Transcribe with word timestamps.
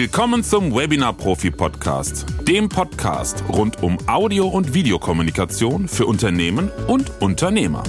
Willkommen 0.00 0.44
zum 0.44 0.72
Webinar 0.76 1.12
Profi 1.12 1.50
Podcast, 1.50 2.24
dem 2.46 2.68
Podcast 2.68 3.42
rund 3.48 3.82
um 3.82 3.98
Audio- 4.06 4.46
und 4.46 4.72
Videokommunikation 4.72 5.88
für 5.88 6.06
Unternehmen 6.06 6.70
und 6.86 7.20
Unternehmer. 7.20 7.82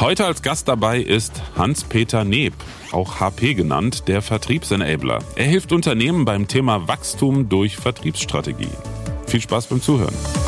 Heute 0.00 0.26
als 0.26 0.42
Gast 0.42 0.66
dabei 0.66 0.98
ist 0.98 1.40
Hans-Peter 1.54 2.24
Neb, 2.24 2.54
auch 2.90 3.20
HP 3.20 3.54
genannt, 3.54 4.08
der 4.08 4.20
Vertriebsenabler. 4.20 5.20
Er 5.36 5.46
hilft 5.46 5.70
Unternehmen 5.70 6.24
beim 6.24 6.48
Thema 6.48 6.88
Wachstum 6.88 7.48
durch 7.48 7.76
Vertriebsstrategie. 7.76 8.66
Viel 9.28 9.42
Spaß 9.42 9.68
beim 9.68 9.80
Zuhören. 9.80 10.41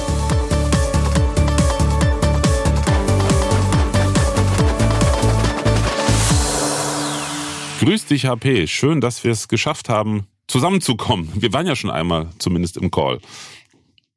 Grüß 7.84 8.06
dich, 8.06 8.24
HP. 8.24 8.66
Schön, 8.66 9.02
dass 9.02 9.24
wir 9.24 9.30
es 9.32 9.46
geschafft 9.46 9.90
haben, 9.90 10.26
zusammenzukommen. 10.48 11.30
Wir 11.34 11.52
waren 11.52 11.66
ja 11.66 11.76
schon 11.76 11.90
einmal 11.90 12.30
zumindest 12.38 12.78
im 12.78 12.90
Call. 12.90 13.20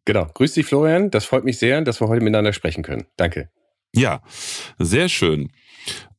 Genau. 0.06 0.26
Grüß 0.34 0.54
dich, 0.54 0.66
Florian. 0.66 1.12
Das 1.12 1.26
freut 1.26 1.44
mich 1.44 1.60
sehr, 1.60 1.82
dass 1.82 2.00
wir 2.00 2.08
heute 2.08 2.24
miteinander 2.24 2.54
sprechen 2.54 2.82
können. 2.82 3.08
Danke. 3.18 3.50
Ja, 3.94 4.22
sehr 4.80 5.10
schön. 5.10 5.52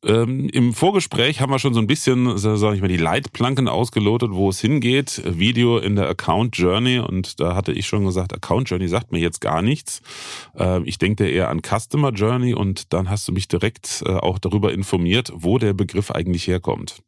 Ähm, 0.04 0.50
Im 0.50 0.74
Vorgespräch 0.74 1.40
haben 1.40 1.50
wir 1.50 1.58
schon 1.58 1.72
so 1.72 1.80
ein 1.80 1.86
bisschen, 1.86 2.36
sag 2.36 2.74
ich 2.74 2.82
mal, 2.82 2.88
die 2.88 2.98
Leitplanken 2.98 3.66
ausgelotet, 3.66 4.30
wo 4.32 4.50
es 4.50 4.60
hingeht. 4.60 5.22
Video 5.24 5.78
in 5.78 5.96
der 5.96 6.06
Account 6.06 6.54
Journey 6.58 6.98
und 6.98 7.40
da 7.40 7.54
hatte 7.54 7.72
ich 7.72 7.86
schon 7.86 8.04
gesagt, 8.04 8.34
Account 8.34 8.68
Journey 8.68 8.88
sagt 8.88 9.10
mir 9.10 9.20
jetzt 9.20 9.40
gar 9.40 9.62
nichts. 9.62 10.02
Ähm, 10.54 10.82
ich 10.84 10.98
denke 10.98 11.26
eher 11.26 11.48
an 11.48 11.62
Customer 11.62 12.10
Journey 12.10 12.52
und 12.52 12.92
dann 12.92 13.08
hast 13.08 13.26
du 13.26 13.32
mich 13.32 13.48
direkt 13.48 14.02
äh, 14.04 14.10
auch 14.10 14.38
darüber 14.38 14.70
informiert, 14.74 15.32
wo 15.34 15.56
der 15.56 15.72
Begriff 15.72 16.10
eigentlich 16.10 16.46
herkommt. 16.46 17.02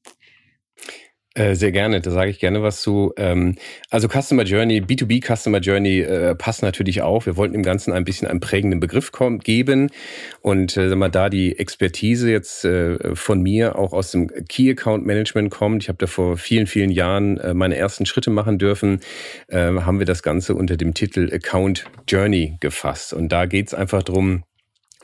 Äh, 1.34 1.54
sehr 1.54 1.70
gerne, 1.70 2.00
da 2.00 2.10
sage 2.10 2.28
ich 2.28 2.40
gerne 2.40 2.60
was 2.60 2.82
zu. 2.82 3.12
Ähm, 3.16 3.54
also 3.88 4.08
Customer 4.08 4.42
Journey, 4.42 4.80
B2B 4.80 5.24
Customer 5.24 5.58
Journey 5.58 6.00
äh, 6.00 6.34
passt 6.34 6.62
natürlich 6.62 7.02
auch. 7.02 7.24
Wir 7.24 7.36
wollten 7.36 7.52
dem 7.52 7.62
Ganzen 7.62 7.92
ein 7.92 8.04
bisschen 8.04 8.26
einen 8.26 8.40
prägenden 8.40 8.80
Begriff 8.80 9.12
geben 9.44 9.90
und 10.40 10.76
äh, 10.76 10.94
mal, 10.96 11.08
da 11.08 11.28
die 11.28 11.56
Expertise 11.58 12.30
jetzt 12.30 12.66
von 13.14 13.42
mir 13.42 13.76
auch 13.76 13.92
aus 13.92 14.10
dem 14.10 14.28
Key 14.48 14.70
Account 14.70 15.06
Management 15.06 15.50
kommt, 15.50 15.82
ich 15.82 15.88
habe 15.88 15.98
da 15.98 16.06
vor 16.06 16.36
vielen, 16.36 16.66
vielen 16.66 16.90
Jahren 16.90 17.40
meine 17.54 17.76
ersten 17.76 18.06
Schritte 18.06 18.30
machen 18.30 18.58
dürfen, 18.58 19.00
äh, 19.48 19.58
haben 19.58 19.98
wir 19.98 20.06
das 20.06 20.22
Ganze 20.22 20.54
unter 20.54 20.76
dem 20.76 20.94
Titel 20.94 21.30
Account 21.32 21.84
Journey 22.08 22.56
gefasst. 22.60 23.12
Und 23.12 23.30
da 23.30 23.46
geht 23.46 23.68
es 23.68 23.74
einfach 23.74 24.02
darum, 24.02 24.44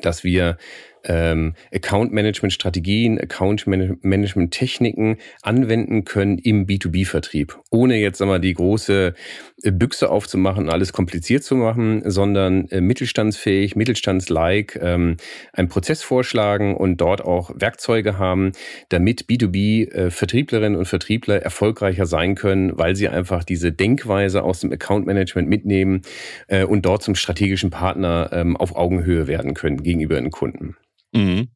dass 0.00 0.24
wir 0.24 0.58
ähm, 1.07 1.55
Account-Management-Strategien, 1.73 3.19
Account-Management-Techniken 3.19 5.17
anwenden 5.43 6.05
können 6.05 6.39
im 6.39 6.67
B2B-Vertrieb, 6.67 7.59
ohne 7.71 7.97
jetzt 7.97 8.21
einmal 8.21 8.41
die 8.41 8.55
große 8.55 9.15
äh, 9.62 9.71
Büchse 9.71 10.11
aufzumachen 10.11 10.69
alles 10.69 10.93
kompliziert 10.93 11.45
zu 11.45 11.57
machen, 11.57 12.03
sondern 12.05 12.69
äh, 12.69 12.81
mittelstandsfähig, 12.81 13.77
mittelstandslike 13.77 14.79
ähm, 14.81 15.17
einen 15.53 15.69
Prozess 15.69 16.03
vorschlagen 16.03 16.77
und 16.77 17.01
dort 17.01 17.23
auch 17.23 17.51
Werkzeuge 17.55 18.19
haben, 18.19 18.53
damit 18.89 19.25
B2B-Vertrieblerinnen 19.25 20.75
äh, 20.75 20.79
und 20.79 20.87
Vertriebler 20.87 21.43
erfolgreicher 21.43 22.07
sein 22.07 22.34
können, 22.34 22.77
weil 22.77 22.97
sie 22.97 23.09
einfach 23.09 23.45
diese 23.45 23.73
Denkweise 23.73 24.43
aus 24.43 24.61
dem 24.61 24.73
Account-Management 24.73 25.49
mitnehmen 25.49 26.03
äh, 26.49 26.65
und 26.65 26.84
dort 26.84 27.03
zum 27.03 27.15
strategischen 27.15 27.71
Partner 27.71 28.31
ähm, 28.33 28.57
auf 28.57 28.77
Augenhöhe 28.77 29.27
werden 29.27 29.55
können 29.55 29.83
gegenüber 29.83 30.17
den 30.17 30.31
Kunden. 30.31 30.77
Mhm. 31.12 31.49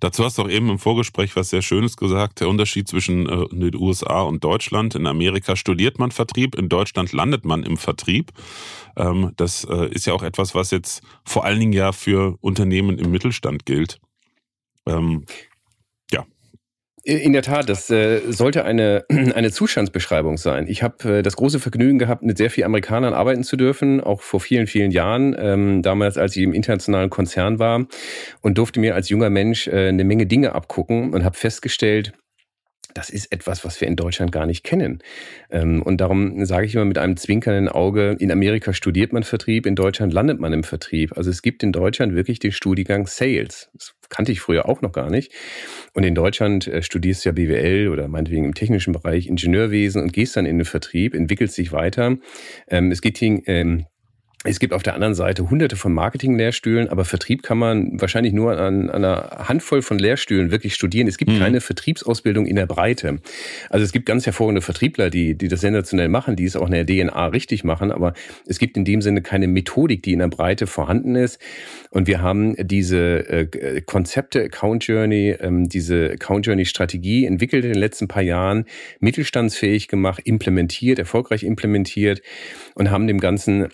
Dazu 0.00 0.24
hast 0.24 0.38
du 0.38 0.42
auch 0.42 0.48
eben 0.48 0.68
im 0.70 0.78
Vorgespräch 0.78 1.36
was 1.36 1.50
sehr 1.50 1.62
Schönes 1.62 1.96
gesagt. 1.96 2.40
Der 2.40 2.48
Unterschied 2.48 2.88
zwischen 2.88 3.28
äh, 3.28 3.46
den 3.50 3.76
USA 3.76 4.22
und 4.22 4.42
Deutschland. 4.42 4.94
In 4.94 5.06
Amerika 5.06 5.54
studiert 5.54 5.98
man 5.98 6.10
Vertrieb, 6.10 6.56
in 6.56 6.68
Deutschland 6.68 7.12
landet 7.12 7.44
man 7.44 7.62
im 7.62 7.76
Vertrieb. 7.76 8.32
Ähm, 8.96 9.32
das 9.36 9.64
äh, 9.64 9.88
ist 9.90 10.06
ja 10.06 10.14
auch 10.14 10.22
etwas, 10.22 10.54
was 10.54 10.70
jetzt 10.70 11.02
vor 11.24 11.44
allen 11.44 11.60
Dingen 11.60 11.72
ja 11.72 11.92
für 11.92 12.36
Unternehmen 12.40 12.98
im 12.98 13.10
Mittelstand 13.10 13.64
gilt. 13.64 14.00
Ähm, 14.86 15.24
in 17.04 17.32
der 17.32 17.42
Tat, 17.42 17.68
das 17.68 17.90
äh, 17.90 18.20
sollte 18.28 18.64
eine, 18.64 19.04
eine 19.08 19.50
Zustandsbeschreibung 19.50 20.36
sein. 20.36 20.66
Ich 20.68 20.82
habe 20.82 21.18
äh, 21.18 21.22
das 21.22 21.36
große 21.36 21.58
Vergnügen 21.58 21.98
gehabt, 21.98 22.22
mit 22.22 22.38
sehr 22.38 22.50
vielen 22.50 22.66
Amerikanern 22.66 23.12
arbeiten 23.12 23.42
zu 23.42 23.56
dürfen, 23.56 24.00
auch 24.00 24.20
vor 24.20 24.40
vielen, 24.40 24.66
vielen 24.66 24.90
Jahren, 24.90 25.34
ähm, 25.38 25.82
damals 25.82 26.16
als 26.16 26.36
ich 26.36 26.42
im 26.42 26.52
internationalen 26.52 27.10
Konzern 27.10 27.58
war 27.58 27.86
und 28.40 28.58
durfte 28.58 28.78
mir 28.78 28.94
als 28.94 29.08
junger 29.08 29.30
Mensch 29.30 29.66
äh, 29.66 29.88
eine 29.88 30.04
Menge 30.04 30.26
Dinge 30.26 30.54
abgucken 30.54 31.12
und 31.12 31.24
habe 31.24 31.36
festgestellt, 31.36 32.12
das 32.94 33.10
ist 33.10 33.32
etwas, 33.32 33.64
was 33.64 33.80
wir 33.80 33.88
in 33.88 33.96
Deutschland 33.96 34.32
gar 34.32 34.46
nicht 34.46 34.64
kennen. 34.64 34.98
Ähm, 35.50 35.82
und 35.82 36.00
darum 36.00 36.44
sage 36.44 36.66
ich 36.66 36.74
immer 36.74 36.84
mit 36.84 36.98
einem 36.98 37.16
zwinkernden 37.16 37.68
Auge, 37.68 38.16
in 38.18 38.30
Amerika 38.30 38.72
studiert 38.72 39.12
man 39.12 39.22
Vertrieb, 39.22 39.66
in 39.66 39.74
Deutschland 39.74 40.12
landet 40.12 40.40
man 40.40 40.52
im 40.52 40.62
Vertrieb. 40.62 41.16
Also 41.16 41.30
es 41.30 41.42
gibt 41.42 41.62
in 41.62 41.72
Deutschland 41.72 42.14
wirklich 42.14 42.38
den 42.38 42.52
Studiengang 42.52 43.06
Sales. 43.06 43.70
Das 43.72 43.94
kannte 44.12 44.30
ich 44.30 44.40
früher 44.40 44.68
auch 44.68 44.82
noch 44.82 44.92
gar 44.92 45.10
nicht. 45.10 45.32
Und 45.94 46.04
in 46.04 46.14
Deutschland 46.14 46.68
äh, 46.68 46.82
studierst 46.82 47.24
du 47.24 47.30
ja 47.30 47.32
BWL 47.32 47.88
oder 47.88 48.06
meinetwegen 48.06 48.44
im 48.44 48.54
technischen 48.54 48.92
Bereich 48.92 49.26
Ingenieurwesen 49.26 50.02
und 50.02 50.12
gehst 50.12 50.36
dann 50.36 50.46
in 50.46 50.58
den 50.58 50.64
Vertrieb, 50.64 51.14
entwickelst 51.14 51.58
dich 51.58 51.72
weiter. 51.72 52.18
Ähm, 52.68 52.92
es 52.92 53.00
geht 53.00 53.18
hier 53.18 53.42
es 54.44 54.58
gibt 54.58 54.72
auf 54.72 54.82
der 54.82 54.94
anderen 54.94 55.14
Seite 55.14 55.48
hunderte 55.50 55.76
von 55.76 55.92
Marketing-Lehrstühlen, 55.92 56.88
aber 56.88 57.04
Vertrieb 57.04 57.42
kann 57.42 57.58
man 57.58 58.00
wahrscheinlich 58.00 58.32
nur 58.32 58.58
an, 58.58 58.90
an 58.90 59.04
einer 59.04 59.48
Handvoll 59.48 59.82
von 59.82 59.98
Lehrstühlen 59.98 60.50
wirklich 60.50 60.74
studieren. 60.74 61.06
Es 61.06 61.16
gibt 61.16 61.30
mhm. 61.30 61.38
keine 61.38 61.60
Vertriebsausbildung 61.60 62.46
in 62.46 62.56
der 62.56 62.66
Breite. 62.66 63.20
Also 63.70 63.84
es 63.84 63.92
gibt 63.92 64.06
ganz 64.06 64.26
hervorragende 64.26 64.62
Vertriebler, 64.62 65.10
die, 65.10 65.36
die 65.36 65.46
das 65.46 65.60
sensationell 65.60 66.08
machen, 66.08 66.34
die 66.34 66.44
es 66.44 66.56
auch 66.56 66.66
in 66.66 66.72
der 66.72 66.86
DNA 66.86 67.26
richtig 67.26 67.62
machen, 67.62 67.92
aber 67.92 68.14
es 68.46 68.58
gibt 68.58 68.76
in 68.76 68.84
dem 68.84 69.00
Sinne 69.00 69.22
keine 69.22 69.46
Methodik, 69.46 70.02
die 70.02 70.12
in 70.12 70.18
der 70.18 70.28
Breite 70.28 70.66
vorhanden 70.66 71.14
ist. 71.14 71.40
Und 71.90 72.08
wir 72.08 72.20
haben 72.20 72.56
diese 72.58 73.28
äh, 73.28 73.80
Konzepte 73.82 74.42
Account 74.42 74.84
Journey, 74.86 75.36
ähm, 75.40 75.68
diese 75.68 76.10
Account 76.10 76.46
Journey 76.46 76.64
Strategie 76.64 77.26
entwickelt 77.26 77.64
in 77.64 77.72
den 77.72 77.80
letzten 77.80 78.08
paar 78.08 78.22
Jahren, 78.22 78.64
mittelstandsfähig 78.98 79.86
gemacht, 79.86 80.22
implementiert, 80.24 80.98
erfolgreich 80.98 81.44
implementiert 81.44 82.22
und 82.74 82.90
haben 82.90 83.06
dem 83.06 83.20
Ganzen 83.20 83.68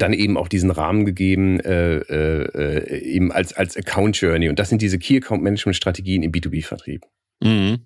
dann 0.00 0.12
eben 0.12 0.36
auch 0.36 0.48
diesen 0.48 0.70
Rahmen 0.70 1.04
gegeben, 1.04 1.60
äh, 1.60 1.96
äh, 1.96 3.02
eben 3.02 3.30
als, 3.32 3.52
als 3.52 3.76
Account 3.76 4.16
Journey. 4.20 4.48
Und 4.48 4.58
das 4.58 4.70
sind 4.70 4.80
diese 4.80 4.98
Key 4.98 5.18
Account 5.18 5.42
Management 5.42 5.76
Strategien 5.76 6.22
im 6.22 6.32
B2B-Vertrieb. 6.32 7.02
Mhm. 7.42 7.80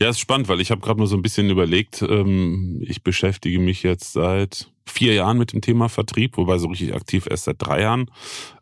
Ja, 0.00 0.10
ist 0.10 0.20
spannend, 0.20 0.48
weil 0.48 0.60
ich 0.60 0.70
habe 0.70 0.82
gerade 0.82 1.00
mal 1.00 1.06
so 1.06 1.16
ein 1.16 1.22
bisschen 1.22 1.48
überlegt, 1.48 2.02
ähm, 2.02 2.82
ich 2.86 3.02
beschäftige 3.02 3.58
mich 3.58 3.82
jetzt 3.82 4.12
seit 4.12 4.70
vier 4.86 5.14
Jahren 5.14 5.38
mit 5.38 5.52
dem 5.52 5.60
Thema 5.60 5.88
Vertrieb, 5.88 6.36
wobei 6.36 6.58
so 6.58 6.68
richtig 6.68 6.94
aktiv 6.94 7.26
erst 7.30 7.44
seit 7.44 7.56
drei 7.58 7.82
Jahren. 7.82 8.10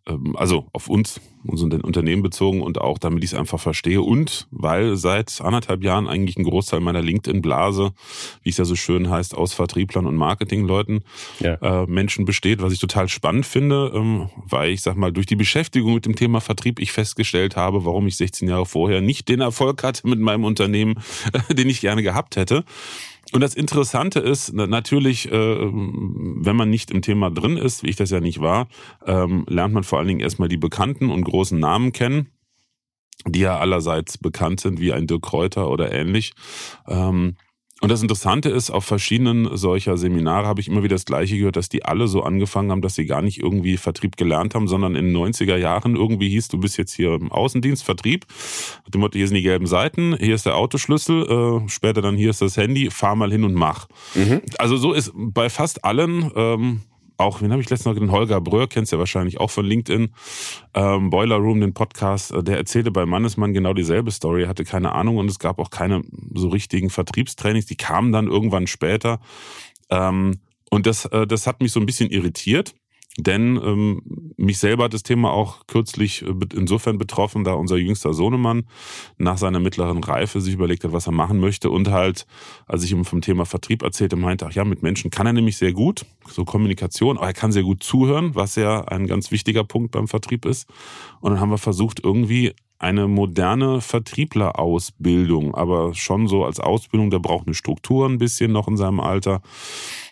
Ähm, 0.07 0.37
also 0.37 0.67
auf 0.73 0.89
uns, 0.89 1.21
unseren 1.45 1.81
Unternehmen 1.81 2.23
bezogen 2.23 2.63
und 2.63 2.81
auch 2.81 2.99
damit 2.99 3.25
ich 3.25 3.33
es 3.33 3.39
einfach 3.39 3.61
verstehe 3.61 4.03
und 4.03 4.47
weil 4.51 4.97
seit 4.97 5.41
anderthalb 5.41 5.83
Jahren 5.83 6.07
eigentlich 6.07 6.37
ein 6.37 6.45
Großteil 6.45 6.81
meiner 6.81 7.03
LinkedIn-Blase, 7.03 7.93
wie 8.43 8.51
es 8.51 8.57
ja 8.57 8.65
so 8.65 8.77
schön 8.77 9.09
heißt, 9.09 9.35
aus 9.35 9.53
Vertrieblern 9.53 10.07
und 10.07 10.17
Marketingleuten 10.17 11.05
ja. 11.41 11.55
äh, 11.55 11.87
Menschen 11.87 12.25
besteht, 12.25 12.63
was 12.63 12.73
ich 12.73 12.79
total 12.79 13.09
spannend 13.09 13.47
finde, 13.47 13.93
ähm, 13.95 14.31
weil 14.37 14.71
ich 14.71 14.83
sag 14.83 14.97
mal, 14.97 15.13
durch 15.13 15.27
die 15.27 15.37
Beschäftigung 15.37 15.95
mit 15.95 16.07
dem 16.07 16.17
Thema 16.17 16.41
Vertrieb 16.41 16.79
ich 16.79 16.93
festgestellt 16.93 17.57
habe, 17.57 17.85
warum 17.85 18.07
ich 18.07 18.17
16 18.17 18.49
Jahre 18.49 18.67
vorher 18.67 19.01
nicht 19.01 19.29
den 19.29 19.41
Erfolg 19.41 19.83
hatte 19.83 20.07
mit 20.09 20.21
meinem 20.21 20.45
Unternehmen, 20.45 21.01
den 21.51 21.69
ich 21.69 21.81
gerne 21.81 22.03
gehabt 22.03 22.37
hätte. 22.37 22.65
Und 23.33 23.43
das 23.43 23.55
Interessante 23.55 24.19
ist 24.19 24.53
natürlich, 24.53 25.31
äh, 25.31 25.33
wenn 25.33 26.57
man 26.57 26.69
nicht 26.69 26.91
im 26.91 27.03
Thema 27.03 27.31
drin 27.31 27.57
ist, 27.57 27.83
wie 27.83 27.91
ich 27.91 27.97
das 27.97 28.11
ja 28.11 28.21
nicht 28.21 28.41
war, 28.41 28.69
ähm, 29.07 29.45
lernt 29.49 29.73
man 29.75 29.85
vor 29.85 29.99
allen 29.99 30.09
Dingen 30.09 30.21
erstmal 30.21 30.49
die 30.49 30.57
bekannten 30.57 31.11
und 31.11 31.23
großen 31.23 31.59
Namen 31.59 31.93
kennen, 31.93 32.29
die 33.27 33.41
ja 33.41 33.59
allerseits 33.59 34.19
bekannt 34.19 34.61
sind, 34.61 34.81
wie 34.81 34.93
ein 34.93 35.07
Dirk 35.07 35.23
Kräuter 35.23 35.71
oder 35.71 35.93
ähnlich. 35.93 36.33
Ähm, 36.89 37.37
und 37.81 37.91
das 37.91 38.03
Interessante 38.03 38.51
ist, 38.51 38.71
auf 38.71 38.85
verschiedenen 38.85 39.57
solcher 39.57 39.97
Seminare 39.97 40.47
habe 40.47 40.61
ich 40.61 40.69
immer 40.69 40.83
wieder 40.83 40.97
das 40.97 41.07
Gleiche 41.07 41.39
gehört, 41.39 41.57
dass 41.57 41.71
die 41.71 41.85
alle 41.85 42.09
so 42.09 42.23
angefangen 42.23 42.71
haben, 42.71 42.83
dass 42.83 42.95
sie 42.95 43.07
gar 43.07 43.23
nicht 43.23 43.39
irgendwie 43.39 43.79
Vertrieb 43.79 44.19
gelernt 44.19 44.55
haben, 44.55 44.69
sondern 44.69 44.95
in 44.97 45.07
den 45.07 45.17
90er 45.17 45.57
Jahren 45.57 45.97
irgendwie 45.97 46.29
hieß, 46.29 46.49
du 46.49 46.59
bist 46.59 46.77
jetzt 46.77 46.93
hier 46.93 47.15
im 47.15 47.33
Außendienst, 47.33 47.83
Vertrieb. 47.83 48.27
Mit 48.85 48.95
dem 48.95 49.01
Motto, 49.01 49.17
hier 49.17 49.27
sind 49.27 49.37
die 49.37 49.43
gelben 49.43 49.67
Seiten, 49.67 50.15
hier 50.19 50.35
ist 50.35 50.45
der 50.45 50.57
Autoschlüssel, 50.57 51.63
äh, 51.65 51.69
später 51.71 52.03
dann 52.03 52.17
hier 52.17 52.31
ist 52.31 52.43
das 52.43 52.59
Handy, 52.59 52.91
fahr 52.91 53.17
mal 53.17 53.33
hin 53.33 53.45
und 53.45 53.55
mach. 53.55 53.89
Mhm. 54.15 54.43
Also 54.59 54.77
so 54.77 54.93
ist 54.93 55.13
bei 55.15 55.49
fast 55.49 55.83
allen 55.83 56.31
ähm, 56.37 56.81
auch, 57.21 57.41
wen 57.43 57.53
habe 57.53 57.63
ich 57.63 57.71
letztens 57.71 57.95
noch 57.95 58.01
den 58.01 58.11
Holger 58.11 58.41
Bröhr, 58.41 58.69
kennst 58.69 58.93
du 58.93 58.97
ja 58.97 58.99
wahrscheinlich 58.99 59.39
auch 59.39 59.51
von 59.51 59.65
LinkedIn, 59.65 60.13
ähm, 60.75 61.11
Boiler 61.11 61.37
Room, 61.37 61.61
den 61.61 61.75
Podcast, 61.75 62.33
äh, 62.33 62.43
der 62.43 62.57
erzählte 62.57 62.91
bei 62.91 63.07
Mannesmann 63.07 63.55
genau 63.55 63.75
dieselbe 63.75 64.11
Story, 64.11 64.47
hatte 64.47 64.65
keine 64.65 64.93
Ahnung 64.93 65.19
und 65.19 65.31
es 65.31 65.39
gab 65.39 65.59
auch 65.59 65.71
keine 65.71 66.03
so 66.35 66.49
richtigen 66.49 66.91
Vertriebstrainings, 66.91 67.67
die 67.67 67.77
kamen 67.77 68.13
dann 68.13 68.27
irgendwann 68.27 68.67
später. 68.67 69.21
Ähm, 69.91 70.41
und 70.71 70.87
das, 70.87 71.05
äh, 71.07 71.27
das 71.27 71.47
hat 71.47 71.61
mich 71.61 71.73
so 71.73 71.81
ein 71.81 71.87
bisschen 71.87 72.11
irritiert 72.11 72.75
denn 73.23 73.57
ähm, 73.63 74.03
mich 74.37 74.59
selber 74.59 74.85
hat 74.85 74.95
das 74.95 75.03
Thema 75.03 75.33
auch 75.33 75.67
kürzlich 75.67 76.23
äh, 76.23 76.35
insofern 76.55 76.99
betroffen, 76.99 77.45
da 77.45 77.55
unser 77.55 77.77
jüngster 77.77 78.15
Sohnemann 78.15 78.65
nach 79.19 79.39
seiner 79.39 79.61
mittleren 79.61 80.03
Reife 80.03 80.41
sich 80.41 80.55
überlegt 80.55 80.85
hat, 80.85 80.93
was 80.93 81.07
er 81.07 81.13
machen 81.13 81.41
möchte. 81.41 81.71
Und 81.71 81.91
halt, 81.91 82.27
als 82.67 82.85
ich 82.85 82.93
ihm 82.93 83.05
vom 83.05 83.21
Thema 83.21 83.47
Vertrieb 83.47 83.83
erzählte, 83.83 84.17
meinte, 84.17 84.47
ach 84.47 84.53
ja, 84.53 84.65
mit 84.65 84.83
Menschen 84.83 85.11
kann 85.11 85.27
er 85.27 85.33
nämlich 85.33 85.57
sehr 85.57 85.73
gut, 85.73 86.07
so 86.29 86.45
Kommunikation, 86.45 87.17
aber 87.17 87.27
er 87.27 87.33
kann 87.33 87.53
sehr 87.53 87.63
gut 87.63 87.83
zuhören, 87.83 88.35
was 88.35 88.57
ja 88.57 88.85
ein 88.85 89.07
ganz 89.07 89.31
wichtiger 89.31 89.65
Punkt 89.65 89.93
beim 89.93 90.09
Vertrieb 90.09 90.45
ist. 90.45 90.69
Und 91.21 91.33
dann 91.33 91.41
haben 91.41 91.51
wir 91.51 91.59
versucht, 91.59 92.01
irgendwie 92.03 92.55
eine 92.79 93.09
moderne 93.09 93.83
Vertrieblerausbildung, 93.83 95.55
aber 95.55 95.95
schon 95.95 96.29
so 96.29 96.45
als 96.45 96.61
Ausbildung, 96.61 97.11
der 97.11 97.19
braucht 97.19 97.47
eine 97.47 97.55
Struktur 97.55 98.09
ein 98.09 98.19
bisschen 98.19 98.53
noch 98.53 98.69
in 98.69 98.79
seinem 98.79 99.01
Alter 99.01 99.43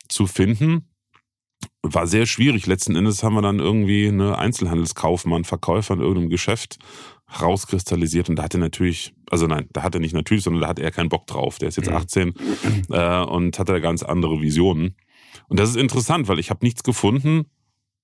zu 0.09 0.27
finden 0.27 0.85
war 1.95 2.07
sehr 2.07 2.27
schwierig. 2.27 2.67
Letzten 2.67 2.97
Endes 2.97 3.23
haben 3.23 3.35
wir 3.35 3.43
dann 3.43 3.59
irgendwie 3.59 4.09
eine 4.09 4.39
Einzelhandelskaufmann, 4.39 5.45
Verkäufer 5.45 5.95
in 5.95 6.01
irgendeinem 6.01 6.31
Geschäft 6.31 6.79
rauskristallisiert 7.41 8.31
und 8.31 8.37
da 8.37 8.45
hat 8.45 8.55
er 8.55 8.61
natürlich, 8.61 9.13
also 9.31 9.47
nein, 9.47 9.69
da 9.73 9.83
hat 9.83 9.95
er 9.95 10.01
nicht 10.01 10.15
natürlich, 10.15 10.45
sondern 10.45 10.63
da 10.63 10.69
hat 10.69 10.79
er 10.79 10.91
keinen 10.91 11.11
Bock 11.11 11.27
drauf. 11.27 11.59
Der 11.59 11.69
ist 11.69 11.77
jetzt 11.77 11.91
18 11.91 12.29
mhm. 12.29 12.35
äh, 12.91 13.23
und 13.23 13.59
hat 13.59 13.69
da 13.69 13.79
ganz 13.81 14.03
andere 14.03 14.41
Visionen. 14.41 14.97
Und 15.49 15.61
das 15.61 15.71
ist 15.71 15.77
interessant, 15.77 16.29
weil 16.29 16.39
ich 16.39 16.51
habe 16.51 16.65
nichts 16.65 16.83
gefunden, 16.83 17.45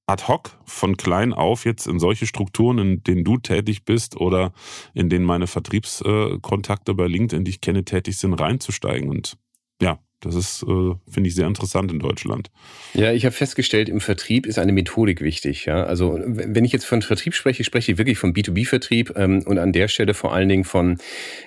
ad 0.06 0.24
hoc 0.28 0.50
von 0.66 0.96
klein 0.96 1.32
auf 1.32 1.64
jetzt 1.64 1.86
in 1.86 1.98
solche 1.98 2.26
Strukturen, 2.26 2.78
in 2.78 3.02
denen 3.02 3.24
du 3.24 3.38
tätig 3.38 3.84
bist 3.84 4.16
oder 4.16 4.52
in 4.92 5.08
denen 5.08 5.24
meine 5.24 5.46
Vertriebskontakte 5.46 6.94
bei 6.94 7.06
LinkedIn, 7.06 7.44
die 7.44 7.50
ich 7.50 7.60
kenne, 7.60 7.84
tätig 7.84 8.18
sind, 8.18 8.34
reinzusteigen. 8.34 9.08
Und 9.08 9.38
ja, 9.80 9.98
das 10.24 10.34
ist, 10.34 10.62
äh, 10.62 10.94
finde 11.08 11.28
ich, 11.28 11.34
sehr 11.34 11.46
interessant 11.46 11.92
in 11.92 11.98
Deutschland. 11.98 12.50
Ja, 12.94 13.12
ich 13.12 13.24
habe 13.24 13.34
festgestellt, 13.34 13.88
im 13.88 14.00
Vertrieb 14.00 14.46
ist 14.46 14.58
eine 14.58 14.72
Methodik 14.72 15.20
wichtig. 15.20 15.66
Ja? 15.66 15.84
Also 15.84 16.18
wenn 16.24 16.64
ich 16.64 16.72
jetzt 16.72 16.84
von 16.84 17.02
Vertrieb 17.02 17.34
spreche, 17.34 17.64
spreche 17.64 17.92
ich 17.92 17.98
wirklich 17.98 18.18
vom 18.18 18.32
B2B-Vertrieb 18.32 19.12
ähm, 19.16 19.42
und 19.46 19.58
an 19.58 19.72
der 19.72 19.88
Stelle 19.88 20.14
vor 20.14 20.34
allen 20.34 20.48
Dingen 20.48 20.64
von 20.64 20.98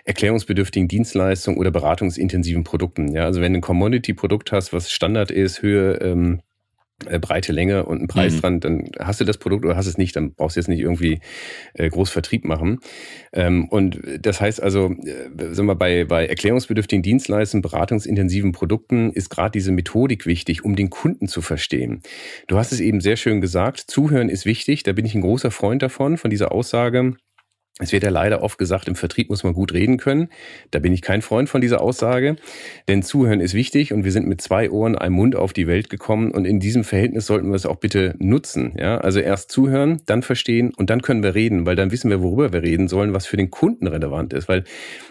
erklärungsbedürftigen 0.05 0.87
Dienstleistungen 0.87 1.59
oder 1.59 1.71
beratungsintensiven 1.71 2.63
Produkten. 2.63 3.11
Ja? 3.13 3.25
Also 3.25 3.41
wenn 3.41 3.53
du 3.53 3.59
ein 3.59 3.61
Commodity-Produkt 3.61 4.51
hast, 4.51 4.73
was 4.73 4.91
Standard 4.91 5.31
ist, 5.31 5.61
Höhe, 5.61 5.93
ähm, 6.01 6.39
äh, 6.39 6.46
breite 7.19 7.51
Länge 7.51 7.85
und 7.85 7.99
einen 7.99 8.07
Preis 8.07 8.33
mhm. 8.33 8.41
dran, 8.41 8.59
dann 8.59 8.91
hast 8.99 9.19
du 9.19 9.25
das 9.25 9.37
Produkt 9.37 9.65
oder 9.65 9.75
hast 9.75 9.87
es 9.87 9.97
nicht, 9.97 10.15
dann 10.15 10.33
brauchst 10.33 10.55
du 10.55 10.59
jetzt 10.59 10.67
nicht 10.67 10.79
irgendwie 10.79 11.19
äh, 11.73 11.89
groß 11.89 12.09
Vertrieb 12.09 12.43
machen. 12.45 12.79
Ähm, 13.33 13.67
und 13.69 14.01
das 14.19 14.41
heißt 14.41 14.61
also, 14.61 14.91
äh, 14.91 15.53
sagen 15.53 15.67
wir 15.67 15.75
bei, 15.75 16.05
bei 16.05 16.25
erklärungsbedürftigen 16.25 17.03
Dienstleistungen, 17.03 17.61
beratungsintensiven 17.61 18.51
Produkten 18.51 19.11
ist 19.11 19.29
gerade 19.29 19.51
diese 19.51 19.71
Methodik 19.71 20.25
wichtig, 20.25 20.65
um 20.65 20.75
den 20.75 20.89
Kunden 20.89 21.27
zu 21.27 21.41
verstehen. 21.41 22.01
Du 22.47 22.57
hast 22.57 22.71
es 22.71 22.79
eben 22.79 23.01
sehr 23.01 23.15
schön 23.15 23.41
gesagt, 23.41 23.79
Zuhören 23.79 24.29
ist 24.29 24.45
wichtig, 24.45 24.83
da 24.83 24.93
bin 24.93 25.05
ich 25.05 25.13
ein 25.13 25.21
großer 25.21 25.51
Freund 25.51 25.81
davon, 25.81 26.17
von 26.17 26.29
dieser 26.29 26.51
Aussage. 26.51 27.13
Es 27.79 27.91
wird 27.91 28.03
ja 28.03 28.09
leider 28.09 28.41
oft 28.41 28.57
gesagt, 28.57 28.87
im 28.87 28.95
Vertrieb 28.95 29.29
muss 29.29 29.43
man 29.43 29.53
gut 29.53 29.71
reden 29.71 29.97
können. 29.97 30.29
Da 30.71 30.79
bin 30.79 30.93
ich 30.93 31.03
kein 31.03 31.21
Freund 31.21 31.47
von 31.47 31.61
dieser 31.61 31.79
Aussage, 31.79 32.35
denn 32.87 33.03
Zuhören 33.03 33.39
ist 33.39 33.53
wichtig 33.53 33.93
und 33.93 34.03
wir 34.03 34.11
sind 34.11 34.27
mit 34.27 34.41
zwei 34.41 34.71
Ohren, 34.71 34.97
einem 34.97 35.13
Mund 35.13 35.35
auf 35.35 35.53
die 35.53 35.67
Welt 35.67 35.89
gekommen 35.89 36.31
und 36.31 36.45
in 36.45 36.59
diesem 36.59 36.83
Verhältnis 36.83 37.27
sollten 37.27 37.49
wir 37.49 37.55
es 37.55 37.67
auch 37.67 37.75
bitte 37.75 38.15
nutzen. 38.17 38.73
Ja, 38.79 38.97
also 38.97 39.19
erst 39.19 39.51
zuhören, 39.51 40.01
dann 40.07 40.23
verstehen 40.23 40.73
und 40.75 40.89
dann 40.89 41.01
können 41.01 41.21
wir 41.21 41.35
reden, 41.35 41.67
weil 41.67 41.75
dann 41.75 41.91
wissen 41.91 42.09
wir, 42.09 42.23
worüber 42.23 42.51
wir 42.51 42.63
reden 42.63 42.87
sollen, 42.87 43.13
was 43.13 43.27
für 43.27 43.37
den 43.37 43.51
Kunden 43.51 43.85
relevant 43.85 44.33
ist, 44.33 44.49
weil 44.49 44.63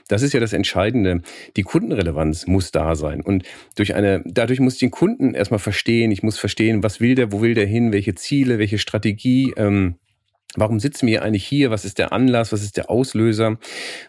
das 0.08 0.22
ist 0.22 0.32
ja 0.32 0.40
das 0.40 0.52
Entscheidende. 0.52 1.22
Die 1.56 1.62
Kundenrelevanz 1.62 2.48
muss 2.48 2.72
da 2.72 2.96
sein 2.96 3.20
und 3.20 3.44
durch 3.76 3.94
eine, 3.94 4.22
dadurch 4.26 4.58
muss 4.58 4.74
ich 4.74 4.80
den 4.80 4.90
Kunden 4.90 5.34
erstmal 5.34 5.60
verstehen. 5.60 6.10
Ich 6.10 6.24
muss 6.24 6.38
verstehen, 6.38 6.82
was 6.82 7.00
will 7.00 7.14
der, 7.14 7.30
wo 7.30 7.42
will 7.42 7.54
der 7.54 7.66
hin, 7.66 7.92
welche 7.92 8.16
Ziele, 8.16 8.58
welche 8.58 8.78
Strategie. 8.78 9.52
Ähm, 9.56 9.96
Warum 10.56 10.80
sitzen 10.80 11.06
wir 11.06 11.22
eigentlich 11.22 11.46
hier? 11.46 11.70
Was 11.70 11.84
ist 11.84 11.98
der 11.98 12.12
Anlass? 12.12 12.52
Was 12.52 12.62
ist 12.62 12.76
der 12.76 12.90
Auslöser? 12.90 13.58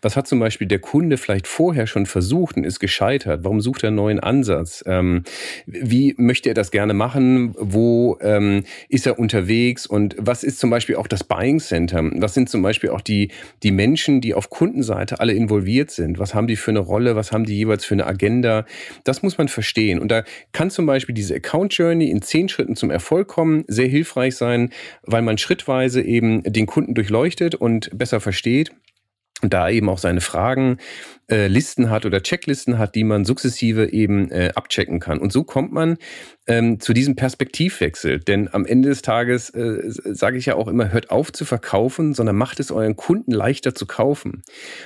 Was 0.01 0.15
hat 0.15 0.27
zum 0.27 0.39
Beispiel 0.39 0.67
der 0.67 0.79
Kunde 0.79 1.17
vielleicht 1.17 1.47
vorher 1.47 1.87
schon 1.87 2.05
versucht 2.05 2.57
und 2.57 2.63
ist 2.63 2.79
gescheitert? 2.79 3.43
Warum 3.43 3.61
sucht 3.61 3.83
er 3.83 3.87
einen 3.87 3.97
neuen 3.97 4.19
Ansatz? 4.19 4.83
Ähm, 4.87 5.23
wie 5.65 6.15
möchte 6.17 6.49
er 6.49 6.55
das 6.55 6.71
gerne 6.71 6.93
machen? 6.93 7.53
Wo 7.57 8.17
ähm, 8.21 8.63
ist 8.89 9.05
er 9.05 9.19
unterwegs? 9.19 9.85
Und 9.85 10.15
was 10.17 10.43
ist 10.43 10.59
zum 10.59 10.69
Beispiel 10.69 10.95
auch 10.95 11.07
das 11.07 11.23
Buying 11.23 11.59
Center? 11.59 12.01
Was 12.15 12.33
sind 12.33 12.49
zum 12.49 12.61
Beispiel 12.61 12.89
auch 12.89 13.01
die, 13.01 13.29
die 13.63 13.71
Menschen, 13.71 14.21
die 14.21 14.33
auf 14.33 14.49
Kundenseite 14.49 15.19
alle 15.19 15.33
involviert 15.33 15.91
sind? 15.91 16.19
Was 16.19 16.33
haben 16.33 16.47
die 16.47 16.55
für 16.55 16.71
eine 16.71 16.79
Rolle? 16.79 17.15
Was 17.15 17.31
haben 17.31 17.45
die 17.45 17.55
jeweils 17.55 17.85
für 17.85 17.95
eine 17.95 18.07
Agenda? 18.07 18.65
Das 19.03 19.21
muss 19.21 19.37
man 19.37 19.49
verstehen. 19.49 19.99
Und 19.99 20.09
da 20.09 20.23
kann 20.53 20.69
zum 20.69 20.85
Beispiel 20.85 21.13
diese 21.13 21.35
Account 21.35 21.73
Journey 21.73 22.09
in 22.09 22.21
zehn 22.21 22.47
Schritten 22.47 22.75
zum 22.75 22.89
Erfolg 22.89 23.27
kommen, 23.27 23.65
sehr 23.67 23.87
hilfreich 23.87 24.35
sein, 24.35 24.71
weil 25.03 25.21
man 25.21 25.37
schrittweise 25.37 26.01
eben 26.01 26.36
den 26.43 26.65
Kunden 26.65 26.93
durchleuchtet 26.93 27.55
und 27.55 27.89
besser 27.97 28.19
versteht 28.19 28.71
und 29.41 29.53
da 29.53 29.69
eben 29.69 29.89
auch 29.89 29.99
seine 29.99 30.21
Fragen 30.21 30.77
äh, 31.29 31.47
Listen 31.47 31.89
hat 31.89 32.05
oder 32.05 32.23
Checklisten 32.23 32.77
hat, 32.77 32.95
die 32.95 33.03
man 33.03 33.25
sukzessive 33.25 33.91
eben 33.91 34.31
äh, 34.31 34.51
abchecken 34.55 34.99
kann. 34.99 35.19
Und 35.19 35.31
so 35.31 35.43
kommt 35.43 35.71
man 35.71 35.97
ähm, 36.47 36.79
zu 36.79 36.93
diesem 36.93 37.15
Perspektivwechsel. 37.15 38.19
Denn 38.19 38.51
am 38.51 38.65
Ende 38.65 38.89
des 38.89 39.01
Tages 39.01 39.49
äh, 39.49 39.81
sage 39.85 40.37
ich 40.37 40.45
ja 40.45 40.55
auch 40.55 40.67
immer, 40.67 40.91
hört 40.91 41.11
auf 41.11 41.31
zu 41.33 41.45
verkaufen, 41.45 42.13
sondern 42.13 42.37
macht 42.37 42.59
es 42.59 42.71
euren 42.71 42.95
Kunden 42.95 43.31
leichter 43.31 43.75
zu 43.75 43.85
kaufen. 43.85 44.43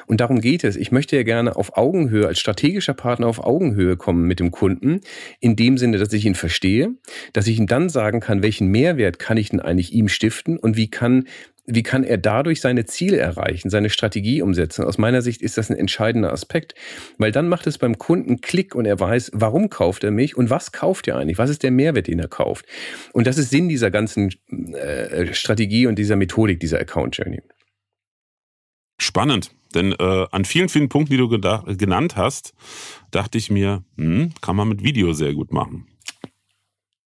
Und 0.07 0.19
darum 0.19 0.42
geht 0.42 0.63
es. 0.63 0.75
Ich 0.75 0.92
möchte 0.92 1.15
ja 1.15 1.24
gerne 1.24 1.56
auf 1.56 1.77
Augenhöhe, 1.77 2.27
als 2.27 2.39
strategischer 2.39 2.95
Partner 2.95 3.27
auf 3.27 3.39
Augenhöhe 3.39 3.95
kommen 3.95 4.25
mit 4.25 4.39
dem 4.39 4.51
Kunden, 4.51 5.01
in 5.39 5.56
dem 5.56 5.77
Sinne, 5.77 5.98
dass 5.98 6.12
ich 6.12 6.25
ihn 6.25 6.36
verstehe, 6.36 6.89
dass 7.33 7.48
ich 7.48 7.59
ihm 7.59 7.68
dann 7.68 7.88
sagen 7.88 8.19
kann, 8.19 8.42
welchen 8.42 8.68
Mehrwert 8.68 9.19
kann 9.19 9.38
ich 9.38 9.51
denn 9.51 9.59
eigentlich 9.59 9.94
ihm 9.94 10.07
stiften 10.07 10.57
und 10.57 10.75
wie 10.75 10.89
kann 10.89 11.25
wie 11.74 11.84
kann 11.84 12.04
er 12.04 12.18
dadurch 12.18 12.62
seine 12.62 12.86
Ziele 12.86 13.18
erreichen, 13.18 13.70
seine 13.70 13.90
Strategie 13.90 14.42
umsetzen? 14.42 14.86
Aus 14.86 14.98
meiner 14.98 15.22
Sicht 15.22 15.42
ist 15.42 15.58
das 15.58 15.70
ein 15.70 15.78
entscheidender 15.78 16.32
Aspekt, 16.32 16.76
weil 17.18 17.32
dann 17.32 17.48
macht 17.48 17.68
es 17.68 17.78
beim 17.78 17.98
Kunden 17.98 18.42
Klick 18.42 18.76
und 18.76 18.86
er 18.86 19.00
weiß, 19.00 19.32
warum 19.34 19.70
kauft 19.70 20.04
er 20.04 20.12
mich 20.12 20.38
und 20.38 20.50
was 20.50 20.72
kauft 20.72 21.08
er 21.08 21.18
eigentlich? 21.18 21.38
Was 21.38 21.50
ist 21.50 21.64
der 21.64 21.72
Mehrwert, 21.72 22.08
den 22.08 22.20
er 22.20 22.28
kauft? 22.28 22.66
Und 23.14 23.28
das 23.28 23.38
ist 23.38 23.50
Sinn 23.50 23.70
dieser 23.70 23.92
ganzen 23.92 24.34
äh, 24.74 25.34
Strategie 25.34 25.88
und 25.88 25.98
dieser 25.98 26.16
Methodik, 26.16 26.60
dieser 26.60 26.80
Account 26.80 27.18
Journey. 27.18 27.42
Spannend, 29.00 29.52
denn 29.74 29.94
äh, 29.94 30.28
an 30.32 30.46
vielen, 30.46 30.70
vielen 30.70 30.90
Punkten, 30.90 31.14
die 31.14 31.18
du 31.18 31.28
genannt 31.30 32.16
hast, 32.16 32.54
dachte 33.10 33.38
ich 33.38 33.50
mir, 33.50 33.84
hm, 33.98 34.32
kann 34.42 34.56
man 34.56 34.68
mit 34.70 34.84
Video 34.84 35.14
sehr 35.14 35.34
gut 35.34 35.52
machen. 35.52 35.88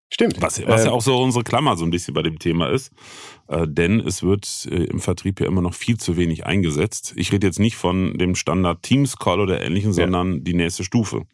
Stimmt. 0.09 0.42
Was, 0.42 0.66
was 0.68 0.81
äh, 0.81 0.85
ja 0.85 0.92
auch 0.92 1.02
so 1.02 1.18
unsere 1.18 1.44
Klammer 1.44 1.76
so 1.78 1.83
ein 1.83 1.92
bisschen 1.92 2.14
bei 2.14 2.21
dem 2.21 2.40
Thema 2.40 2.69
ist. 2.69 2.92
Äh, 3.47 3.68
denn 3.68 4.00
es 4.00 4.24
wird 4.24 4.68
äh, 4.71 4.85
im 4.85 5.00
Vertrieb 5.00 5.40
ja 5.40 5.47
immer 5.47 5.62
noch 5.62 5.74
viel 5.74 5.97
zu 5.97 6.16
wenig 6.16 6.45
eingesetzt. 6.45 7.14
Ich 7.16 7.31
rede 7.31 7.47
jetzt 7.47 7.59
nicht 7.59 7.76
von 7.76 8.18
dem 8.18 8.35
Standard 8.35 8.83
Teams 8.83 9.18
Call 9.18 9.40
oder 9.40 9.62
ähnlichen, 9.62 9.92
ja. 9.92 10.04
sondern 10.04 10.44
die 10.44 10.54
nächste 10.54 10.83
Stufe. 10.83 11.26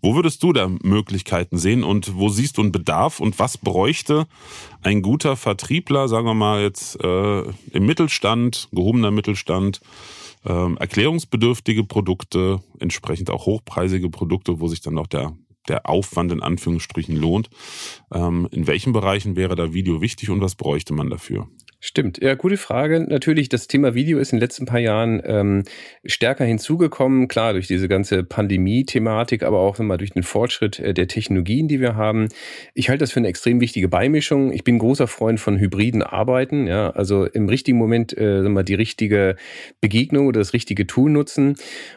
Wo 0.00 0.16
würdest 0.16 0.42
du 0.42 0.52
da 0.52 0.68
Möglichkeiten 0.82 1.56
sehen 1.56 1.84
und 1.84 2.16
wo 2.16 2.28
siehst 2.28 2.58
du 2.58 2.62
einen 2.62 2.72
Bedarf 2.72 3.20
und 3.20 3.38
was 3.38 3.58
bräuchte 3.58 4.26
ein 4.82 5.02
guter 5.02 5.36
Vertriebler, 5.36 6.08
sagen 6.08 6.26
wir 6.26 6.34
mal 6.34 6.60
jetzt 6.60 7.02
äh, 7.02 7.42
im 7.42 7.86
Mittelstand, 7.86 8.68
gehobener 8.72 9.12
Mittelstand, 9.12 9.80
äh, 10.44 10.74
erklärungsbedürftige 10.74 11.84
Produkte, 11.84 12.60
entsprechend 12.78 13.30
auch 13.30 13.46
hochpreisige 13.46 14.10
Produkte, 14.10 14.60
wo 14.60 14.68
sich 14.68 14.80
dann 14.80 14.98
auch 14.98 15.06
der 15.06 15.36
der 15.70 15.88
Aufwand 15.88 16.32
in 16.32 16.42
Anführungsstrichen 16.42 17.16
lohnt. 17.16 17.48
Ähm, 18.12 18.48
in 18.50 18.66
welchen 18.66 18.92
Bereichen 18.92 19.36
wäre 19.36 19.54
da 19.54 19.72
Video 19.72 20.00
wichtig 20.00 20.28
und 20.30 20.40
was 20.40 20.56
bräuchte 20.56 20.92
man 20.92 21.08
dafür? 21.08 21.48
Stimmt, 21.82 22.22
ja, 22.22 22.34
gute 22.34 22.58
Frage. 22.58 23.00
Natürlich, 23.00 23.48
das 23.48 23.66
Thema 23.66 23.94
Video 23.94 24.18
ist 24.18 24.34
in 24.34 24.36
den 24.36 24.42
letzten 24.42 24.66
paar 24.66 24.80
Jahren 24.80 25.22
ähm, 25.24 25.62
stärker 26.04 26.44
hinzugekommen, 26.44 27.26
klar, 27.26 27.54
durch 27.54 27.68
diese 27.68 27.88
ganze 27.88 28.22
Pandemie-Thematik, 28.22 29.42
aber 29.42 29.60
auch 29.60 29.78
mal 29.78 29.96
durch 29.96 30.10
den 30.10 30.22
Fortschritt 30.22 30.78
äh, 30.78 30.92
der 30.92 31.08
Technologien, 31.08 31.68
die 31.68 31.80
wir 31.80 31.96
haben. 31.96 32.28
Ich 32.74 32.90
halte 32.90 33.02
das 33.02 33.12
für 33.12 33.20
eine 33.20 33.28
extrem 33.28 33.62
wichtige 33.62 33.88
Beimischung. 33.88 34.52
Ich 34.52 34.62
bin 34.62 34.78
großer 34.78 35.06
Freund 35.06 35.40
von 35.40 35.58
hybriden 35.58 36.02
Arbeiten, 36.02 36.66
ja, 36.66 36.90
also 36.90 37.24
im 37.24 37.48
richtigen 37.48 37.78
Moment 37.78 38.14
äh, 38.14 38.42
mal 38.42 38.62
die 38.62 38.74
richtige 38.74 39.36
Begegnung 39.80 40.26
oder 40.26 40.40
das 40.40 40.52
richtige 40.52 40.86
Tool 40.86 41.10
nutzen. 41.10 41.54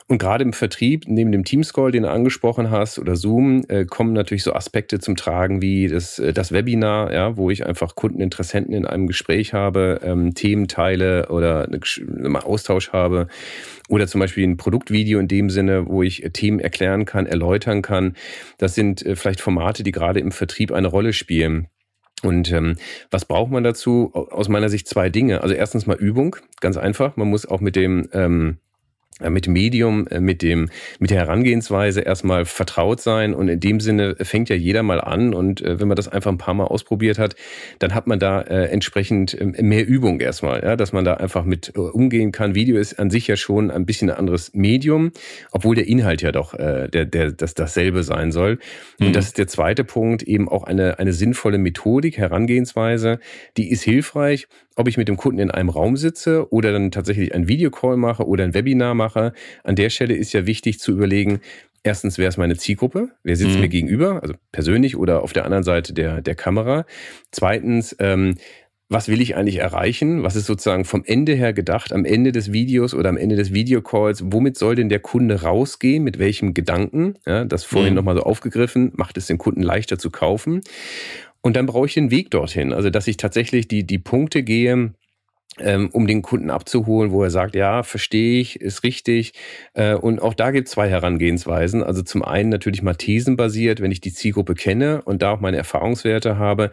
Und 0.08 0.18
gerade 0.18 0.46
im 0.46 0.54
Vertrieb, 0.54 1.10
neben 1.10 1.34
dem 1.34 1.44
Teamscall, 1.44 1.92
den 1.92 2.04
du 2.04 2.10
angesprochen 2.10 2.72
hast, 2.72 3.00
oder 3.00 3.18
Zoom, 3.18 3.66
äh, 3.68 3.84
kommen 3.84 4.14
natürlich 4.14 4.44
so 4.44 4.54
Aspekte 4.54 5.00
zum 5.00 5.18
Tragen 5.18 5.62
wie 5.62 5.90
das, 5.90 6.20
äh, 6.20 6.32
das 6.32 6.54
Webinar, 6.54 7.12
ja, 7.14 7.36
wo 7.36 7.50
ich 7.50 7.66
einfach 7.66 7.96
Kundeninteressenten 7.96 8.74
in 8.74 8.86
einem 8.86 9.08
Gespräch 9.08 9.54
habe 9.54 9.73
habe, 9.74 10.00
ähm, 10.04 10.34
Themen 10.34 10.68
teile 10.68 11.28
oder 11.30 11.68
einen 11.68 12.36
Austausch 12.36 12.92
habe 12.92 13.28
oder 13.90 14.08
zum 14.08 14.20
Beispiel 14.20 14.48
ein 14.48 14.58
Produktvideo 14.58 15.20
in 15.20 15.28
dem 15.28 15.50
Sinne, 15.50 15.88
wo 15.88 16.04
ich 16.04 16.24
Themen 16.34 16.60
erklären 16.60 17.06
kann, 17.06 17.26
erläutern 17.26 17.82
kann. 17.82 18.16
Das 18.58 18.76
sind 18.76 19.06
äh, 19.06 19.16
vielleicht 19.16 19.42
Formate, 19.42 19.84
die 19.84 19.92
gerade 19.92 20.20
im 20.20 20.32
Vertrieb 20.32 20.72
eine 20.72 20.88
Rolle 20.88 21.14
spielen. 21.14 21.68
Und 22.22 22.52
ähm, 22.52 22.76
was 23.12 23.26
braucht 23.26 23.52
man 23.52 23.64
dazu? 23.64 24.12
Aus 24.14 24.48
meiner 24.48 24.70
Sicht 24.70 24.88
zwei 24.88 25.10
Dinge. 25.10 25.42
Also 25.42 25.56
erstens 25.56 25.86
mal 25.86 25.98
Übung, 25.98 26.38
ganz 26.62 26.78
einfach. 26.78 27.18
Man 27.18 27.28
muss 27.28 27.46
auch 27.46 27.60
mit 27.60 27.76
dem 27.76 28.08
ähm, 28.14 28.50
äh, 28.52 28.73
mit 29.30 29.46
dem 29.46 29.54
Medium, 29.54 30.08
äh, 30.08 30.20
mit 30.20 30.42
dem, 30.42 30.70
mit 31.00 31.12
der 31.12 31.20
Herangehensweise 31.20 32.02
erstmal 32.02 32.46
vertraut 32.46 33.02
sein. 33.02 33.34
Und 33.34 33.48
in 33.48 33.60
dem 33.60 33.80
Sinne 33.80 34.16
fängt 34.22 34.50
ja 34.50 34.56
jeder 34.56 34.84
mal 34.84 35.02
an. 35.02 35.34
Und 35.34 35.62
äh, 35.62 35.80
wenn 35.80 35.88
man 35.88 35.96
das 35.96 36.08
einfach 36.08 36.32
ein 36.32 36.38
paar 36.38 36.54
Mal 36.54 36.66
ausprobiert 36.66 37.20
hat, 37.20 37.36
dann 37.80 37.94
hat 37.94 38.08
man 38.08 38.20
da 38.20 38.42
äh, 38.42 38.66
entsprechend 38.66 39.40
ähm, 39.40 39.56
mehr 39.60 39.86
Übung 39.88 40.20
erstmal, 40.20 40.64
ja, 40.64 40.76
dass 40.76 40.94
man 40.94 41.06
da 41.06 41.16
einfach 41.16 41.46
mit 41.46 41.74
äh, 41.76 41.80
umgehen 41.80 42.32
kann. 42.32 42.56
Video 42.56 42.78
ist 42.78 43.00
an 43.00 43.10
sich 43.10 43.28
ja 43.28 43.36
schon 43.36 43.72
ein 43.72 43.86
bisschen 43.86 44.10
ein 44.10 44.18
anderes 44.18 44.54
Medium, 44.54 45.12
obwohl 45.52 45.76
der 45.76 45.88
Inhalt 45.88 46.22
ja 46.22 46.32
doch 46.32 46.54
äh, 46.54 46.88
der, 46.88 47.06
der, 47.06 47.32
das, 47.32 47.54
dasselbe 47.54 48.04
sein 48.04 48.32
soll. 48.32 48.60
Mhm. 49.00 49.08
Und 49.08 49.16
das 49.16 49.26
ist 49.28 49.38
der 49.38 49.48
zweite 49.48 49.84
Punkt, 49.84 50.24
eben 50.24 50.50
auch 50.50 50.64
eine, 50.64 51.00
eine 51.00 51.14
sinnvolle 51.14 51.58
Methodik, 51.58 52.18
Herangehensweise, 52.18 53.20
die 53.58 53.70
ist 53.70 53.84
hilfreich, 53.84 54.48
ob 54.76 54.88
ich 54.88 54.98
mit 54.98 55.08
dem 55.08 55.18
Kunden 55.18 55.40
in 55.40 55.52
einem 55.52 55.70
Raum 55.70 55.98
sitze 55.98 56.52
oder 56.52 56.72
dann 56.72 56.92
tatsächlich 56.92 57.34
ein 57.34 57.48
Videocall 57.48 57.98
mache 57.98 58.28
oder 58.28 58.44
ein 58.44 58.54
Webinar 58.54 58.96
mache. 58.96 59.03
An 59.64 59.76
der 59.76 59.90
Stelle 59.90 60.16
ist 60.16 60.34
ja 60.34 60.46
wichtig 60.46 60.80
zu 60.80 60.92
überlegen, 60.92 61.40
Erstens, 61.86 62.18
wer 62.18 62.30
ist 62.30 62.38
meine 62.38 62.56
Zielgruppe? 62.56 63.10
Wer 63.24 63.36
sitzt 63.36 63.56
mhm. 63.56 63.62
mir 63.62 63.68
gegenüber? 63.68 64.22
Also 64.24 64.36
persönlich 64.54 64.96
oder 64.96 65.22
auf 65.22 65.34
der 65.34 65.44
anderen 65.44 65.66
Seite 65.66 65.94
der, 65.94 66.22
der 66.22 66.34
Kamera. 66.34 66.86
Zweitens, 67.30 67.94
ähm, 68.00 68.36
was 68.88 69.10
will 69.10 69.22
ich 69.22 69.36
eigentlich 69.36 69.58
erreichen? 69.58 70.24
Was 70.24 70.38
ist 70.38 70.46
sozusagen 70.46 70.86
vom 70.86 71.04
Ende 71.06 71.34
her 71.34 71.52
gedacht, 71.52 71.92
am 71.92 72.06
Ende 72.06 72.32
des 72.32 72.54
Videos 72.54 72.94
oder 72.94 73.10
am 73.10 73.18
Ende 73.18 73.36
des 73.36 73.54
Videocalls? 73.54 74.24
Womit 74.28 74.58
soll 74.58 74.76
denn 74.76 74.88
der 74.88 75.00
Kunde 75.00 75.42
rausgehen? 75.42 76.04
Mit 76.04 76.20
welchem 76.20 76.54
Gedanken? 76.54 77.16
Ja, 77.26 77.44
das 77.44 77.66
vorhin 77.66 77.94
mhm. 77.94 77.98
nochmal 77.98 78.16
so 78.16 78.24
aufgegriffen, 78.24 78.94
macht 78.96 79.18
es 79.18 79.28
den 79.28 79.38
Kunden 79.38 79.62
leichter 79.62 79.98
zu 79.98 80.10
kaufen. 80.10 80.62
Und 81.42 81.58
dann 81.58 81.66
brauche 81.66 81.88
ich 81.88 81.94
den 81.94 82.12
Weg 82.12 82.32
dorthin. 82.32 82.72
Also, 82.72 82.90
dass 82.90 83.08
ich 83.08 83.18
tatsächlich 83.18 83.68
die, 83.68 83.86
die 83.86 84.00
Punkte 84.00 84.44
gehe, 84.44 84.94
um 85.92 86.08
den 86.08 86.22
Kunden 86.22 86.50
abzuholen, 86.50 87.12
wo 87.12 87.24
er 87.24 87.30
sagt, 87.30 87.56
ja, 87.56 87.84
verstehe 87.84 88.42
ich, 88.42 88.60
ist 88.60 88.84
richtig. 88.84 89.34
Äh, 89.74 89.96
und 89.96 90.22
auch 90.22 90.34
da 90.34 90.52
gibt 90.52 90.68
es 90.68 90.74
zwei 90.74 90.90
Herangehensweisen. 90.90 91.84
Also 91.84 92.02
zum 92.02 92.24
einen 92.24 92.50
natürlich 92.50 92.82
mal 92.82 92.96
thesenbasiert, 92.96 93.82
wenn 93.82 93.92
ich 93.92 94.02
die 94.02 94.14
Zielgruppe 94.14 94.56
kenne 94.56 95.02
und 95.04 95.22
da 95.22 95.32
auch 95.32 95.40
meine 95.40 95.58
Erfahrungswerte 95.58 96.38
habe. 96.38 96.72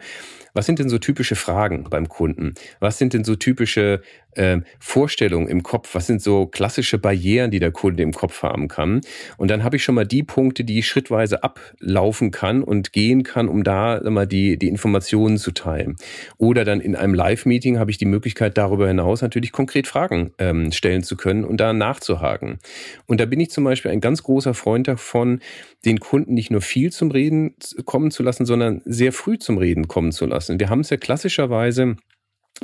Was 0.53 0.65
sind 0.65 0.79
denn 0.79 0.89
so 0.89 0.97
typische 0.97 1.35
Fragen 1.35 1.85
beim 1.89 2.09
Kunden? 2.09 2.55
Was 2.79 2.97
sind 2.97 3.13
denn 3.13 3.23
so 3.23 3.35
typische 3.35 4.01
äh, 4.35 4.59
Vorstellungen 4.79 5.47
im 5.47 5.63
Kopf? 5.63 5.93
Was 5.93 6.07
sind 6.07 6.21
so 6.21 6.45
klassische 6.45 6.97
Barrieren, 6.97 7.51
die 7.51 7.59
der 7.59 7.71
Kunde 7.71 8.03
im 8.03 8.13
Kopf 8.13 8.43
haben 8.43 8.67
kann? 8.67 9.01
Und 9.37 9.51
dann 9.51 9.63
habe 9.63 9.75
ich 9.75 9.83
schon 9.83 9.95
mal 9.95 10.05
die 10.05 10.23
Punkte, 10.23 10.63
die 10.63 10.79
ich 10.79 10.87
schrittweise 10.87 11.43
ablaufen 11.43 12.31
kann 12.31 12.63
und 12.63 12.93
gehen 12.93 13.23
kann, 13.23 13.47
um 13.47 13.63
da 13.63 14.01
mal 14.09 14.27
die, 14.27 14.57
die 14.57 14.67
Informationen 14.67 15.37
zu 15.37 15.51
teilen. 15.51 15.95
Oder 16.37 16.65
dann 16.65 16.81
in 16.81 16.95
einem 16.95 17.13
Live-Meeting 17.13 17.79
habe 17.79 17.91
ich 17.91 17.97
die 17.97 18.05
Möglichkeit, 18.05 18.57
darüber 18.57 18.87
hinaus 18.87 19.21
natürlich 19.21 19.51
konkret 19.51 19.87
Fragen 19.87 20.31
ähm, 20.37 20.71
stellen 20.71 21.03
zu 21.03 21.15
können 21.17 21.43
und 21.43 21.57
da 21.57 21.73
nachzuhaken. 21.73 22.59
Und 23.07 23.19
da 23.19 23.25
bin 23.25 23.39
ich 23.39 23.49
zum 23.51 23.63
Beispiel 23.63 23.91
ein 23.91 24.01
ganz 24.01 24.23
großer 24.23 24.53
Freund 24.53 24.87
davon, 24.87 25.39
den 25.85 25.99
Kunden 25.99 26.33
nicht 26.33 26.51
nur 26.51 26.61
viel 26.61 26.91
zum 26.91 27.11
Reden 27.11 27.55
kommen 27.85 28.11
zu 28.11 28.23
lassen, 28.23 28.45
sondern 28.45 28.81
sehr 28.85 29.11
früh 29.11 29.37
zum 29.37 29.57
Reden 29.57 29.87
kommen 29.87 30.11
zu 30.11 30.25
lassen. 30.25 30.59
Wir 30.59 30.69
haben 30.69 30.81
es 30.81 30.89
ja 30.89 30.97
klassischerweise 30.97 31.95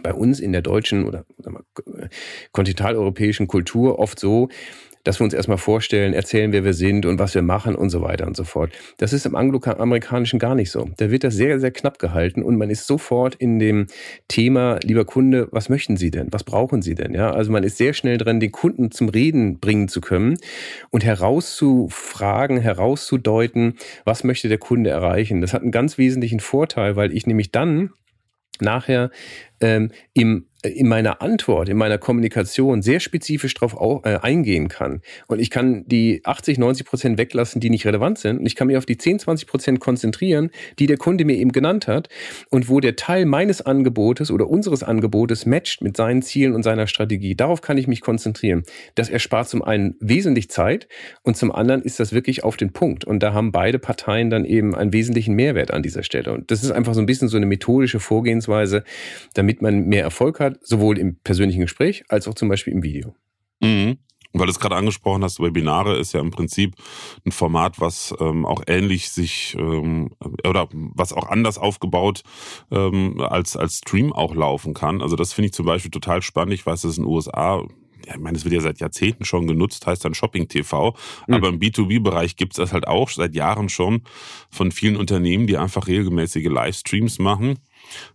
bei 0.04 0.14
uns 0.14 0.40
in 0.40 0.52
der 0.52 0.62
deutschen 0.62 1.06
oder 1.06 1.26
kontinentaleuropäischen 2.52 3.48
Kultur 3.48 4.00
oft 4.00 4.20
so, 4.20 4.50
dass 5.08 5.22
wir 5.22 5.24
uns 5.24 5.34
erstmal 5.34 5.58
vorstellen, 5.58 6.14
erzählen, 6.14 6.52
wer 6.52 6.66
wir 6.66 6.74
sind 6.74 7.06
und 7.06 7.18
was 7.18 7.34
wir 7.34 7.42
machen 7.42 7.76
und 7.76 7.90
so 7.90 8.02
weiter 8.02 8.28
und 8.28 8.36
so 8.36 8.44
fort. 8.44 8.74
Das 8.98 9.14
ist 9.14 9.26
im 9.26 9.36
angloamerikanischen 9.36 10.38
gar 10.38 10.54
nicht 10.54 10.70
so. 10.70 10.90
Da 10.98 11.10
wird 11.10 11.24
das 11.24 11.34
sehr, 11.34 11.62
sehr 11.62 11.72
knapp 11.72 11.98
gehalten 11.98 12.44
und 12.44 12.58
man 12.58 12.70
ist 12.70 12.88
sofort 12.88 13.36
in 13.36 13.58
dem 13.58 13.88
Thema, 14.28 14.80
lieber 14.84 15.06
Kunde, 15.06 15.48
was 15.52 15.70
möchten 15.70 15.96
Sie 15.96 16.12
denn? 16.12 16.28
Was 16.32 16.44
brauchen 16.44 16.82
Sie 16.82 16.94
denn? 16.94 17.14
Ja, 17.14 17.32
also 17.32 17.54
man 17.54 17.64
ist 17.64 17.78
sehr 17.78 17.94
schnell 17.94 18.18
dran, 18.18 18.42
den 18.42 18.52
Kunden 18.52 18.92
zum 18.92 19.08
Reden 19.08 19.60
bringen 19.60 19.88
zu 19.88 20.02
können 20.02 20.38
und 20.90 21.06
herauszufragen, 21.06 22.60
herauszudeuten, 22.60 23.76
was 24.04 24.26
möchte 24.26 24.50
der 24.50 24.58
Kunde 24.58 24.90
erreichen. 24.90 25.40
Das 25.40 25.54
hat 25.54 25.62
einen 25.62 25.72
ganz 25.72 25.98
wesentlichen 25.98 26.42
Vorteil, 26.42 26.98
weil 26.98 27.14
ich 27.14 27.26
nämlich 27.26 27.54
dann 27.54 27.92
nachher 28.62 29.12
ähm, 29.60 29.92
im 30.14 30.46
in 30.68 30.88
meiner 30.88 31.22
Antwort, 31.22 31.70
in 31.70 31.78
meiner 31.78 31.98
Kommunikation 31.98 32.82
sehr 32.82 33.00
spezifisch 33.00 33.54
darauf 33.54 34.04
äh, 34.06 34.18
eingehen 34.18 34.68
kann. 34.68 35.02
Und 35.28 35.40
ich 35.40 35.50
kann 35.50 35.86
die 35.88 36.22
80, 36.24 36.58
90 36.58 36.86
Prozent 36.86 37.18
weglassen, 37.18 37.62
die 37.62 37.70
nicht 37.70 37.86
relevant 37.86 38.20
sind. 38.20 38.40
Und 38.40 38.46
ich 38.46 38.56
kann 38.56 38.68
mich 38.68 38.78
auf 38.78 38.86
die 38.86 38.98
10, 38.98 39.20
20 39.20 39.48
Prozent 39.48 39.80
konzentrieren, 39.80 40.52
die 40.80 40.88
der 40.88 40.98
Kunde 40.98 41.26
mir 41.26 41.36
eben 41.36 41.52
genannt 41.52 41.88
hat 41.88 42.10
und 42.50 42.70
wo 42.70 42.80
der 42.80 42.96
Teil 42.96 43.26
meines 43.26 43.62
Angebotes 43.62 44.32
oder 44.32 44.50
unseres 44.50 44.84
Angebotes 44.84 45.46
matcht 45.46 45.82
mit 45.82 45.98
seinen 45.98 46.22
Zielen 46.22 46.54
und 46.54 46.64
seiner 46.64 46.88
Strategie. 46.88 47.36
Darauf 47.36 47.62
kann 47.62 47.78
ich 47.78 47.88
mich 47.88 48.02
konzentrieren. 48.02 48.64
Das 48.96 49.10
erspart 49.10 49.50
zum 49.50 49.62
einen 49.62 49.96
wesentlich 50.00 50.50
Zeit 50.50 50.88
und 51.24 51.38
zum 51.38 51.52
anderen 51.52 51.82
ist 51.82 52.00
das 52.00 52.14
wirklich 52.14 52.44
auf 52.44 52.58
den 52.58 52.74
Punkt. 52.74 53.06
Und 53.06 53.22
da 53.24 53.34
haben 53.34 53.52
beide 53.52 53.80
Parteien 53.80 54.30
dann 54.30 54.46
eben 54.46 54.76
einen 54.76 54.94
wesentlichen 54.94 55.36
Mehrwert 55.36 55.72
an 55.72 55.84
dieser 55.84 56.04
Stelle. 56.04 56.34
Und 56.34 56.52
das 56.52 56.64
ist 56.64 56.72
einfach 56.72 56.94
so 56.94 57.00
ein 57.00 57.06
bisschen 57.06 57.28
so 57.28 57.38
eine 57.38 57.46
methodische 57.46 58.00
Vorgehensweise, 58.00 58.84
damit 59.34 59.62
man 59.62 59.86
mehr 59.86 60.04
Erfolg 60.04 60.40
hat 60.40 60.57
sowohl 60.62 60.98
im 60.98 61.18
persönlichen 61.18 61.62
Gespräch 61.62 62.04
als 62.10 62.28
auch 62.28 62.36
zum 62.36 62.50
Beispiel 62.50 62.74
im 62.74 62.84
Video. 62.84 63.16
Mhm. 63.62 63.98
Weil 64.34 64.46
du 64.46 64.52
es 64.52 64.60
gerade 64.60 64.76
angesprochen 64.76 65.24
hast, 65.24 65.40
Webinare 65.40 65.98
ist 65.98 66.14
ja 66.14 66.20
im 66.20 66.32
Prinzip 66.32 66.76
ein 67.26 67.32
Format, 67.32 67.80
was 67.80 68.14
ähm, 68.20 68.46
auch 68.46 68.62
ähnlich 68.68 69.10
sich 69.10 69.56
ähm, 69.58 70.12
oder 70.46 70.68
was 70.72 71.14
auch 71.14 71.30
anders 71.30 71.58
aufgebaut 71.58 72.24
ähm, 72.72 73.22
als, 73.22 73.56
als 73.56 73.78
Stream 73.78 74.14
auch 74.14 74.36
laufen 74.36 74.74
kann. 74.74 75.02
Also 75.02 75.16
das 75.16 75.34
finde 75.34 75.48
ich 75.48 75.54
zum 75.54 75.66
Beispiel 75.66 75.92
total 75.92 76.22
spannend. 76.22 76.54
Ich 76.54 76.66
weiß, 76.66 76.82
dass 76.82 76.92
es 76.92 76.98
in 76.98 77.06
den 77.06 77.12
USA 77.12 77.64
ja, 78.06 78.14
ich 78.14 78.22
meine, 78.22 78.38
es 78.38 78.46
wird 78.46 78.54
ja 78.54 78.62
seit 78.62 78.80
Jahrzehnten 78.80 79.26
schon 79.26 79.48
genutzt, 79.48 79.86
heißt 79.86 80.06
dann 80.06 80.14
Shopping 80.14 80.48
TV. 80.48 80.96
Mhm. 81.28 81.34
Aber 81.34 81.50
im 81.50 81.60
B2B-Bereich 81.60 82.38
gibt 82.38 82.54
es 82.54 82.58
das 82.58 82.72
halt 82.72 82.88
auch 82.88 83.10
seit 83.10 83.36
Jahren 83.36 83.68
schon 83.68 84.02
von 84.50 84.72
vielen 84.72 84.96
Unternehmen, 84.96 85.46
die 85.46 85.58
einfach 85.58 85.88
regelmäßige 85.88 86.46
Livestreams 86.46 87.20
machen 87.20 87.60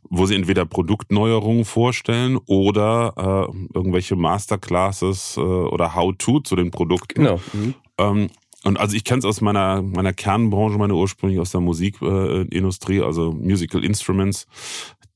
wo 0.08 0.26
sie 0.26 0.34
entweder 0.34 0.64
Produktneuerungen 0.64 1.64
vorstellen 1.64 2.38
oder 2.46 3.50
äh, 3.52 3.76
irgendwelche 3.76 4.16
Masterclasses 4.16 5.36
äh, 5.36 5.40
oder 5.40 5.94
How-to 5.94 6.40
zu 6.40 6.56
den 6.56 6.70
Produkten. 6.70 7.24
Genau. 7.24 7.40
Mhm. 7.52 7.74
Ähm, 7.98 8.30
und 8.64 8.78
also 8.78 8.96
ich 8.96 9.04
kenne 9.04 9.18
es 9.18 9.24
aus 9.24 9.40
meiner, 9.40 9.82
meiner 9.82 10.12
Kernbranche, 10.12 10.78
meine 10.78 10.94
ursprünglich 10.94 11.40
aus 11.40 11.50
der 11.50 11.60
Musikindustrie, 11.60 12.98
äh, 12.98 13.04
also 13.04 13.32
Musical 13.32 13.84
Instruments 13.84 14.46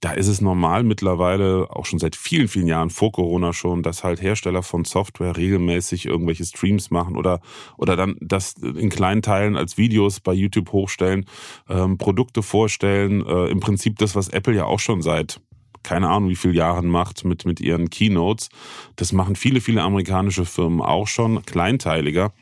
da 0.01 0.13
ist 0.13 0.29
es 0.29 0.41
normal 0.41 0.83
mittlerweile, 0.83 1.69
auch 1.71 1.87
schon 1.87 1.99
seit 1.99 2.17
vielen, 2.17 2.49
vielen 2.49 2.67
Jahren, 2.67 2.91
vor 2.91 3.13
Corona 3.13 3.53
schon, 3.53 3.83
dass 3.83 4.05
halt 4.05 4.21
Hersteller 4.21 4.63
von 4.63 4.85
Software 4.85 5.37
regelmäßig 5.37 6.07
irgendwelche 6.07 6.45
Streams 6.45 6.91
machen 6.91 7.17
oder, 7.17 7.41
oder 7.79 7.97
dann 7.97 8.17
das 8.21 8.55
in 8.55 8.91
kleinen 8.91 9.23
Teilen 9.23 9.57
als 9.57 9.79
Videos 9.79 10.21
bei 10.21 10.35
YouTube 10.35 10.73
hochstellen, 10.73 11.25
ähm, 11.69 11.97
Produkte 11.97 12.43
vorstellen. 12.43 13.25
Äh, 13.27 13.47
Im 13.47 13.61
Prinzip 13.61 13.99
das, 13.99 14.15
was 14.15 14.29
Apple 14.29 14.55
ja 14.55 14.65
auch 14.65 14.81
schon 14.81 15.03
seit 15.03 15.41
keine 15.83 16.09
Ahnung, 16.09 16.31
wie 16.31 16.37
viele 16.37 16.55
Jahren 16.55 16.89
macht 16.89 17.25
mit, 17.25 17.45
mit 17.45 17.61
ihren 17.61 17.91
Keynotes. 17.91 18.49
Das 18.97 19.13
machen 19.13 19.37
viele, 19.37 19.61
viele 19.61 19.83
amerikanische 19.83 20.45
Firmen 20.45 20.81
auch 20.81 21.07
schon, 21.07 21.47
kleinteiliger. 21.47 22.33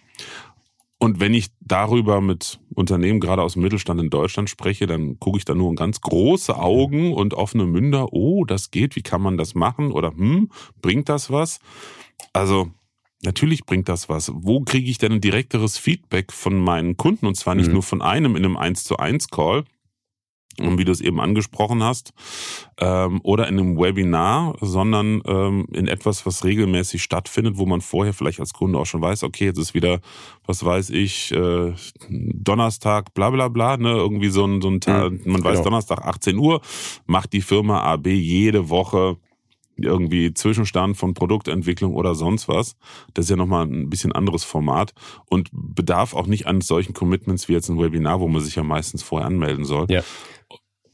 Und 1.05 1.21
wenn 1.21 1.35
ich 1.35 1.49
darüber 1.61 2.23
mit 2.23 2.61
Unternehmen, 2.75 3.21
gerade 3.21 3.43
aus 3.43 3.53
dem 3.53 3.63
Mittelstand 3.63 4.01
in 4.01 4.09
Deutschland 4.09 4.49
spreche, 4.49 4.87
dann 4.87 5.19
gucke 5.19 5.37
ich 5.37 5.45
da 5.45 5.55
nur 5.55 5.69
in 5.69 5.77
ganz 5.77 6.01
große 6.01 6.59
Augen 6.59 7.13
und 7.13 7.35
offene 7.35 7.67
Münder. 7.67 8.15
Oh, 8.15 8.47
das 8.47 8.71
geht, 8.71 8.97
wie 8.97 9.03
kann 9.03 9.21
man 9.21 9.37
das 9.37 9.55
machen? 9.55 9.93
Oder 9.93 10.13
hm, 10.13 10.49
bringt 10.81 11.11
das 11.11 11.31
was? 11.31 11.61
Also 12.33 12.71
natürlich 13.23 13.67
bringt 13.67 13.91
das 13.91 14.09
was. 14.09 14.33
Wo 14.35 14.63
kriege 14.63 14.91
ich 14.91 14.97
denn 14.97 15.13
ein 15.13 15.21
direkteres 15.21 15.77
Feedback 15.77 16.33
von 16.33 16.59
meinen 16.59 16.97
Kunden? 16.97 17.27
Und 17.27 17.37
zwar 17.37 17.55
nicht 17.55 17.67
mhm. 17.67 17.75
nur 17.75 17.83
von 17.83 18.01
einem 18.01 18.35
in 18.35 18.47
einem 18.47 18.57
1 18.57 18.85
zu 18.85 18.97
1 18.97 19.29
Call, 19.29 19.65
und 20.61 20.79
wie 20.79 20.85
du 20.85 20.93
es 20.93 21.01
eben 21.01 21.21
angesprochen 21.21 21.83
hast, 21.83 22.13
ähm, 22.79 23.21
oder 23.23 23.49
in 23.49 23.59
einem 23.59 23.79
Webinar, 23.79 24.57
sondern 24.61 25.23
ähm, 25.27 25.67
in 25.73 25.89
etwas, 25.89 26.27
was 26.27 26.45
regelmäßig 26.45 27.03
stattfindet, 27.03 27.57
wo 27.57 27.67
man 27.67 27.81
vorher 27.81 28.13
vielleicht 28.13 28.41
als 28.41 28.53
Kunde 28.53 28.79
auch 28.79 28.87
schon 28.87 29.03
weiß, 29.03 29.23
okay, 29.25 29.47
jetzt 29.47 29.59
ist 29.59 29.75
wieder, 29.75 30.01
was 30.47 30.65
weiß 30.65 30.91
ich, 30.91 31.33
äh, 31.33 31.73
Donnerstag, 32.09 33.15
bla 33.15 33.31
bla 33.31 33.49
bla, 33.49 33.77
ne, 33.77 33.91
irgendwie 33.91 34.29
so 34.29 34.45
ein, 34.45 34.61
so 34.61 34.69
ein 34.69 34.81
Tag, 34.81 35.13
mhm, 35.13 35.21
man 35.25 35.45
weiß, 35.45 35.59
genau. 35.59 35.65
Donnerstag 35.65 36.05
18 36.05 36.39
Uhr, 36.39 36.61
macht 37.07 37.33
die 37.33 37.43
Firma 37.43 37.83
AB 37.83 38.09
jede 38.09 38.69
Woche 38.69 39.17
irgendwie 39.77 40.33
Zwischenstand 40.33 40.97
von 40.97 41.15
Produktentwicklung 41.15 41.95
oder 41.95 42.15
sonst 42.15 42.49
was. 42.49 42.77
Das 43.13 43.25
ist 43.25 43.31
ja 43.31 43.37
nochmal 43.37 43.67
ein 43.67 43.91
bisschen 43.91 44.13
anderes 44.13 44.45
Format 44.45 44.95
und 45.27 45.51
bedarf 45.53 46.15
auch 46.15 46.27
nicht 46.27 46.47
an 46.47 46.61
solchen 46.61 46.95
Commitments 46.95 47.49
wie 47.49 47.55
jetzt 47.55 47.69
ein 47.69 47.79
Webinar, 47.79 48.21
wo 48.21 48.29
man 48.29 48.43
sich 48.43 48.55
ja 48.55 48.63
meistens 48.63 49.03
vorher 49.03 49.27
anmelden 49.27 49.65
soll. 49.65 49.87
Ja 49.89 50.03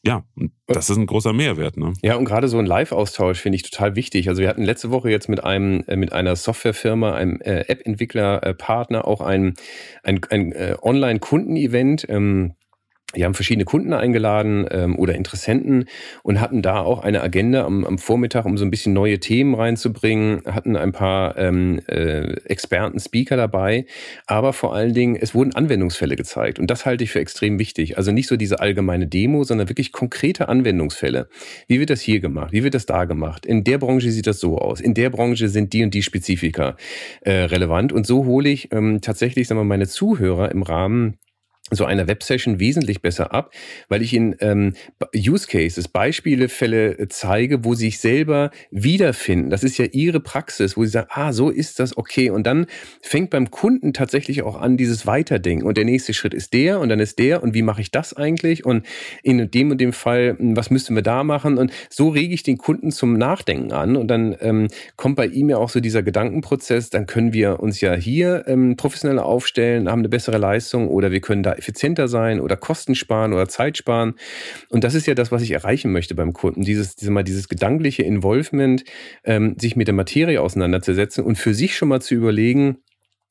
ja, 0.02 0.25
das 0.66 0.88
ist 0.88 0.97
ein 0.97 1.07
großer 1.07 1.33
Mehrwert. 1.35 1.76
Ne? 1.76 1.92
Ja, 2.02 2.16
und 2.16 2.25
gerade 2.25 2.49
so 2.49 2.59
ein 2.59 2.64
Live-Austausch 2.64 3.40
finde 3.40 3.57
ich 3.57 3.62
total 3.62 3.97
wichtig. 3.97 4.28
Also 4.28 4.40
wir 4.40 4.49
hatten 4.49 4.62
letzte 4.62 4.90
Woche 4.90 5.11
jetzt 5.11 5.28
mit 5.28 5.45
einem, 5.45 5.85
äh, 5.88 5.97
mit 5.97 6.12
einer 6.12 6.37
Softwarefirma, 6.37 7.14
einem 7.14 7.38
äh, 7.40 7.64
App-Entwickler-Partner 7.69 9.07
auch 9.07 9.21
ein, 9.21 9.54
ein, 10.02 10.21
ein 10.30 10.52
äh, 10.52 10.76
Online-Kunden-Event. 10.80 12.07
Ähm, 12.09 12.54
wir 13.14 13.25
haben 13.25 13.35
verschiedene 13.35 13.64
Kunden 13.64 13.93
eingeladen 13.93 14.67
ähm, 14.71 14.99
oder 14.99 15.14
Interessenten 15.14 15.87
und 16.23 16.40
hatten 16.40 16.62
da 16.62 16.81
auch 16.81 17.02
eine 17.02 17.23
Agenda 17.23 17.64
am, 17.64 17.85
am, 17.85 17.99
Vormittag, 17.99 18.45
um 18.45 18.57
so 18.57 18.64
ein 18.64 18.71
bisschen 18.71 18.93
neue 18.93 19.19
Themen 19.19 19.55
reinzubringen, 19.55 20.43
hatten 20.47 20.76
ein 20.76 20.93
paar 20.93 21.37
ähm, 21.37 21.81
äh, 21.88 22.35
Experten, 22.45 23.00
Speaker 23.00 23.37
dabei, 23.37 23.85
aber 24.26 24.52
vor 24.52 24.75
allen 24.75 24.95
Dingen, 24.95 25.17
es 25.17 25.35
wurden 25.35 25.55
Anwendungsfälle 25.55 26.14
gezeigt 26.14 26.59
und 26.59 26.71
das 26.71 26.87
halte 26.87 27.05
ich 27.05 27.11
für 27.11 27.21
extrem 27.21 27.59
wichtig. 27.59 27.99
Also 27.99 28.12
nicht 28.12 28.29
so 28.29 28.37
diese 28.37 28.61
allgemeine 28.61 29.07
Demo, 29.07 29.43
sondern 29.43 29.69
wirklich 29.69 29.93
konkrete 29.93 30.49
Anwendungsfälle. 30.49 31.29
Wie 31.67 31.81
wird 31.81 31.90
das 31.90 32.00
hier 32.00 32.21
gemacht? 32.21 32.52
Wie 32.52 32.62
wird 32.62 32.75
das 32.75 32.87
da 32.87 33.05
gemacht? 33.05 33.45
In 33.45 33.64
der 33.64 33.79
Branche 33.79 34.11
sieht 34.12 34.26
das 34.26 34.38
so 34.38 34.59
aus. 34.59 34.81
In 34.81 34.95
der 34.95 35.11
Branche 35.11 35.49
sind 35.49 35.73
die 35.73 35.83
und 35.83 35.95
die 35.95 36.02
Spezifika 36.02 36.76
äh, 37.23 37.33
relevant 37.33 37.93
und 37.93 38.07
so 38.07 38.25
hole 38.25 38.49
ich 38.49 38.73
ähm, 38.73 39.00
tatsächlich, 39.00 39.49
sagen 39.49 39.61
wir, 39.61 39.64
meine 39.64 39.88
Zuhörer 39.88 40.50
im 40.52 40.62
Rahmen 40.62 41.17
so 41.71 41.85
einer 41.85 42.09
Websession 42.09 42.61
wesentlich 42.61 43.03
besser 43.03 43.33
ab, 43.33 43.53
weil 43.89 44.03
ich 44.03 44.15
in 44.15 44.37
ähm, 44.41 44.73
Use 45.15 45.47
Cases, 45.47 45.87
Beispiele, 45.89 46.49
Fälle 46.49 46.99
äh, 46.99 47.09
zeige, 47.09 47.65
wo 47.65 47.75
sie 47.75 47.91
sich 47.91 47.99
selber 47.99 48.50
wiederfinden. 48.71 49.50
Das 49.50 49.65
ist 49.65 49.77
ja 49.79 49.87
ihre 49.87 50.21
Praxis, 50.21 50.77
wo 50.77 50.85
sie 50.85 50.91
sagen, 50.91 51.09
ah, 51.11 51.33
so 51.33 51.50
ist 51.50 51.81
das, 51.81 51.97
okay. 51.97 52.31
Und 52.31 52.47
dann 52.47 52.67
fängt 53.03 53.31
beim 53.31 53.50
Kunden 53.50 53.93
tatsächlich 53.93 54.43
auch 54.43 54.61
an, 54.61 54.77
dieses 54.77 55.07
Weiterdenken. 55.07 55.67
Und 55.67 55.77
der 55.77 55.85
nächste 55.85 56.15
Schritt 56.15 56.35
ist 56.35 56.53
der 56.53 56.79
und 56.79 56.89
dann 56.89 57.00
ist 57.00 57.19
der 57.19 57.43
und 57.43 57.53
wie 57.55 57.62
mache 57.62 57.81
ich 57.81 57.91
das 57.91 58.15
eigentlich? 58.15 58.65
Und 58.65 58.87
in 59.23 59.50
dem 59.50 59.73
und 59.73 59.81
dem 59.81 59.93
Fall, 59.93 60.37
hm, 60.39 60.57
was 60.57 60.71
müssten 60.71 60.95
wir 60.95 61.03
da 61.03 61.25
machen? 61.25 61.59
Und 61.59 61.73
so 61.89 62.09
rege 62.11 62.33
ich 62.33 62.45
den 62.45 62.59
Kunden 62.59 62.93
zum 62.93 63.15
Nachdenken 63.15 63.73
an. 63.73 63.97
Und 63.97 64.09
dann 64.09 64.37
ähm, 64.41 64.69
kommt 64.97 65.17
bei 65.17 65.27
ihm 65.27 65.50
ja 65.50 65.57
auch 65.57 65.69
so 65.69 65.81
dieser 65.81 66.03
Gedankenprozess, 66.03 66.91
dann 66.91 67.07
können 67.07 67.33
wir 67.33 67.61
uns 67.61 67.81
ja 67.81 67.95
hier 67.95 68.45
ähm, 68.47 68.77
professioneller 68.77 69.25
aufstellen, 69.25 69.91
haben 69.91 70.00
eine 70.00 70.09
bessere 70.09 70.39
Leistung 70.39 70.89
oder 70.89 71.11
wir 71.11 71.21
können 71.21 71.43
da 71.43 71.55
effizienter 71.61 72.09
sein 72.09 72.40
oder 72.40 72.57
Kosten 72.57 72.95
sparen 72.95 73.33
oder 73.33 73.49
Zeit 73.49 73.76
sparen. 73.76 74.14
Und 74.69 74.83
das 74.83 74.95
ist 74.95 75.07
ja 75.07 75.14
das, 75.14 75.31
was 75.31 75.43
ich 75.43 75.52
erreichen 75.52 75.93
möchte 75.93 76.14
beim 76.14 76.33
Kunden. 76.33 76.62
Dieses, 76.62 76.97
diese, 76.97 77.11
mal 77.11 77.23
dieses 77.23 77.49
gedankliche 77.49 78.02
Involvement, 78.02 78.83
ähm, 79.25 79.57
sich 79.61 79.76
mit 79.76 79.87
der 79.87 79.95
Materie 79.95 80.40
auseinanderzusetzen 80.40 81.25
und 81.25 81.37
für 81.37 81.55
sich 81.55 81.76
schon 81.76 81.88
mal 81.88 82.00
zu 82.00 82.14
überlegen, 82.14 82.79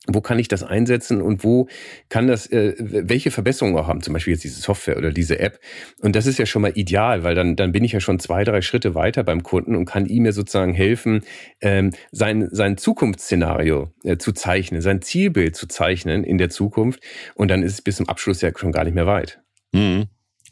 wo 0.06 0.20
kann 0.20 0.38
ich 0.38 0.48
das 0.48 0.62
einsetzen 0.62 1.20
und 1.20 1.44
wo 1.44 1.68
kann 2.08 2.26
das, 2.26 2.46
äh, 2.46 2.74
welche 2.78 3.30
Verbesserungen 3.30 3.76
auch 3.76 3.86
haben, 3.86 4.02
zum 4.02 4.14
Beispiel 4.14 4.32
jetzt 4.32 4.44
diese 4.44 4.60
Software 4.60 4.96
oder 4.96 5.10
diese 5.10 5.38
App. 5.38 5.60
Und 6.00 6.16
das 6.16 6.26
ist 6.26 6.38
ja 6.38 6.46
schon 6.46 6.62
mal 6.62 6.72
ideal, 6.74 7.22
weil 7.22 7.34
dann, 7.34 7.54
dann 7.54 7.72
bin 7.72 7.84
ich 7.84 7.92
ja 7.92 8.00
schon 8.00 8.18
zwei, 8.18 8.44
drei 8.44 8.62
Schritte 8.62 8.94
weiter 8.94 9.24
beim 9.24 9.42
Kunden 9.42 9.76
und 9.76 9.84
kann 9.84 10.06
ihm 10.06 10.24
ja 10.24 10.32
sozusagen 10.32 10.72
helfen, 10.72 11.22
ähm, 11.60 11.90
sein, 12.12 12.48
sein 12.50 12.78
Zukunftsszenario 12.78 13.90
äh, 14.02 14.16
zu 14.16 14.32
zeichnen, 14.32 14.80
sein 14.80 15.02
Zielbild 15.02 15.54
zu 15.54 15.68
zeichnen 15.68 16.24
in 16.24 16.38
der 16.38 16.48
Zukunft. 16.48 17.00
Und 17.34 17.50
dann 17.50 17.62
ist 17.62 17.74
es 17.74 17.82
bis 17.82 17.96
zum 17.96 18.08
Abschluss 18.08 18.40
ja 18.40 18.50
schon 18.56 18.72
gar 18.72 18.84
nicht 18.84 18.94
mehr 18.94 19.06
weit. 19.06 19.40
Mhm 19.72 20.06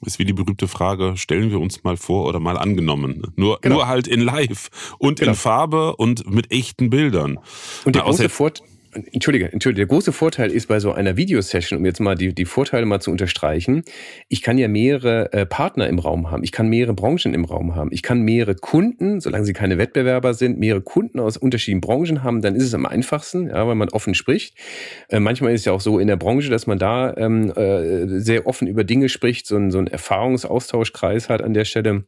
ist 0.07 0.21
wie 0.21 0.25
die 0.25 0.33
berühmte 0.33 0.69
Frage, 0.69 1.15
stellen 1.17 1.51
wir 1.51 1.59
uns 1.59 1.83
mal 1.83 1.97
vor 1.97 2.27
oder 2.27 2.39
mal 2.39 2.57
angenommen. 2.57 3.33
Nur, 3.35 3.59
genau. 3.61 3.75
nur 3.75 3.89
halt 3.89 4.07
in 4.07 4.21
live 4.21 4.71
und 5.01 5.19
genau. 5.19 5.33
in 5.33 5.37
Farbe 5.37 5.97
und 5.97 6.31
mit 6.31 6.53
echten 6.53 6.89
Bildern. 6.89 7.41
Und 7.85 7.97
der 7.97 8.03
Na, 8.03 8.09
große 8.09 8.29
Vorteil 8.29 8.65
Entschuldige, 8.93 9.53
Entschuldige, 9.53 9.87
der 9.87 9.95
große 9.95 10.13
Vorteil 10.13 10.51
ist 10.51 10.67
bei 10.67 10.81
so 10.81 10.93
einer 10.93 11.17
Videosession, 11.17 11.79
um 11.79 11.85
jetzt 11.85 12.01
mal 12.01 12.15
die, 12.15 12.35
die 12.35 12.45
Vorteile 12.45 12.87
mal 12.87 13.01
zu 13.01 13.11
unterstreichen, 13.11 13.83
ich 14.29 14.43
kann 14.43 14.59
ja 14.59 14.69
mehrere 14.69 15.33
äh, 15.33 15.47
Partner 15.47 15.89
im 15.89 15.99
Raum 15.99 16.31
haben, 16.31 16.43
ich 16.45 16.53
kann 16.53 16.69
mehrere 16.69 16.95
Branchen 16.95 17.35
im 17.35 17.45
Raum 17.45 17.75
haben, 17.75 17.91
ich 17.93 18.03
kann 18.03 18.23
mehrere 18.23 18.55
Kunden, 18.55 19.21
solange 19.21 19.45
sie 19.45 19.53
keine 19.53 19.79
Wettbewerber 19.79 20.35
sind, 20.35 20.59
mehrere 20.59 20.83
Kunden 20.83 21.21
aus 21.21 21.37
unterschiedlichen 21.37 21.81
Branchen 21.81 22.23
haben, 22.23 22.41
dann 22.41 22.55
ist 22.55 22.65
es 22.65 22.75
am 22.75 22.87
einfachsten, 22.87 23.49
ja, 23.49 23.67
weil 23.67 23.75
man 23.75 23.89
offen 23.91 24.15
spricht. 24.15 24.57
Äh, 25.09 25.21
manchmal 25.21 25.53
ist 25.53 25.61
es 25.61 25.65
ja 25.67 25.73
auch 25.73 25.81
so 25.81 25.99
in 25.99 26.09
der 26.09 26.17
Branche, 26.17 26.51
dass 26.51 26.67
man 26.67 26.79
da 26.79 27.15
ähm, 27.17 27.51
äh, 27.51 28.21
sehr 28.21 28.47
offen 28.47 28.69
über 28.69 28.85
Dinge 28.85 29.09
spricht, 29.09 29.47
so, 29.47 29.57
ein, 29.57 29.71
so 29.71 29.79
einen 29.79 29.87
Erfahrungsaustauschkreis 29.89 31.29
hat 31.29 31.43
an 31.43 31.55
der 31.55 31.65
Stelle. 31.65 32.05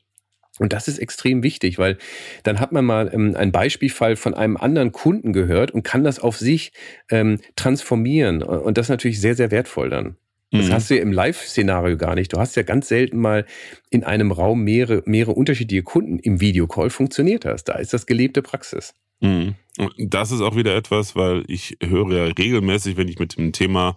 Und 0.60 0.74
das 0.74 0.88
ist 0.88 0.98
extrem 0.98 1.42
wichtig, 1.42 1.78
weil 1.78 1.96
dann 2.42 2.60
hat 2.60 2.70
man 2.70 2.84
mal 2.84 3.10
ähm, 3.14 3.34
einen 3.34 3.50
Beispielfall 3.50 4.14
von 4.14 4.34
einem 4.34 4.58
anderen 4.58 4.92
Kunden 4.92 5.32
gehört 5.32 5.70
und 5.70 5.82
kann 5.82 6.04
das 6.04 6.18
auf 6.18 6.36
sich 6.36 6.72
ähm, 7.10 7.38
transformieren. 7.56 8.42
Und 8.42 8.76
das 8.76 8.86
ist 8.86 8.90
natürlich 8.90 9.20
sehr, 9.20 9.34
sehr 9.34 9.50
wertvoll 9.50 9.88
dann. 9.88 10.16
Das 10.52 10.66
mhm. 10.66 10.72
hast 10.72 10.90
du 10.90 10.96
ja 10.96 11.02
im 11.02 11.12
Live-Szenario 11.12 11.96
gar 11.96 12.14
nicht. 12.14 12.32
Du 12.32 12.38
hast 12.38 12.56
ja 12.56 12.62
ganz 12.62 12.88
selten 12.88 13.18
mal 13.18 13.46
in 13.88 14.04
einem 14.04 14.32
Raum 14.32 14.62
mehrere, 14.62 15.02
mehrere 15.06 15.32
unterschiedliche 15.32 15.82
Kunden. 15.82 16.18
Im 16.18 16.40
Videocall 16.40 16.90
funktioniert 16.90 17.44
das. 17.44 17.64
Da 17.64 17.74
ist 17.74 17.94
das 17.94 18.04
gelebte 18.04 18.42
Praxis. 18.42 18.94
Mhm. 19.20 19.54
Das 19.96 20.30
ist 20.30 20.42
auch 20.42 20.56
wieder 20.56 20.76
etwas, 20.76 21.16
weil 21.16 21.44
ich 21.46 21.78
höre 21.82 22.12
ja 22.12 22.24
regelmäßig, 22.24 22.98
wenn 22.98 23.08
ich 23.08 23.18
mit 23.18 23.38
dem 23.38 23.52
Thema 23.52 23.96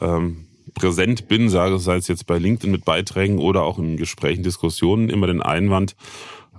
ähm, 0.00 0.46
präsent 0.74 1.28
bin, 1.28 1.48
sage 1.48 1.78
sei 1.78 1.96
es 1.96 2.08
jetzt 2.08 2.26
bei 2.26 2.38
LinkedIn 2.38 2.70
mit 2.70 2.84
Beiträgen 2.84 3.38
oder 3.38 3.62
auch 3.62 3.78
in 3.78 3.96
Gesprächen, 3.96 4.42
Diskussionen, 4.42 5.08
immer 5.08 5.26
den 5.26 5.42
Einwand 5.42 5.96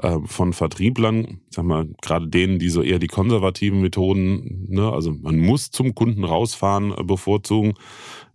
äh, 0.01 0.17
von 0.25 0.53
Vertrieblern, 0.53 1.41
sag 1.49 1.65
mal, 1.65 1.87
gerade 2.01 2.27
denen, 2.27 2.59
die 2.59 2.69
so 2.69 2.81
eher 2.81 2.99
die 2.99 3.07
konservativen 3.07 3.81
Methoden, 3.81 4.65
ne, 4.69 4.91
also 4.91 5.11
man 5.11 5.37
muss 5.37 5.71
zum 5.71 5.95
Kunden 5.95 6.23
rausfahren, 6.23 6.91
äh, 6.97 7.03
bevorzugen. 7.03 7.73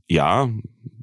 Ja, 0.09 0.49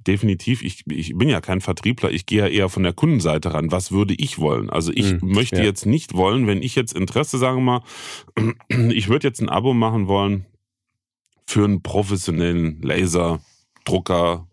definitiv. 0.07 0.63
Ich, 0.63 0.83
ich 0.87 1.17
bin 1.17 1.29
ja 1.29 1.41
kein 1.41 1.61
Vertriebler, 1.61 2.11
ich 2.11 2.25
gehe 2.25 2.39
ja 2.39 2.47
eher 2.47 2.69
von 2.69 2.83
der 2.83 2.93
Kundenseite 2.93 3.53
ran. 3.53 3.71
Was 3.71 3.91
würde 3.91 4.13
ich 4.13 4.39
wollen? 4.39 4.69
Also 4.69 4.91
ich 4.93 5.11
hm, 5.11 5.19
möchte 5.21 5.57
ja. 5.57 5.63
jetzt 5.63 5.85
nicht 5.85 6.13
wollen, 6.13 6.47
wenn 6.47 6.61
ich 6.61 6.75
jetzt 6.75 6.93
Interesse, 6.93 7.37
sagen 7.37 7.57
wir 7.57 7.61
mal, 7.63 7.83
ich 8.93 9.09
würde 9.09 9.27
jetzt 9.27 9.41
ein 9.41 9.49
Abo 9.49 9.73
machen 9.73 10.07
wollen 10.07 10.45
für 11.45 11.65
einen 11.65 11.81
professionellen 11.81 12.81
Laserdrucker, 12.81 14.47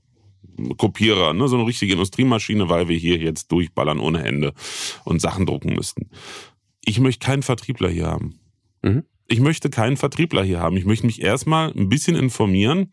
Kopierer, 0.76 1.32
ne? 1.32 1.48
so 1.48 1.56
eine 1.56 1.66
richtige 1.66 1.92
Industriemaschine, 1.92 2.68
weil 2.68 2.88
wir 2.88 2.96
hier 2.96 3.18
jetzt 3.18 3.50
durchballern 3.52 4.00
ohne 4.00 4.24
Ende 4.24 4.52
und 5.04 5.20
Sachen 5.20 5.46
drucken 5.46 5.74
müssten. 5.74 6.10
Ich 6.84 7.00
möchte 7.00 7.24
keinen 7.24 7.42
Vertriebler 7.42 7.90
hier 7.90 8.06
haben. 8.06 8.40
Mhm. 8.82 9.04
Ich 9.32 9.38
möchte 9.38 9.70
keinen 9.70 9.96
Vertriebler 9.96 10.42
hier 10.42 10.58
haben. 10.58 10.76
Ich 10.76 10.84
möchte 10.84 11.06
mich 11.06 11.22
erstmal 11.22 11.70
ein 11.70 11.88
bisschen 11.88 12.16
informieren 12.16 12.90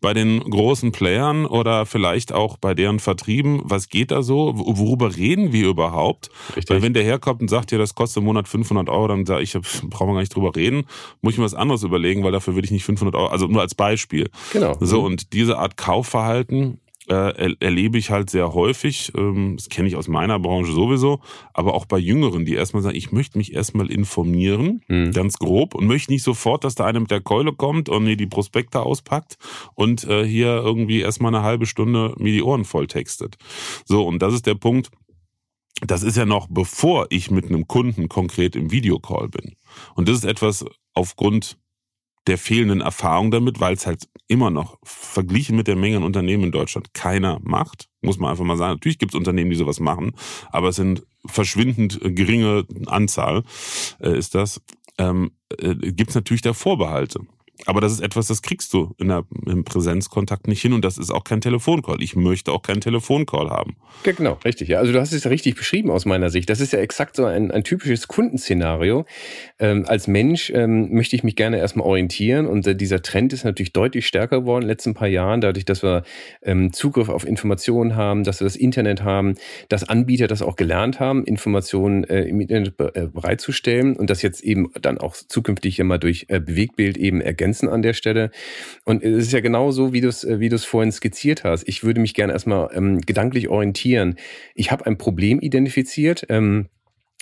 bei 0.00 0.14
den 0.14 0.38
großen 0.38 0.92
Playern 0.92 1.46
oder 1.46 1.84
vielleicht 1.84 2.32
auch 2.32 2.58
bei 2.58 2.74
deren 2.74 3.00
Vertrieben. 3.00 3.60
Was 3.64 3.88
geht 3.88 4.12
da 4.12 4.22
so? 4.22 4.52
Worüber 4.54 5.16
reden 5.16 5.52
wir 5.52 5.66
überhaupt? 5.66 6.30
Richtig. 6.54 6.70
Weil 6.70 6.82
wenn 6.82 6.94
der 6.94 7.02
herkommt 7.02 7.40
und 7.40 7.48
sagt, 7.48 7.72
ja, 7.72 7.78
das 7.78 7.96
kostet 7.96 8.18
im 8.18 8.26
Monat 8.26 8.46
500 8.46 8.88
Euro, 8.88 9.08
dann 9.08 9.26
sage 9.26 9.42
ich, 9.42 9.52
brauchen 9.82 10.10
wir 10.10 10.14
gar 10.14 10.20
nicht 10.20 10.34
drüber 10.34 10.54
reden. 10.54 10.84
Muss 11.22 11.32
ich 11.32 11.38
mir 11.40 11.44
was 11.44 11.54
anderes 11.54 11.82
überlegen, 11.82 12.22
weil 12.22 12.30
dafür 12.30 12.54
würde 12.54 12.66
ich 12.66 12.72
nicht 12.72 12.84
500 12.84 13.16
Euro, 13.16 13.26
also 13.26 13.48
nur 13.48 13.60
als 13.60 13.74
Beispiel. 13.74 14.30
Genau. 14.52 14.76
So, 14.78 15.00
mhm. 15.00 15.06
und 15.06 15.32
diese 15.32 15.58
Art 15.58 15.76
Kaufverhalten 15.76 16.78
äh, 17.08 17.54
erlebe 17.60 17.98
ich 17.98 18.10
halt 18.10 18.30
sehr 18.30 18.52
häufig, 18.54 19.12
ähm, 19.16 19.56
das 19.56 19.68
kenne 19.68 19.88
ich 19.88 19.96
aus 19.96 20.08
meiner 20.08 20.38
Branche 20.38 20.72
sowieso, 20.72 21.20
aber 21.54 21.74
auch 21.74 21.86
bei 21.86 21.98
Jüngeren, 21.98 22.44
die 22.44 22.54
erstmal 22.54 22.82
sagen, 22.82 22.96
ich 22.96 23.10
möchte 23.12 23.38
mich 23.38 23.54
erstmal 23.54 23.90
informieren, 23.90 24.82
mhm. 24.88 25.12
ganz 25.12 25.38
grob, 25.38 25.74
und 25.74 25.86
möchte 25.86 26.12
nicht 26.12 26.22
sofort, 26.22 26.64
dass 26.64 26.74
da 26.74 26.84
einer 26.84 27.00
mit 27.00 27.10
der 27.10 27.20
Keule 27.20 27.52
kommt 27.52 27.88
und 27.88 28.04
mir 28.04 28.16
die 28.16 28.26
Prospekte 28.26 28.80
auspackt 28.80 29.38
und 29.74 30.04
äh, 30.04 30.24
hier 30.24 30.48
irgendwie 30.56 31.00
erstmal 31.00 31.34
eine 31.34 31.44
halbe 31.44 31.66
Stunde 31.66 32.14
mir 32.18 32.32
die 32.32 32.42
Ohren 32.42 32.64
voll 32.64 32.86
textet. 32.86 33.36
So, 33.84 34.06
und 34.06 34.20
das 34.20 34.34
ist 34.34 34.46
der 34.46 34.54
Punkt, 34.54 34.90
das 35.86 36.02
ist 36.02 36.16
ja 36.16 36.26
noch 36.26 36.46
bevor 36.50 37.06
ich 37.10 37.30
mit 37.30 37.46
einem 37.46 37.66
Kunden 37.66 38.08
konkret 38.08 38.54
im 38.54 38.70
Videocall 38.70 39.28
bin. 39.28 39.56
Und 39.94 40.08
das 40.08 40.18
ist 40.18 40.24
etwas 40.24 40.64
aufgrund 40.92 41.56
der 42.26 42.38
fehlenden 42.38 42.80
Erfahrung 42.80 43.30
damit, 43.30 43.60
weil 43.60 43.74
es 43.74 43.86
halt 43.86 44.08
immer 44.28 44.50
noch 44.50 44.78
verglichen 44.82 45.56
mit 45.56 45.66
der 45.66 45.76
Menge 45.76 45.96
an 45.96 46.04
Unternehmen 46.04 46.44
in 46.44 46.52
Deutschland 46.52 46.94
keiner 46.94 47.38
macht. 47.42 47.88
Muss 48.02 48.18
man 48.18 48.30
einfach 48.30 48.44
mal 48.44 48.56
sagen. 48.56 48.74
Natürlich 48.74 48.98
gibt 48.98 49.12
es 49.12 49.18
Unternehmen, 49.18 49.50
die 49.50 49.56
sowas 49.56 49.80
machen, 49.80 50.12
aber 50.50 50.68
es 50.68 50.76
sind 50.76 51.06
verschwindend 51.26 51.98
geringe 52.02 52.64
Anzahl 52.86 53.42
äh, 54.00 54.16
ist 54.16 54.34
das. 54.34 54.60
Ähm, 54.98 55.32
äh, 55.58 55.74
gibt 55.74 56.10
es 56.10 56.14
natürlich 56.14 56.42
da 56.42 56.52
Vorbehalte. 56.52 57.20
Aber 57.66 57.80
das 57.80 57.92
ist 57.92 58.00
etwas, 58.00 58.26
das 58.26 58.42
kriegst 58.42 58.72
du 58.72 58.94
in 58.98 59.08
der, 59.08 59.24
im 59.46 59.64
Präsenzkontakt 59.64 60.48
nicht 60.48 60.62
hin 60.62 60.72
und 60.72 60.84
das 60.84 60.98
ist 60.98 61.10
auch 61.10 61.24
kein 61.24 61.40
Telefoncall. 61.40 62.02
Ich 62.02 62.16
möchte 62.16 62.52
auch 62.52 62.62
keinen 62.62 62.80
Telefoncall 62.80 63.50
haben. 63.50 63.76
Genau, 64.02 64.38
richtig. 64.44 64.68
Ja. 64.68 64.78
Also 64.78 64.92
du 64.92 65.00
hast 65.00 65.12
es 65.12 65.26
richtig 65.26 65.56
beschrieben 65.56 65.90
aus 65.90 66.06
meiner 66.06 66.30
Sicht. 66.30 66.48
Das 66.48 66.60
ist 66.60 66.72
ja 66.72 66.78
exakt 66.78 67.16
so 67.16 67.24
ein, 67.24 67.50
ein 67.50 67.64
typisches 67.64 68.08
Kundenszenario. 68.08 69.04
Ähm, 69.58 69.84
als 69.86 70.08
Mensch 70.08 70.50
ähm, 70.50 70.92
möchte 70.92 71.16
ich 71.16 71.22
mich 71.22 71.36
gerne 71.36 71.58
erstmal 71.58 71.86
orientieren 71.86 72.46
und 72.46 72.66
äh, 72.66 72.74
dieser 72.74 73.02
Trend 73.02 73.32
ist 73.32 73.44
natürlich 73.44 73.72
deutlich 73.72 74.06
stärker 74.06 74.40
geworden 74.40 74.62
in 74.62 74.68
den 74.68 74.72
letzten 74.72 74.94
paar 74.94 75.08
Jahren, 75.08 75.40
dadurch, 75.40 75.64
dass 75.64 75.82
wir 75.82 76.02
ähm, 76.42 76.72
Zugriff 76.72 77.08
auf 77.08 77.26
Informationen 77.26 77.96
haben, 77.96 78.24
dass 78.24 78.40
wir 78.40 78.44
das 78.44 78.56
Internet 78.56 79.02
haben, 79.02 79.34
dass 79.68 79.88
Anbieter 79.88 80.26
das 80.26 80.42
auch 80.42 80.56
gelernt 80.56 81.00
haben, 81.00 81.24
Informationen 81.24 82.04
äh, 82.04 82.22
im 82.22 82.40
Internet 82.40 82.76
be 82.76 82.94
äh, 82.94 83.06
bereitzustellen 83.06 83.96
und 83.96 84.10
das 84.10 84.22
jetzt 84.22 84.42
eben 84.42 84.70
dann 84.80 84.98
auch 84.98 85.14
zukünftig 85.14 85.78
mal 85.82 85.98
durch 85.98 86.26
äh, 86.28 86.40
Bewegtbild 86.40 86.96
eben 86.96 87.20
ergänzen 87.20 87.49
ergänzen 87.50 87.68
an 87.68 87.82
der 87.82 87.94
Stelle. 87.94 88.30
Und 88.84 89.02
es 89.02 89.26
ist 89.26 89.32
ja 89.32 89.40
genau 89.40 89.70
so, 89.70 89.92
wie 89.92 90.00
du 90.00 90.08
es 90.08 90.26
wie 90.26 90.50
vorhin 90.58 90.92
skizziert 90.92 91.44
hast. 91.44 91.66
Ich 91.68 91.82
würde 91.84 92.00
mich 92.00 92.14
gerne 92.14 92.32
erstmal 92.32 92.70
ähm, 92.74 93.00
gedanklich 93.00 93.48
orientieren. 93.48 94.16
Ich 94.54 94.70
habe 94.70 94.86
ein 94.86 94.98
Problem 94.98 95.40
identifiziert. 95.40 96.26
Ähm, 96.28 96.68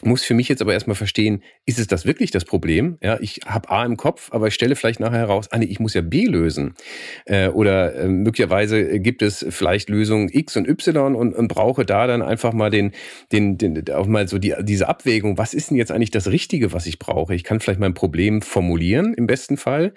muss 0.02 0.22
für 0.22 0.34
mich 0.34 0.48
jetzt 0.48 0.62
aber 0.62 0.72
erstmal 0.72 0.94
verstehen, 0.94 1.42
ist 1.66 1.80
es 1.80 1.88
das 1.88 2.06
wirklich 2.06 2.30
das 2.30 2.44
Problem? 2.44 2.98
Ja, 3.02 3.18
ich 3.20 3.40
habe 3.46 3.68
A 3.70 3.84
im 3.84 3.96
Kopf, 3.96 4.28
aber 4.32 4.46
ich 4.46 4.54
stelle 4.54 4.76
vielleicht 4.76 5.00
nachher 5.00 5.18
heraus, 5.18 5.48
ah 5.50 5.58
nee, 5.58 5.64
ich 5.64 5.80
muss 5.80 5.94
ja 5.94 6.02
B 6.02 6.26
lösen. 6.26 6.74
Äh, 7.24 7.48
oder 7.48 7.96
äh, 7.96 8.08
möglicherweise 8.08 9.00
gibt 9.00 9.22
es 9.22 9.44
vielleicht 9.50 9.88
Lösungen 9.88 10.28
X 10.32 10.56
und 10.56 10.68
Y 10.68 11.16
und, 11.16 11.34
und 11.34 11.48
brauche 11.48 11.84
da 11.84 12.06
dann 12.06 12.22
einfach 12.22 12.52
mal 12.52 12.70
den, 12.70 12.92
den, 13.32 13.58
den 13.58 13.90
auch 13.90 14.06
mal 14.06 14.28
so 14.28 14.38
die, 14.38 14.54
diese 14.60 14.88
Abwägung, 14.88 15.36
was 15.36 15.52
ist 15.52 15.70
denn 15.70 15.76
jetzt 15.76 15.90
eigentlich 15.90 16.12
das 16.12 16.28
Richtige, 16.28 16.72
was 16.72 16.86
ich 16.86 17.00
brauche? 17.00 17.34
Ich 17.34 17.42
kann 17.42 17.58
vielleicht 17.58 17.80
mein 17.80 17.94
Problem 17.94 18.40
formulieren 18.40 19.14
im 19.14 19.26
besten 19.26 19.56
Fall 19.56 19.94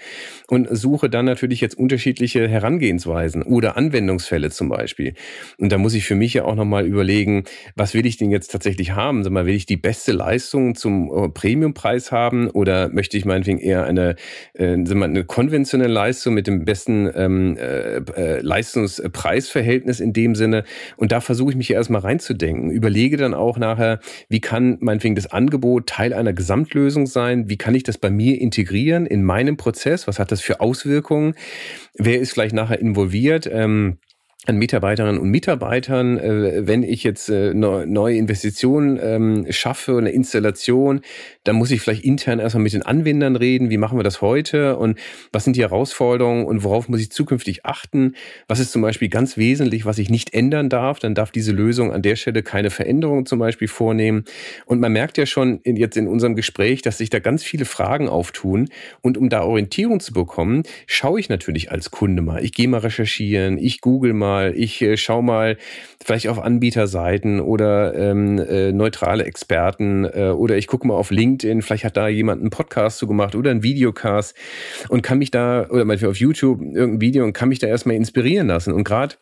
und 0.48 0.68
suche 0.72 1.12
dann 1.12 1.26
natürlich 1.26 1.62
jetzt 1.62 1.78
unterschiedliche 1.78 2.48
Herangehensweisen 2.48 3.44
oder 3.44 3.78
Anwendungsfälle 3.78 4.50
zum 4.50 4.70
Beispiel. 4.70 5.14
Und 5.60 5.72
da 5.72 5.78
muss 5.78 5.94
ich 5.94 6.06
für 6.06 6.16
mich 6.16 6.34
ja 6.34 6.46
auch 6.46 6.56
nochmal 6.56 6.88
überlegen, 6.88 7.44
was 7.76 7.94
will 7.94 8.08
ich 8.08 8.18
denn 8.18 8.32
jetzt 8.32 8.52
tatsächlich 8.52 8.92
haben? 8.92 9.24
Sag 9.24 9.32
mal, 9.32 9.46
will 9.46 9.54
ich 9.54 9.68
die 9.68 9.78
beste 9.78 9.90
Leistung 10.12 10.75
zum 10.75 11.12
äh, 11.12 11.30
Premiumpreis 11.30 12.12
haben 12.12 12.49
oder 12.49 12.89
möchte 12.89 13.17
ich 13.17 13.25
meinetwegen 13.25 13.60
eher 13.60 13.86
eine, 13.86 14.15
äh, 14.54 14.73
eine 14.73 15.23
konventionelle 15.25 15.93
Leistung 15.93 16.34
mit 16.34 16.47
dem 16.47 16.65
besten 16.65 17.10
ähm, 17.15 17.58
äh, 17.58 17.97
äh, 17.97 18.41
Leistungspreisverhältnis 18.41 19.99
in 19.99 20.13
dem 20.13 20.36
Sinne? 20.36 20.63
Und 20.97 21.12
da 21.12 21.21
versuche 21.21 21.51
ich 21.51 21.58
mich 21.58 21.71
erstmal 21.71 22.01
reinzudenken. 22.01 22.71
Überlege 22.71 23.17
dann 23.17 23.34
auch 23.34 23.58
nachher, 23.58 23.99
wie 24.30 24.41
kann 24.41 24.77
meinetwegen 24.82 25.15
das 25.15 25.32
Angebot 25.32 25.88
Teil 25.88 26.13
einer 26.13 26.34
Gesamtlösung 26.34 27.06
sein? 27.08 27.49
Wie 27.49 27.58
kann 27.58 27.75
ich 27.75 27.84
das 27.84 27.97
bei 27.97 28.10
mir 28.10 28.39
integrieren 28.39 29.06
in 29.06 29.23
meinem 29.23 29.58
Prozess? 29.58 30.08
Was 30.08 30.19
hat 30.19 30.32
das 30.32 30.41
für 30.41 30.62
Auswirkungen? 30.62 31.36
Wer 31.97 32.19
ist 32.19 32.32
vielleicht 32.32 32.56
nachher 32.56 32.80
involviert? 32.80 33.49
Ähm, 33.51 33.97
an 34.47 34.58
Mitarbeiterinnen 34.58 35.21
und 35.21 35.30
Mitarbeitern, 35.30 36.17
äh, 36.17 36.67
wenn 36.67 36.82
ich 36.82 37.04
jetzt 37.04 37.30
äh, 37.30 37.54
neue 37.54 38.15
Investitionen 38.15 38.99
ähm, 38.99 39.45
schaffe, 39.51 39.99
eine 39.99 40.10
Installation, 40.10 41.01
dann 41.43 41.56
muss 41.58 41.69
ich 41.69 41.82
vielleicht 41.82 42.04
intern 42.04 42.39
erstmal 42.39 42.63
mit 42.63 42.73
den 42.73 42.82
Anwendern 42.82 43.36
reden, 43.36 43.69
wie 43.69 43.77
machen 43.77 43.99
wir 43.99 44.04
das 44.04 44.21
heute 44.21 44.77
und 44.77 44.97
was 45.32 45.43
sind 45.43 45.58
die 45.58 45.62
Herausforderungen 45.62 46.45
und 46.45 46.63
worauf 46.63 46.89
muss 46.89 47.01
ich 47.01 47.12
zukünftig 47.12 47.67
achten, 47.67 48.15
was 48.47 48.60
ist 48.60 48.71
zum 48.71 48.82
Beispiel 48.82 49.10
ganz 49.10 49.38
wesentlich, 49.38 49.86
was 49.86 49.99
ich 49.99 50.10
nicht 50.10 50.34
ändern 50.34 50.69
darf, 50.69 50.97
dann 50.97 51.13
darf 51.13 51.30
diese 51.30 51.51
Lösung 51.51 51.93
an 51.93 52.01
der 52.01 52.15
Stelle 52.15 52.41
keine 52.41 52.71
Veränderungen 52.71 53.27
zum 53.27 53.38
Beispiel 53.38 53.67
vornehmen. 53.67 54.25
Und 54.65 54.80
man 54.80 54.91
merkt 54.91 55.19
ja 55.19 55.27
schon 55.27 55.60
jetzt 55.65 55.97
in 55.97 56.08
unserem 56.08 56.36
Gespräch, 56.36 56.82
dass 56.82 56.97
sich 56.97 57.12
da 57.12 57.19
ganz 57.19 57.43
viele 57.43 57.65
Fragen 57.65 58.10
auftun. 58.10 58.69
Und 59.01 59.19
um 59.19 59.30
da 59.30 59.43
Orientierung 59.43 59.99
zu 59.99 60.13
bekommen, 60.13 60.63
schaue 60.88 61.19
ich 61.19 61.30
natürlich 61.30 61.71
als 61.71 61.91
Kunde 61.91 62.23
mal, 62.23 62.43
ich 62.43 62.54
gehe 62.54 62.67
mal 62.67 62.80
recherchieren, 62.80 63.60
ich 63.60 63.82
google 63.82 64.13
mal, 64.13 64.31
mal, 64.32 64.54
ich 64.56 64.82
äh, 64.82 64.98
schaue 64.98 65.24
mal 65.24 65.58
vielleicht 66.04 66.28
auf 66.28 66.39
Anbieterseiten 66.39 67.39
oder 67.39 67.94
ähm, 67.96 68.39
äh, 68.39 68.72
neutrale 68.72 69.26
Experten 69.26 70.06
äh, 70.06 70.30
oder 70.30 70.58
ich 70.58 70.67
gucke 70.67 70.88
mal 70.88 70.96
auf 70.96 71.12
LinkedIn, 71.12 71.62
vielleicht 71.62 71.84
hat 71.84 71.98
da 71.98 72.08
jemand 72.08 72.41
einen 72.41 72.50
Podcast 72.50 72.98
zu 72.98 73.08
gemacht 73.08 73.36
oder 73.36 73.52
einen 73.52 73.63
Videocast 73.63 74.36
und 74.89 75.02
kann 75.02 75.17
mich 75.17 75.32
da, 75.32 75.67
oder 75.70 75.86
manchmal 75.86 76.12
auf 76.12 76.17
YouTube 76.17 76.62
irgendein 76.62 77.02
Video 77.02 77.24
und 77.24 77.34
kann 77.34 77.50
mich 77.50 77.60
da 77.60 77.67
erstmal 77.67 77.96
inspirieren 77.96 78.48
lassen. 78.48 78.74
Und 78.74 78.84
gerade 78.84 79.15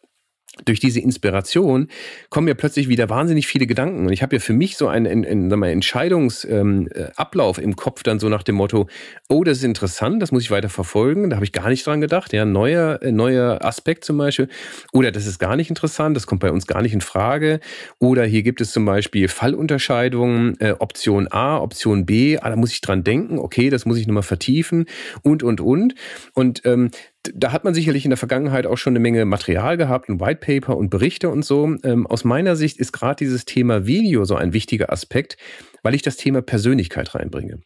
durch 0.65 0.79
diese 0.79 0.99
Inspiration 0.99 1.87
kommen 2.29 2.47
ja 2.47 2.53
plötzlich 2.53 2.89
wieder 2.89 3.09
wahnsinnig 3.09 3.47
viele 3.47 3.67
Gedanken. 3.67 4.05
Und 4.05 4.13
ich 4.13 4.21
habe 4.21 4.35
ja 4.35 4.39
für 4.39 4.53
mich 4.53 4.77
so 4.77 4.87
einen, 4.87 5.25
einen, 5.25 5.51
einen 5.51 5.63
Entscheidungsablauf 5.63 7.57
ähm, 7.57 7.63
äh, 7.63 7.65
im 7.65 7.75
Kopf, 7.75 8.03
dann 8.03 8.19
so 8.19 8.29
nach 8.29 8.43
dem 8.43 8.55
Motto, 8.55 8.87
oh, 9.27 9.43
das 9.43 9.59
ist 9.59 9.63
interessant, 9.63 10.21
das 10.21 10.31
muss 10.31 10.43
ich 10.43 10.51
weiter 10.51 10.69
verfolgen. 10.69 11.29
Da 11.29 11.35
habe 11.35 11.45
ich 11.45 11.51
gar 11.51 11.69
nicht 11.69 11.85
dran 11.85 12.01
gedacht. 12.01 12.33
Ja, 12.33 12.45
neuer, 12.45 13.01
äh, 13.01 13.11
neuer 13.11 13.63
Aspekt 13.63 14.05
zum 14.05 14.17
Beispiel. 14.17 14.49
Oder 14.93 15.11
das 15.11 15.25
ist 15.25 15.39
gar 15.39 15.55
nicht 15.55 15.69
interessant, 15.69 16.15
das 16.15 16.27
kommt 16.27 16.41
bei 16.41 16.51
uns 16.51 16.67
gar 16.67 16.81
nicht 16.81 16.93
in 16.93 17.01
Frage. 17.01 17.59
Oder 17.99 18.25
hier 18.25 18.43
gibt 18.43 18.61
es 18.61 18.71
zum 18.71 18.85
Beispiel 18.85 19.27
Fallunterscheidungen, 19.27 20.59
äh, 20.59 20.73
Option 20.79 21.27
A, 21.31 21.57
Option 21.57 22.05
B, 22.05 22.37
ah, 22.37 22.49
da 22.49 22.55
muss 22.55 22.71
ich 22.71 22.81
dran 22.81 23.03
denken, 23.03 23.39
okay, 23.39 23.69
das 23.69 23.85
muss 23.85 23.97
ich 23.97 24.07
nochmal 24.07 24.23
vertiefen 24.23 24.85
und, 25.21 25.43
und, 25.43 25.61
und. 25.61 25.95
Und 26.33 26.61
ähm, 26.65 26.91
da 27.23 27.51
hat 27.51 27.63
man 27.63 27.73
sicherlich 27.73 28.05
in 28.05 28.11
der 28.11 28.17
Vergangenheit 28.17 28.65
auch 28.65 28.77
schon 28.77 28.91
eine 28.91 28.99
Menge 28.99 29.25
Material 29.25 29.77
gehabt, 29.77 30.09
ein 30.09 30.19
White 30.19 30.39
Paper 30.39 30.77
und 30.77 30.89
Berichte 30.89 31.29
und 31.29 31.43
so. 31.43 31.75
Ähm, 31.83 32.07
aus 32.07 32.23
meiner 32.23 32.55
Sicht 32.55 32.77
ist 32.77 32.91
gerade 32.91 33.17
dieses 33.17 33.45
Thema 33.45 33.85
Video 33.85 34.23
so 34.25 34.35
ein 34.35 34.53
wichtiger 34.53 34.91
Aspekt, 34.91 35.37
weil 35.83 35.95
ich 35.95 36.01
das 36.01 36.17
Thema 36.17 36.41
Persönlichkeit 36.41 37.15
reinbringe. 37.15 37.59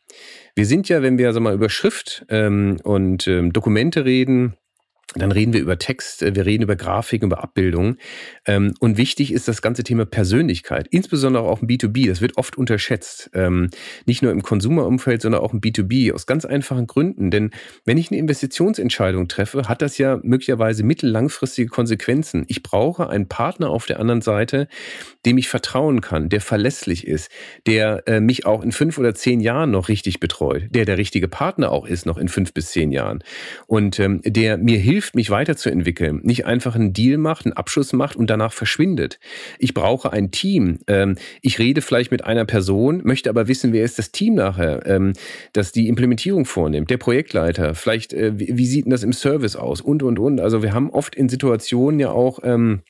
Wir 0.56 0.66
sind 0.66 0.90
ja, 0.90 1.02
wenn 1.02 1.18
wir 1.18 1.34
so 1.34 1.40
mal 1.40 1.54
über 1.54 1.70
Schrift 1.70 2.26
ähm, 2.30 2.78
und 2.84 3.28
ähm, 3.28 3.54
Dokumente 3.54 4.06
reden, 4.06 4.56
dann 5.16 5.32
reden 5.32 5.54
wir 5.54 5.62
über 5.62 5.78
Text, 5.78 6.24
äh, 6.24 6.36
wir 6.36 6.46
reden 6.46 6.64
über 6.64 6.76
Grafiken, 6.76 7.28
über 7.28 7.44
Abbildungen. 7.44 7.98
Ähm, 8.48 8.74
und 8.80 8.98
wichtig 8.98 9.32
ist 9.32 9.48
das 9.48 9.62
ganze 9.62 9.84
Thema 9.84 10.06
Persönlichkeit, 10.06 10.88
insbesondere 10.90 11.44
auch 11.44 11.62
im 11.62 11.68
B2B. 11.68 12.08
Das 12.08 12.22
wird 12.22 12.38
oft 12.38 12.58
unterschätzt. 12.58 13.30
Ähm, 13.34 13.70
nicht 14.06 14.22
nur 14.22 14.32
im 14.32 14.42
Konsumerumfeld, 14.42 15.22
sondern 15.22 15.42
auch 15.42 15.54
im 15.54 15.62
B2B. 15.62 16.14
Aus 16.14 16.26
ganz 16.26 16.46
einfachen 16.46 16.88
Gründen. 16.88 17.32
Denn 17.32 17.52
wenn 17.86 17.98
ich 17.98 18.12
eine 18.12 18.20
Investitionsentscheidung 18.20 19.28
treffe, 19.28 19.68
hat 19.68 19.82
das 19.82 19.98
ja 19.98 20.20
möglicherweise 20.24 20.84
mittellangfristige 20.84 21.70
Konsequenzen. 21.70 22.46
Ich 22.48 22.64
brauche 22.64 23.10
einen 23.10 23.28
Partner 23.28 23.70
auf 23.70 23.86
der 23.86 24.00
anderen 24.00 24.22
Seite, 24.22 24.68
dem 25.26 25.38
ich 25.38 25.48
vertrauen 25.48 26.02
kann, 26.02 26.30
der 26.30 26.42
verlässlich 26.42 27.08
ist, 27.08 27.30
der 27.68 28.04
äh, 28.08 28.20
mich 28.20 28.46
auch 28.46 28.64
in 28.64 28.72
fünf 28.72 28.98
oder 28.98 29.14
zehn 29.14 29.42
Jahren 29.42 29.72
noch 29.72 29.90
richtig 29.90 30.20
betreut, 30.20 30.64
der 30.70 30.86
der 30.86 30.98
richtige 30.98 31.28
Partner 31.28 31.72
auch 31.72 31.86
ist, 31.86 32.06
noch 32.06 32.18
in 32.18 32.28
fünf 32.28 32.54
bis 32.54 32.72
zehn 32.72 32.92
Jahren. 32.92 33.24
Und 33.68 34.00
ähm, 34.00 34.22
der 34.26 34.58
mir 34.58 34.80
hilft, 34.80 34.93
hilft, 34.94 35.16
mich 35.16 35.32
weiterzuentwickeln. 35.32 36.20
Nicht 36.24 36.46
einfach 36.46 36.76
einen 36.76 36.94
Deal 36.94 37.18
macht, 37.18 37.46
einen 37.46 37.54
Abschluss 37.54 37.94
macht 37.94 38.16
und 38.16 38.30
danach 38.30 38.54
verschwindet. 38.54 39.20
Ich 39.58 39.74
brauche 39.74 40.14
ein 40.14 40.30
Team. 40.30 40.80
Ähm, 40.88 41.16
ich 41.42 41.58
rede 41.58 41.82
vielleicht 41.82 42.12
mit 42.12 42.24
einer 42.24 42.46
Person, 42.46 43.02
möchte 43.04 43.30
aber 43.30 43.48
wissen, 43.48 43.74
wer 43.74 43.84
ist 43.84 43.98
das 43.98 44.12
Team 44.12 44.36
nachher, 44.36 44.86
ähm, 44.86 45.14
das 45.52 45.72
die 45.72 45.88
Implementierung 45.88 46.46
vornimmt, 46.46 46.92
der 46.92 46.98
Projektleiter. 46.98 47.74
Vielleicht, 47.74 48.14
äh, 48.14 48.34
wie 48.38 48.66
sieht 48.68 48.86
denn 48.86 48.92
das 48.92 49.04
im 49.04 49.14
Service 49.14 49.56
aus? 49.56 49.82
Und, 49.82 50.04
und, 50.04 50.20
und. 50.20 50.40
Also 50.40 50.62
wir 50.62 50.74
haben 50.74 50.92
oft 50.92 51.16
in 51.16 51.28
Situationen 51.28 52.00
ja 52.00 52.12
auch, 52.12 52.40
ähm, 52.44 52.84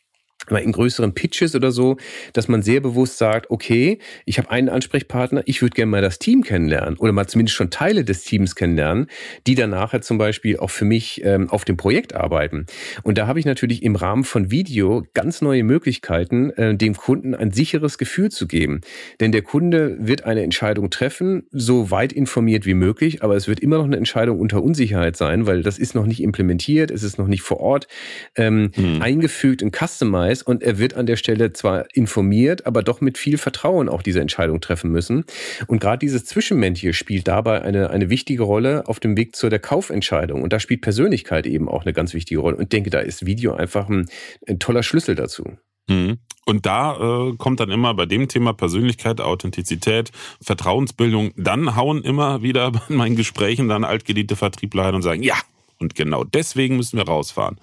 in 0.50 0.72
größeren 0.72 1.14
Pitches 1.14 1.56
oder 1.56 1.72
so, 1.72 1.98
dass 2.34 2.48
man 2.48 2.62
sehr 2.62 2.82
bewusst 2.82 3.18
sagt, 3.18 3.50
okay, 3.50 4.00
ich 4.26 4.38
habe 4.38 4.52
einen 4.52 4.70
Ansprechpartner, 4.70 5.44
ich 5.46 5.62
würde 5.62 5.76
gerne 5.76 5.92
mal 5.92 6.02
das 6.02 6.20
Team 6.20 6.44
kennenlernen 6.44 6.98
oder 6.98 7.12
mal 7.12 7.28
zumindest 7.28 7.56
schon 7.56 7.70
Teile 7.70 8.04
des 8.04 8.24
Teams 8.24 8.56
kennenlernen, 8.56 9.08
die 9.48 9.56
dann 9.56 9.72
nachher 9.72 10.02
zum 10.02 10.18
Beispiel 10.18 10.58
auch 10.58 10.70
für 10.70 10.86
mich 10.86 11.24
ähm, 11.24 11.50
auf 11.50 11.66
dem 11.66 11.78
Projekt 11.78 12.16
arbeiten. 12.16 12.66
Und 13.04 13.18
da 13.18 13.28
habe 13.28 13.40
ich 13.40 13.46
natürlich 13.46 13.84
im 13.84 13.96
Rahmen 13.96 14.24
von 14.24 14.52
Video 14.52 15.06
ganz 15.14 15.42
neue 15.42 15.64
Möglichkeiten, 15.64 16.52
äh, 16.52 16.76
dem 16.76 16.96
Kunden 16.96 17.36
ein 17.36 17.52
sicheres 17.52 17.98
Gefühl 17.98 18.32
zu 18.32 18.48
geben. 18.48 18.82
Denn 19.20 19.32
der 19.32 19.42
Kunde 19.42 19.98
wird 20.00 20.26
eine 20.26 20.44
Entscheidung 20.44 20.90
treffen, 20.90 21.44
so 21.52 21.92
weit 21.92 22.14
informiert 22.14 22.66
wie 22.66 22.74
möglich, 22.74 23.24
aber 23.24 23.36
es 23.36 23.48
wird 23.48 23.60
immer 23.60 23.78
noch 23.78 23.86
eine 23.86 23.98
Entscheidung 23.98 24.40
unter 24.40 24.62
Unsicherheit 24.64 25.16
sein, 25.16 25.46
weil 25.46 25.64
das 25.64 25.80
ist 25.80 25.96
noch 25.96 26.06
nicht 26.06 26.22
implementiert, 26.22 26.92
es 26.92 27.04
ist 27.04 27.18
noch 27.18 27.28
nicht 27.28 27.42
vor 27.42 27.60
Ort 27.60 27.88
ähm, 28.36 28.72
hm. 28.74 29.02
eingefügt 29.02 29.64
und 29.64 29.76
customized 29.76 30.33
weiß 30.34 30.42
und 30.42 30.64
er 30.64 30.80
wird 30.80 30.96
an 30.96 31.06
der 31.06 31.16
Stelle 31.16 31.54
zwar 31.54 31.86
informiert, 31.94 32.66
aber 32.66 32.84
doch 32.84 33.02
mit 33.02 33.18
viel 33.18 33.38
Vertrauen 33.38 33.90
auch 33.90 34.02
diese 34.02 34.20
Entscheidung 34.20 34.62
treffen 34.62 34.92
müssen. 34.92 35.26
Und 35.68 35.80
gerade 35.80 36.00
dieses 36.00 36.26
Zwischenmensch 36.26 36.86
spielt 36.92 37.28
dabei 37.28 37.62
eine, 37.62 37.90
eine 37.90 38.10
wichtige 38.10 38.44
Rolle 38.44 38.88
auf 38.88 39.00
dem 39.00 39.16
Weg 39.16 39.36
zu 39.36 39.50
der 39.50 39.60
Kaufentscheidung. 39.60 40.42
Und 40.42 40.54
da 40.54 40.60
spielt 40.60 40.82
Persönlichkeit 40.82 41.46
eben 41.46 41.70
auch 41.70 41.84
eine 41.84 41.94
ganz 41.94 42.14
wichtige 42.14 42.42
Rolle. 42.42 42.58
Und 42.58 42.64
ich 42.64 42.70
denke, 42.70 42.90
da 42.90 43.00
ist 43.00 43.26
Video 43.26 43.54
einfach 43.54 43.88
ein, 43.90 44.08
ein 44.48 44.60
toller 44.60 44.84
Schlüssel 44.84 45.16
dazu. 45.16 45.44
Mhm. 45.88 46.18
Und 46.46 46.66
da 46.66 47.30
äh, 47.30 47.36
kommt 47.38 47.60
dann 47.60 47.72
immer 47.72 47.94
bei 47.94 48.06
dem 48.06 48.28
Thema 48.28 48.54
Persönlichkeit, 48.54 49.22
Authentizität, 49.22 50.12
Vertrauensbildung, 50.42 51.32
dann 51.38 51.76
hauen 51.76 52.02
immer 52.02 52.42
wieder 52.42 52.72
in 52.90 52.96
meinen 52.96 53.16
Gesprächen 53.16 53.70
dann 53.70 53.84
altgediente 53.84 54.36
Vertriebler 54.36 54.86
ein 54.86 54.96
und 54.96 55.04
sagen, 55.04 55.24
ja, 55.24 55.36
und 55.80 55.96
genau 55.96 56.24
deswegen 56.24 56.78
müssen 56.78 56.98
wir 56.98 57.06
rausfahren. 57.06 57.58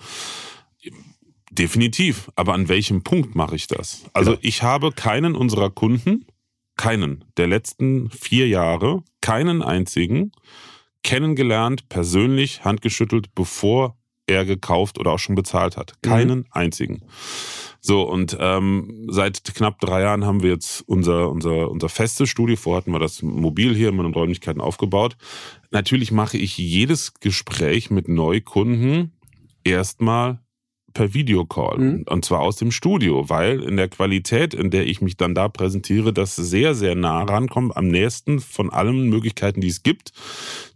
Definitiv. 1.51 2.31
Aber 2.37 2.55
an 2.55 2.69
welchem 2.69 3.03
Punkt 3.03 3.35
mache 3.35 3.57
ich 3.57 3.67
das? 3.67 4.05
Also 4.13 4.33
genau. 4.33 4.43
ich 4.43 4.63
habe 4.63 4.93
keinen 4.93 5.35
unserer 5.35 5.71
Kunden, 5.71 6.27
keinen 6.77 7.25
der 7.37 7.49
letzten 7.49 8.11
vier 8.11 8.49
Jahre, 8.49 9.03
keinen 9.21 9.63
einzigen 9.63 10.33
kennengelernt, 11.03 11.89
persönlich 11.89 12.65
handgeschüttelt, 12.65 13.35
bevor 13.35 13.97
er 14.27 14.45
gekauft 14.45 14.99
oder 14.99 15.13
auch 15.13 15.19
schon 15.19 15.35
bezahlt 15.35 15.77
hat. 15.77 15.95
Mhm. 16.05 16.09
Keinen 16.09 16.39
mhm. 16.39 16.47
einzigen. 16.51 17.03
So, 17.81 18.03
und 18.03 18.37
ähm, 18.39 19.07
seit 19.09 19.43
knapp 19.55 19.81
drei 19.81 20.03
Jahren 20.03 20.27
haben 20.27 20.43
wir 20.43 20.51
jetzt 20.51 20.83
unser, 20.87 21.31
unser, 21.31 21.71
unser 21.71 21.89
festes 21.89 22.29
Studio. 22.29 22.57
Vorher 22.57 22.83
hatten 22.83 22.93
wir 22.93 22.99
das 22.99 23.23
mobil 23.23 23.75
hier 23.75 23.89
in 23.89 23.97
meinen 23.97 24.13
Räumlichkeiten 24.13 24.61
aufgebaut. 24.61 25.17
Natürlich 25.71 26.13
mache 26.13 26.37
ich 26.37 26.59
jedes 26.59 27.15
Gespräch 27.15 27.91
mit 27.91 28.07
Neukunden 28.07 29.13
erstmal 29.65 30.41
per 30.93 31.15
Videocall 31.15 31.79
mhm. 31.79 32.05
und 32.09 32.25
zwar 32.25 32.41
aus 32.41 32.57
dem 32.57 32.71
Studio, 32.71 33.29
weil 33.29 33.63
in 33.63 33.77
der 33.77 33.89
Qualität, 33.89 34.55
in 34.55 34.71
der 34.71 34.87
ich 34.87 35.01
mich 35.01 35.17
dann 35.17 35.35
da 35.35 35.49
präsentiere, 35.49 36.13
das 36.13 36.37
sehr, 36.37 36.75
sehr 36.75 36.95
nah 36.95 37.23
rankommt, 37.23 37.77
am 37.77 37.89
nächsten 37.89 38.41
von 38.41 38.71
allen 38.71 39.09
Möglichkeiten, 39.09 39.61
die 39.61 39.69
es 39.69 39.83
gibt, 39.83 40.13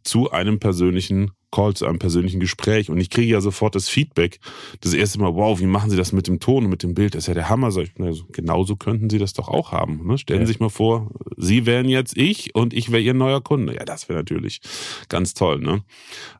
zu 0.03 0.31
einem 0.31 0.59
persönlichen 0.59 1.33
Call 1.55 1.75
zu 1.75 1.87
einem 1.87 2.01
persönlichen 2.01 2.41
Gespräch 2.41 2.91
und 2.91 2.99
ich 2.99 3.11
kriege 3.11 3.31
ja 3.31 3.41
sofort 3.41 3.77
das 3.77 3.89
Feedback. 3.89 4.41
Das 4.81 4.93
erste 4.93 5.21
Mal, 5.21 5.37
wow, 5.37 5.61
wie 5.61 5.67
machen 5.67 5.89
Sie 5.89 5.97
das 5.97 6.11
mit 6.11 6.27
dem 6.27 6.41
Ton 6.41 6.65
und 6.65 6.71
mit 6.71 6.83
dem 6.83 6.95
Bild? 6.95 7.15
Das 7.15 7.25
ist 7.25 7.29
ja 7.29 7.35
der 7.35 7.49
Hammer. 7.49 7.71
So, 7.71 7.85
also, 8.01 8.25
genauso 8.33 8.75
könnten 8.75 9.09
Sie 9.09 9.19
das 9.19 9.35
doch 9.35 9.47
auch 9.47 9.71
haben. 9.71 10.05
Ne? 10.05 10.19
Stellen 10.19 10.41
ja. 10.41 10.47
Sie 10.47 10.53
sich 10.55 10.61
mal 10.61 10.69
vor, 10.69 11.13
Sie 11.37 11.65
wären 11.65 11.89
jetzt 11.89 12.17
ich 12.17 12.57
und 12.57 12.75
ich 12.75 12.91
wäre 12.91 13.03
Ihr 13.03 13.15
neuer 13.15 13.41
Kunde. 13.41 13.77
Ja, 13.77 13.85
das 13.85 14.09
wäre 14.09 14.19
natürlich 14.19 14.63
ganz 15.09 15.35
toll. 15.35 15.61
Ne? 15.61 15.85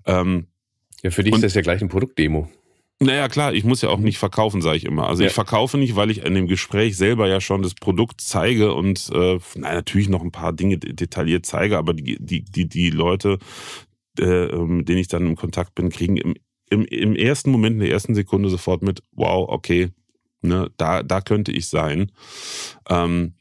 Ähm, 0.05 0.49
ja, 1.05 1.11
für 1.11 1.23
dich 1.23 1.33
und, 1.33 1.39
ist 1.39 1.45
das 1.45 1.55
ja 1.55 1.61
gleich 1.61 1.81
ein 1.81 1.89
Produktdemo. 1.89 2.49
Naja, 3.05 3.29
klar, 3.29 3.53
ich 3.53 3.65
muss 3.65 3.83
ja 3.83 3.91
auch 3.91 3.99
nicht 3.99 4.17
verkaufen, 4.17 4.63
sage 4.63 4.79
ich 4.79 4.87
immer. 4.87 5.07
Also 5.09 5.23
ja. 5.23 5.29
ich 5.29 5.35
verkaufe 5.35 5.77
nicht, 5.77 5.95
weil 5.95 6.11
ich 6.11 6.25
in 6.25 6.35
dem 6.35 6.47
Gespräch 6.47 6.97
selber 6.97 7.29
ja 7.29 7.39
schon 7.39 7.61
das 7.61 7.75
Produkt 7.75 8.23
zeige 8.23 8.73
und 8.73 9.11
äh, 9.13 9.39
na, 9.57 9.75
natürlich 9.75 10.09
noch 10.09 10.23
ein 10.23 10.33
paar 10.33 10.55
Dinge 10.55 10.79
detailliert 10.79 11.45
zeige, 11.45 11.77
aber 11.77 11.93
die, 11.93 12.17
die, 12.19 12.43
die, 12.43 12.67
die 12.67 12.89
Leute, 12.89 13.39
äh, 14.19 14.57
mit 14.57 14.89
denen 14.89 15.01
ich 15.01 15.09
dann 15.09 15.27
im 15.27 15.37
Kontakt 15.37 15.75
bin, 15.75 15.91
kriegen 15.91 16.17
im, 16.17 16.35
im, 16.71 16.87
im 16.87 17.15
ersten 17.15 17.51
Moment, 17.51 17.75
in 17.75 17.81
der 17.81 17.91
ersten 17.91 18.15
Sekunde 18.15 18.49
sofort 18.49 18.83
mit, 18.83 19.03
wow, 19.13 19.51
okay, 19.51 19.91
ne, 20.41 20.71
da, 20.79 21.03
da 21.03 21.21
könnte 21.21 21.53
ich 21.53 21.69
sein. 21.69 22.11
Ähm, 22.89 23.35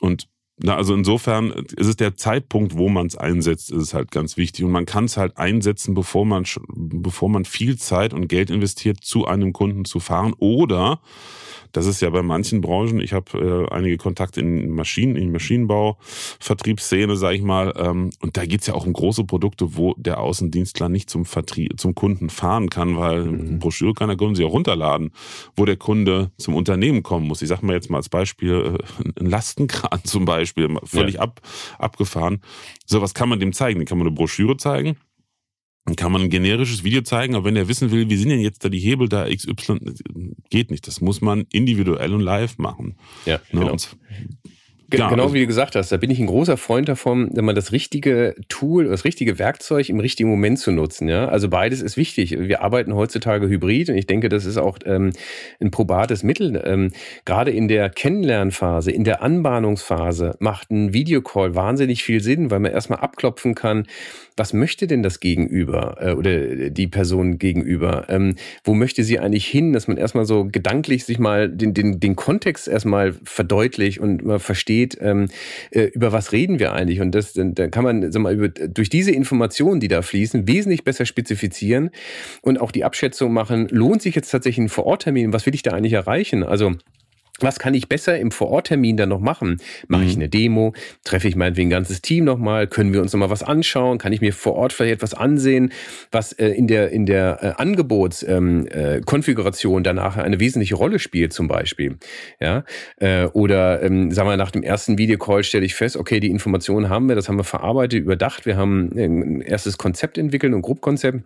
und 0.00 0.26
na, 0.58 0.74
also 0.74 0.94
insofern 0.94 1.50
ist 1.50 1.86
es 1.86 1.96
der 1.96 2.16
Zeitpunkt, 2.16 2.78
wo 2.78 2.88
man 2.88 3.06
es 3.06 3.16
einsetzt, 3.16 3.70
ist 3.70 3.82
es 3.82 3.94
halt 3.94 4.10
ganz 4.10 4.38
wichtig. 4.38 4.64
Und 4.64 4.70
man 4.70 4.86
kann 4.86 5.04
es 5.04 5.18
halt 5.18 5.36
einsetzen, 5.36 5.94
bevor 5.94 6.24
man, 6.24 6.44
bevor 6.74 7.28
man 7.28 7.44
viel 7.44 7.76
Zeit 7.76 8.14
und 8.14 8.28
Geld 8.28 8.48
investiert, 8.48 9.04
zu 9.04 9.26
einem 9.26 9.52
Kunden 9.52 9.84
zu 9.84 10.00
fahren. 10.00 10.32
Oder 10.38 11.00
das 11.76 11.84
ist 11.84 12.00
ja 12.00 12.08
bei 12.08 12.22
manchen 12.22 12.62
Branchen, 12.62 13.00
ich 13.00 13.12
habe 13.12 13.68
äh, 13.70 13.74
einige 13.74 13.98
Kontakte 13.98 14.40
in 14.40 14.70
Maschinen, 14.70 15.14
in 15.14 15.30
Maschinenbau, 15.30 15.98
Vertriebsszene, 16.40 17.16
sage 17.16 17.36
ich 17.36 17.42
mal, 17.42 17.74
ähm, 17.76 18.10
und 18.22 18.38
da 18.38 18.46
geht's 18.46 18.66
ja 18.66 18.72
auch 18.72 18.86
um 18.86 18.94
große 18.94 19.24
Produkte, 19.24 19.76
wo 19.76 19.94
der 19.98 20.20
Außendienstler 20.20 20.88
nicht 20.88 21.10
zum 21.10 21.26
Vertrieb, 21.26 21.78
zum 21.78 21.94
Kunden 21.94 22.30
fahren 22.30 22.70
kann, 22.70 22.96
weil 22.96 23.24
mhm. 23.26 23.58
Broschüre 23.58 23.92
kann 23.92 24.08
der 24.08 24.16
Kunde 24.16 24.36
sich 24.36 24.46
auch 24.46 24.52
runterladen, 24.52 25.10
wo 25.54 25.66
der 25.66 25.76
Kunde 25.76 26.30
zum 26.38 26.54
Unternehmen 26.54 27.02
kommen 27.02 27.26
muss. 27.26 27.42
Ich 27.42 27.48
sage 27.48 27.66
mal 27.66 27.74
jetzt 27.74 27.90
mal 27.90 27.98
als 27.98 28.08
Beispiel 28.08 28.78
äh, 28.78 29.20
ein 29.20 29.26
Lastenkran 29.26 30.00
zum 30.04 30.24
Beispiel, 30.24 30.74
völlig 30.84 31.16
ja. 31.16 31.20
ab, 31.20 31.42
abgefahren. 31.78 32.40
So 32.86 33.02
was 33.02 33.12
kann 33.12 33.28
man 33.28 33.38
dem 33.38 33.52
zeigen. 33.52 33.80
Den 33.80 33.86
kann 33.86 33.98
man 33.98 34.06
eine 34.06 34.16
Broschüre 34.16 34.56
zeigen 34.56 34.96
dann 35.86 35.94
kann 35.94 36.10
man 36.10 36.22
ein 36.22 36.30
generisches 36.30 36.82
Video 36.82 37.02
zeigen, 37.02 37.36
aber 37.36 37.44
wenn 37.44 37.56
er 37.56 37.68
wissen 37.68 37.92
will, 37.92 38.10
wie 38.10 38.16
sind 38.16 38.30
denn 38.30 38.40
jetzt 38.40 38.64
da 38.64 38.68
die 38.68 38.80
Hebel 38.80 39.08
da 39.08 39.28
XY, 39.28 39.78
geht 40.50 40.72
nicht. 40.72 40.86
Das 40.88 41.00
muss 41.00 41.20
man 41.20 41.46
individuell 41.52 42.12
und 42.12 42.20
live 42.20 42.58
machen. 42.58 42.96
Ja, 43.24 43.36
ne? 43.52 43.60
genau. 43.60 43.72
Und 43.72 43.96
ja, 44.92 45.08
genau 45.08 45.24
also 45.24 45.34
wie 45.34 45.40
du 45.40 45.46
gesagt 45.48 45.74
hast, 45.74 45.90
da 45.90 45.96
bin 45.96 46.10
ich 46.10 46.20
ein 46.20 46.26
großer 46.26 46.56
Freund 46.56 46.88
davon, 46.88 47.30
wenn 47.32 47.44
man 47.44 47.56
das 47.56 47.72
richtige 47.72 48.36
Tool, 48.48 48.84
das 48.84 49.04
richtige 49.04 49.38
Werkzeug 49.38 49.88
im 49.88 49.98
richtigen 49.98 50.28
Moment 50.28 50.60
zu 50.60 50.70
nutzen. 50.70 51.08
Ja, 51.08 51.26
also 51.26 51.48
beides 51.48 51.82
ist 51.82 51.96
wichtig. 51.96 52.36
Wir 52.38 52.62
arbeiten 52.62 52.94
heutzutage 52.94 53.48
hybrid 53.48 53.90
und 53.90 53.96
ich 53.96 54.06
denke, 54.06 54.28
das 54.28 54.44
ist 54.44 54.58
auch 54.58 54.78
ähm, 54.84 55.10
ein 55.60 55.72
probates 55.72 56.22
Mittel. 56.22 56.62
Ähm, 56.64 56.92
gerade 57.24 57.50
in 57.50 57.66
der 57.66 57.90
Kennenlernphase, 57.90 58.92
in 58.92 59.02
der 59.02 59.22
Anbahnungsphase 59.22 60.36
macht 60.38 60.70
ein 60.70 60.92
Videocall 60.92 61.56
wahnsinnig 61.56 62.04
viel 62.04 62.20
Sinn, 62.20 62.52
weil 62.52 62.60
man 62.60 62.70
erstmal 62.70 63.00
abklopfen 63.00 63.56
kann, 63.56 63.86
was 64.36 64.52
möchte 64.52 64.86
denn 64.86 65.02
das 65.02 65.20
Gegenüber 65.20 65.96
äh, 66.00 66.12
oder 66.12 66.70
die 66.70 66.86
Person 66.86 67.38
gegenüber? 67.38 68.06
Ähm, 68.08 68.36
wo 68.64 68.74
möchte 68.74 69.02
sie 69.02 69.18
eigentlich 69.18 69.46
hin, 69.46 69.72
dass 69.72 69.88
man 69.88 69.96
erstmal 69.96 70.26
so 70.26 70.44
gedanklich 70.44 71.04
sich 71.04 71.18
mal 71.18 71.48
den, 71.48 71.72
den, 71.72 72.00
den 72.00 72.16
Kontext 72.16 72.68
erstmal 72.68 73.14
verdeutlicht 73.24 73.98
und 73.98 74.24
mal 74.24 74.38
versteht, 74.38 74.98
ähm, 75.00 75.28
äh, 75.70 75.84
über 75.84 76.12
was 76.12 76.32
reden 76.32 76.58
wir 76.58 76.72
eigentlich? 76.72 77.00
Und 77.00 77.14
das, 77.14 77.32
dann 77.34 77.70
kann 77.70 77.84
man 77.84 78.12
sag 78.12 78.20
mal, 78.20 78.34
über, 78.34 78.48
durch 78.48 78.90
diese 78.90 79.10
Informationen, 79.10 79.80
die 79.80 79.88
da 79.88 80.02
fließen, 80.02 80.46
wesentlich 80.46 80.84
besser 80.84 81.06
spezifizieren 81.06 81.90
und 82.42 82.60
auch 82.60 82.70
die 82.70 82.84
Abschätzung 82.84 83.32
machen, 83.32 83.68
lohnt 83.70 84.02
sich 84.02 84.14
jetzt 84.14 84.30
tatsächlich 84.30 84.66
ein 84.66 84.68
Vororttermin? 84.68 85.32
Was 85.32 85.46
will 85.46 85.54
ich 85.54 85.62
da 85.62 85.72
eigentlich 85.72 85.94
erreichen? 85.94 86.42
Also 86.42 86.74
was 87.40 87.58
kann 87.58 87.74
ich 87.74 87.88
besser 87.88 88.18
im 88.18 88.30
Vororttermin 88.30 88.96
dann 88.96 89.10
noch 89.10 89.20
machen? 89.20 89.58
Mache 89.88 90.04
ich 90.04 90.16
mhm. 90.16 90.22
eine 90.22 90.28
Demo? 90.28 90.72
Treffe 91.04 91.28
ich 91.28 91.36
meinetwegen 91.36 91.68
ein 91.68 91.70
ganzes 91.70 92.02
Team 92.02 92.24
nochmal? 92.24 92.66
Können 92.66 92.92
wir 92.92 93.02
uns 93.02 93.12
nochmal 93.12 93.30
was 93.30 93.42
anschauen? 93.42 93.98
Kann 93.98 94.12
ich 94.12 94.20
mir 94.20 94.32
vor 94.32 94.54
Ort 94.54 94.72
vielleicht 94.72 94.94
etwas 94.94 95.14
ansehen, 95.14 95.72
was 96.10 96.32
äh, 96.32 96.48
in 96.48 96.66
der, 96.66 96.90
in 96.90 97.06
der 97.06 97.38
äh, 97.42 97.52
Angebotskonfiguration 97.60 99.74
ähm, 99.74 99.80
äh, 99.80 99.82
danach 99.82 100.16
eine 100.16 100.40
wesentliche 100.40 100.76
Rolle 100.76 100.98
spielt 100.98 101.32
zum 101.32 101.48
Beispiel? 101.48 101.96
Ja? 102.40 102.64
Äh, 102.96 103.26
oder 103.26 103.82
ähm, 103.82 104.10
sagen 104.10 104.28
wir, 104.28 104.36
nach 104.36 104.50
dem 104.50 104.62
ersten 104.62 104.98
Videocall 104.98 105.44
stelle 105.44 105.64
ich 105.64 105.74
fest, 105.74 105.96
okay, 105.96 106.20
die 106.20 106.30
Informationen 106.30 106.88
haben 106.88 107.08
wir, 107.08 107.16
das 107.16 107.28
haben 107.28 107.36
wir 107.36 107.44
verarbeitet, 107.44 108.00
überdacht, 108.00 108.46
wir 108.46 108.56
haben 108.56 108.90
ein 108.96 109.40
erstes 109.40 109.78
Konzept 109.78 110.18
entwickelt, 110.18 110.54
ein 110.54 110.62
Grobkonzept 110.62 111.24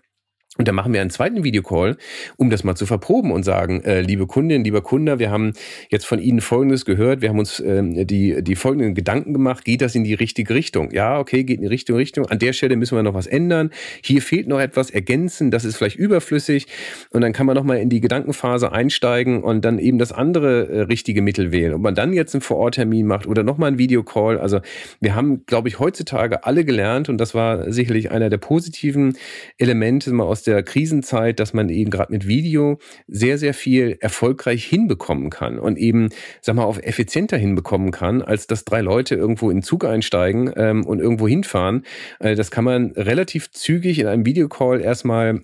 und 0.61 0.69
dann 0.69 0.75
machen 0.75 0.93
wir 0.93 1.01
einen 1.01 1.09
zweiten 1.09 1.43
Videocall, 1.43 1.97
um 2.37 2.51
das 2.51 2.65
mal 2.65 2.75
zu 2.75 2.85
verproben 2.85 3.33
und 3.33 3.45
sagen, 3.45 3.83
äh, 3.83 4.03
liebe 4.03 4.27
Kundin, 4.27 4.63
lieber 4.63 4.83
Kunde, 4.83 5.19
wir 5.19 5.31
haben 5.31 5.55
jetzt 5.89 6.05
von 6.05 6.19
Ihnen 6.19 6.43
Folgendes 6.43 6.85
gehört, 6.85 7.23
wir 7.23 7.31
haben 7.31 7.39
uns 7.39 7.61
äh, 7.61 8.05
die, 8.05 8.43
die 8.43 8.57
folgenden 8.57 8.95
Gedanken 8.95 9.33
gemacht, 9.33 9.65
geht 9.65 9.81
das 9.81 9.95
in 9.95 10.05
die 10.05 10.13
richtige 10.13 10.55
Richtung? 10.55 10.91
Ja, 10.91 11.19
okay, 11.19 11.45
geht 11.45 11.57
in 11.57 11.63
die 11.63 11.69
richtige 11.69 11.97
Richtung. 11.97 12.27
An 12.27 12.39
der 12.39 12.53
Stelle 12.53 12.77
müssen 12.77 12.95
wir 12.95 13.03
noch 13.03 13.15
was 13.15 13.27
ändern. 13.27 13.71
Hier 14.05 14.21
fehlt 14.21 14.49
noch 14.49 14.61
etwas 14.61 14.91
ergänzen, 14.91 15.51
das 15.51 15.65
ist 15.65 15.77
vielleicht 15.77 15.97
überflüssig. 15.97 16.67
Und 17.09 17.23
dann 17.23 17.33
kann 17.33 17.47
man 17.47 17.57
nochmal 17.57 17.79
in 17.79 17.89
die 17.89 18.03
Gedankenphase 18.03 18.71
einsteigen 18.71 19.43
und 19.43 19.65
dann 19.65 19.79
eben 19.79 19.97
das 19.97 20.13
andere 20.13 20.69
äh, 20.69 20.81
richtige 20.83 21.23
Mittel 21.23 21.53
wählen. 21.53 21.73
Ob 21.73 21.81
man 21.81 21.95
dann 21.95 22.13
jetzt 22.13 22.35
einen 22.35 22.43
Vororttermin 22.43 23.07
macht 23.07 23.27
oder 23.27 23.45
nochmal 23.45 23.69
einen 23.69 23.79
Videocall. 23.79 24.39
Also 24.39 24.61
wir 25.01 25.15
haben, 25.15 25.47
glaube 25.47 25.69
ich, 25.69 25.79
heutzutage 25.79 26.45
alle 26.45 26.67
gelernt 26.67 27.09
und 27.09 27.17
das 27.17 27.35
war 27.35 27.73
sicherlich 27.73 28.11
einer 28.11 28.29
der 28.29 28.39
positiven 28.39 29.17
Elemente 29.57 30.13
mal 30.13 30.25
aus 30.25 30.41
aus 30.41 30.45
der 30.51 30.63
Krisenzeit, 30.63 31.41
dass 31.41 31.55
man 31.55 31.69
eben 31.69 31.91
gerade 31.91 32.13
mit 32.13 32.27
Video 32.27 32.79
sehr, 33.07 33.39
sehr 33.39 33.55
viel 33.55 33.97
erfolgreich 34.01 34.65
hinbekommen 34.65 35.31
kann 35.31 35.59
und 35.59 35.79
eben, 35.79 36.09
sag 36.43 36.57
mal, 36.57 36.65
auf 36.65 36.79
effizienter 36.83 37.37
hinbekommen 37.37 37.91
kann, 37.91 38.23
als 38.23 38.47
dass 38.47 38.65
drei 38.65 38.81
Leute 38.81 39.15
irgendwo 39.15 39.51
in 39.51 39.59
den 39.59 39.63
Zug 39.63 39.85
einsteigen 39.85 40.53
ähm, 40.57 40.85
und 40.85 41.01
irgendwo 41.01 41.29
hinfahren. 41.29 41.85
Äh, 42.19 42.35
das 42.35 42.51
kann 42.51 42.65
man 42.65 42.93
relativ 42.93 43.51
zügig 43.53 43.99
in 43.99 44.07
einem 44.07 44.27
Videocall 44.27 44.81
erstmal 44.81 45.41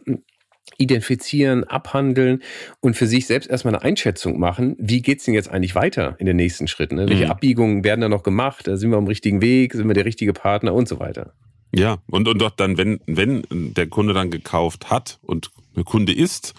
identifizieren, 0.78 1.64
abhandeln 1.64 2.42
und 2.80 2.96
für 2.96 3.06
sich 3.06 3.26
selbst 3.26 3.48
erstmal 3.48 3.74
eine 3.74 3.84
Einschätzung 3.84 4.38
machen, 4.38 4.76
wie 4.78 5.00
geht's 5.00 5.24
denn 5.24 5.34
jetzt 5.34 5.50
eigentlich 5.50 5.74
weiter 5.74 6.16
in 6.18 6.26
den 6.26 6.36
nächsten 6.36 6.68
Schritten? 6.68 6.96
Ne? 6.96 7.08
Welche 7.08 7.26
mhm. 7.26 7.30
Abbiegungen 7.30 7.84
werden 7.84 8.00
da 8.00 8.08
noch 8.08 8.22
gemacht? 8.22 8.68
Sind 8.70 8.90
wir 8.90 8.98
am 8.98 9.06
richtigen 9.06 9.40
Weg? 9.40 9.72
Sind 9.72 9.86
wir 9.86 9.94
der 9.94 10.04
richtige 10.04 10.32
Partner 10.32 10.74
und 10.74 10.88
so 10.88 10.98
weiter? 10.98 11.32
Ja, 11.74 11.98
und, 12.10 12.28
und 12.28 12.40
doch 12.40 12.50
dann, 12.50 12.78
wenn, 12.78 13.00
wenn 13.06 13.44
der 13.50 13.88
Kunde 13.88 14.14
dann 14.14 14.30
gekauft 14.30 14.90
hat 14.90 15.18
und 15.22 15.50
der 15.74 15.84
Kunde 15.84 16.12
ist, 16.12 16.54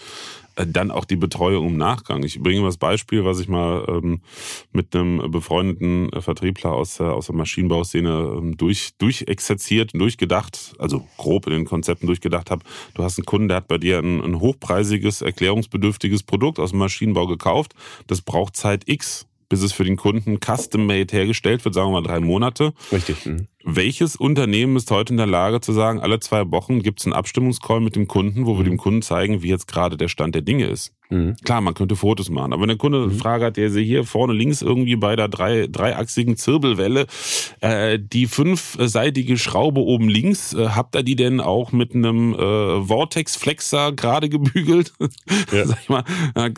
äh, 0.58 0.66
dann 0.66 0.90
auch 0.90 1.04
die 1.04 1.16
Betreuung 1.16 1.68
im 1.68 1.76
Nachgang. 1.76 2.22
Ich 2.22 2.40
bringe 2.40 2.60
mal 2.60 2.66
das 2.66 2.76
Beispiel, 2.76 3.24
was 3.24 3.40
ich 3.40 3.48
mal 3.48 3.84
ähm, 3.88 4.20
mit 4.72 4.94
einem 4.94 5.30
befreundeten 5.30 6.10
Vertriebler 6.20 6.72
aus 6.72 6.96
der, 6.96 7.14
aus 7.14 7.26
der 7.26 7.34
Maschinenbauszene 7.36 8.36
ähm, 8.38 8.56
durch, 8.56 8.94
durchexerziert, 8.98 9.92
durchgedacht, 9.94 10.74
also 10.78 11.06
grob 11.16 11.46
in 11.46 11.52
den 11.52 11.64
Konzepten 11.64 12.06
durchgedacht 12.06 12.50
habe. 12.50 12.64
Du 12.94 13.02
hast 13.02 13.18
einen 13.18 13.26
Kunden, 13.26 13.48
der 13.48 13.58
hat 13.58 13.68
bei 13.68 13.78
dir 13.78 13.98
ein, 13.98 14.20
ein 14.20 14.40
hochpreisiges, 14.40 15.22
erklärungsbedürftiges 15.22 16.22
Produkt 16.22 16.58
aus 16.58 16.70
dem 16.70 16.80
Maschinenbau 16.80 17.26
gekauft. 17.26 17.74
Das 18.06 18.20
braucht 18.20 18.56
Zeit 18.56 18.88
X 18.88 19.26
bis 19.48 19.62
es 19.62 19.72
für 19.72 19.84
den 19.84 19.96
Kunden 19.96 20.38
custom-made 20.40 21.10
hergestellt 21.10 21.64
wird, 21.64 21.74
sagen 21.74 21.88
wir 21.88 22.00
mal 22.00 22.06
drei 22.06 22.20
Monate. 22.20 22.74
Richtig. 22.92 23.24
Mhm. 23.24 23.46
Welches 23.64 24.14
Unternehmen 24.14 24.76
ist 24.76 24.90
heute 24.90 25.12
in 25.12 25.16
der 25.16 25.26
Lage 25.26 25.60
zu 25.60 25.72
sagen, 25.72 26.00
alle 26.00 26.20
zwei 26.20 26.48
Wochen 26.52 26.80
gibt 26.80 27.00
es 27.00 27.06
einen 27.06 27.12
Abstimmungscall 27.12 27.80
mit 27.80 27.96
dem 27.96 28.06
Kunden, 28.06 28.46
wo 28.46 28.56
wir 28.56 28.64
dem 28.64 28.76
Kunden 28.76 29.02
zeigen, 29.02 29.42
wie 29.42 29.48
jetzt 29.48 29.66
gerade 29.66 29.96
der 29.96 30.08
Stand 30.08 30.34
der 30.34 30.42
Dinge 30.42 30.66
ist? 30.66 30.94
Mhm. 31.10 31.36
Klar, 31.42 31.60
man 31.60 31.74
könnte 31.74 31.96
Fotos 31.96 32.28
machen, 32.28 32.52
aber 32.52 32.62
wenn 32.62 32.68
der 32.68 32.76
Kunde 32.76 32.98
eine 32.98 33.12
mhm. 33.12 33.18
Frage 33.18 33.46
hat, 33.46 33.56
der 33.56 33.70
sie 33.70 33.84
hier 33.84 34.04
vorne 34.04 34.34
links 34.34 34.60
irgendwie 34.60 34.96
bei 34.96 35.16
der 35.16 35.28
drei, 35.28 35.66
dreiachsigen 35.66 36.36
Zirbelwelle, 36.36 37.06
äh, 37.60 37.98
die 37.98 38.26
fünfseitige 38.26 39.38
Schraube 39.38 39.80
oben 39.80 40.08
links, 40.08 40.52
äh, 40.52 40.68
habt 40.68 40.94
ihr 40.94 41.02
die 41.02 41.16
denn 41.16 41.40
auch 41.40 41.72
mit 41.72 41.94
einem 41.94 42.34
äh, 42.34 42.82
Vortex-Flexer 42.82 43.92
gerade 43.92 44.28
gebügelt? 44.28 44.92
Ja. 45.52 45.66
Sag 45.66 45.78
ich 45.80 45.88
mal, 45.88 46.04
äh, 46.34 46.50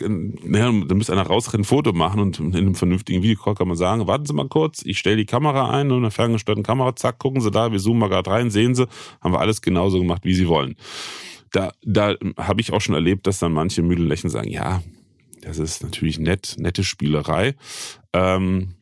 naja, 0.43 0.71
da 0.85 0.95
müsste 0.95 1.13
einer 1.13 1.21
rausrennen, 1.25 1.61
ein 1.61 1.65
Foto 1.65 1.93
machen 1.93 2.19
und 2.19 2.39
in 2.39 2.55
einem 2.55 2.75
vernünftigen 2.75 3.23
Videocall 3.23 3.55
kann 3.55 3.67
man 3.67 3.77
sagen, 3.77 4.07
warten 4.07 4.25
Sie 4.25 4.33
mal 4.33 4.47
kurz, 4.47 4.81
ich 4.85 4.99
stelle 4.99 5.17
die 5.17 5.25
Kamera 5.25 5.69
ein 5.69 5.91
und 5.91 5.99
in 5.99 6.03
einer 6.03 6.11
ferngesteuerten 6.11 6.63
Kamera, 6.63 6.95
zack, 7.01 7.19
gucken 7.19 7.41
Sie 7.41 7.51
da, 7.51 7.71
wir 7.71 7.79
zoomen 7.79 7.99
mal 7.99 8.09
gerade 8.09 8.29
rein, 8.29 8.49
sehen 8.49 8.75
Sie, 8.75 8.87
haben 9.21 9.33
wir 9.33 9.39
alles 9.39 9.61
genauso 9.61 9.99
gemacht, 9.99 10.23
wie 10.23 10.33
Sie 10.33 10.47
wollen 10.47 10.75
da, 11.51 11.73
da 11.83 12.15
habe 12.37 12.61
ich 12.61 12.73
auch 12.73 12.81
schon 12.81 12.95
erlebt, 12.95 13.27
dass 13.27 13.39
dann 13.39 13.51
manche 13.51 13.81
müde 13.81 14.03
lächeln 14.03 14.29
sagen, 14.29 14.49
ja, 14.49 14.81
das 15.41 15.59
ist 15.59 15.83
natürlich 15.83 16.19
nett, 16.19 16.55
nette 16.57 16.83
Spielerei. 16.83 17.55
Ähm, 18.13 18.75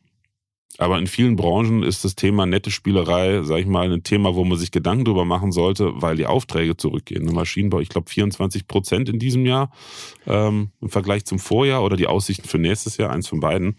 aber 0.78 0.98
in 0.98 1.08
vielen 1.08 1.36
Branchen 1.36 1.82
ist 1.82 2.04
das 2.04 2.14
Thema 2.14 2.46
nette 2.46 2.70
Spielerei, 2.70 3.42
sag 3.42 3.58
ich 3.58 3.66
mal, 3.66 3.92
ein 3.92 4.02
Thema, 4.02 4.34
wo 4.34 4.44
man 4.44 4.56
sich 4.56 4.70
Gedanken 4.70 5.04
drüber 5.04 5.24
machen 5.24 5.52
sollte, 5.52 5.90
weil 5.96 6.16
die 6.16 6.26
Aufträge 6.26 6.76
zurückgehen. 6.76 7.28
Im 7.28 7.34
Maschinenbau, 7.34 7.80
ich 7.80 7.90
glaube, 7.90 8.08
24 8.08 8.66
Prozent 8.66 9.08
in 9.08 9.18
diesem 9.18 9.44
Jahr 9.44 9.72
ähm, 10.26 10.70
im 10.80 10.88
Vergleich 10.88 11.26
zum 11.26 11.38
Vorjahr 11.38 11.82
oder 11.82 11.96
die 11.96 12.06
Aussichten 12.06 12.48
für 12.48 12.58
nächstes 12.58 12.96
Jahr, 12.96 13.10
eins 13.10 13.28
von 13.28 13.40
beiden 13.40 13.76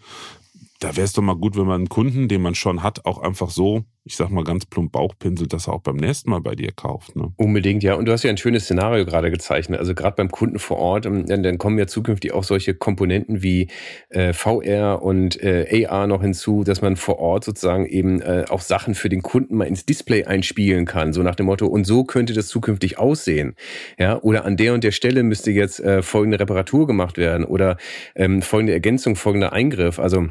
da 0.82 0.96
wäre 0.96 1.04
es 1.04 1.12
doch 1.12 1.22
mal 1.22 1.36
gut, 1.36 1.56
wenn 1.56 1.66
man 1.66 1.82
einen 1.82 1.88
Kunden, 1.88 2.26
den 2.26 2.42
man 2.42 2.56
schon 2.56 2.82
hat, 2.82 3.06
auch 3.06 3.18
einfach 3.18 3.50
so, 3.50 3.84
ich 4.04 4.16
sag 4.16 4.30
mal 4.30 4.42
ganz 4.42 4.66
plump 4.66 4.92
Bauchpinselt, 4.92 5.52
dass 5.52 5.68
er 5.68 5.74
auch 5.74 5.80
beim 5.80 5.96
nächsten 5.96 6.30
Mal 6.30 6.40
bei 6.40 6.56
dir 6.56 6.72
kauft. 6.72 7.14
Ne? 7.14 7.32
Unbedingt, 7.36 7.84
ja. 7.84 7.94
Und 7.94 8.06
du 8.06 8.12
hast 8.12 8.24
ja 8.24 8.30
ein 8.30 8.36
schönes 8.36 8.64
Szenario 8.64 9.04
gerade 9.04 9.30
gezeichnet. 9.30 9.78
Also 9.78 9.94
gerade 9.94 10.16
beim 10.16 10.30
Kunden 10.30 10.58
vor 10.58 10.78
Ort, 10.78 11.06
ähm, 11.06 11.26
dann, 11.26 11.44
dann 11.44 11.56
kommen 11.56 11.78
ja 11.78 11.86
zukünftig 11.86 12.32
auch 12.32 12.42
solche 12.42 12.74
Komponenten 12.74 13.42
wie 13.42 13.68
äh, 14.08 14.32
VR 14.32 15.02
und 15.02 15.40
äh, 15.40 15.86
AR 15.86 16.08
noch 16.08 16.22
hinzu, 16.22 16.64
dass 16.64 16.82
man 16.82 16.96
vor 16.96 17.20
Ort 17.20 17.44
sozusagen 17.44 17.86
eben 17.86 18.20
äh, 18.20 18.44
auch 18.48 18.60
Sachen 18.60 18.94
für 18.94 19.08
den 19.08 19.22
Kunden 19.22 19.56
mal 19.56 19.66
ins 19.66 19.86
Display 19.86 20.24
einspielen 20.24 20.84
kann. 20.84 21.12
So 21.12 21.22
nach 21.22 21.36
dem 21.36 21.46
Motto, 21.46 21.66
und 21.66 21.84
so 21.84 22.02
könnte 22.02 22.32
das 22.32 22.48
zukünftig 22.48 22.98
aussehen. 22.98 23.54
Ja, 23.98 24.20
oder 24.20 24.44
an 24.44 24.56
der 24.56 24.74
und 24.74 24.82
der 24.82 24.92
Stelle 24.92 25.22
müsste 25.22 25.52
jetzt 25.52 25.78
äh, 25.78 26.02
folgende 26.02 26.40
Reparatur 26.40 26.88
gemacht 26.88 27.18
werden 27.18 27.44
oder 27.44 27.76
ähm, 28.16 28.42
folgende 28.42 28.72
Ergänzung, 28.72 29.14
folgender 29.14 29.52
Eingriff. 29.52 30.00
Also 30.00 30.26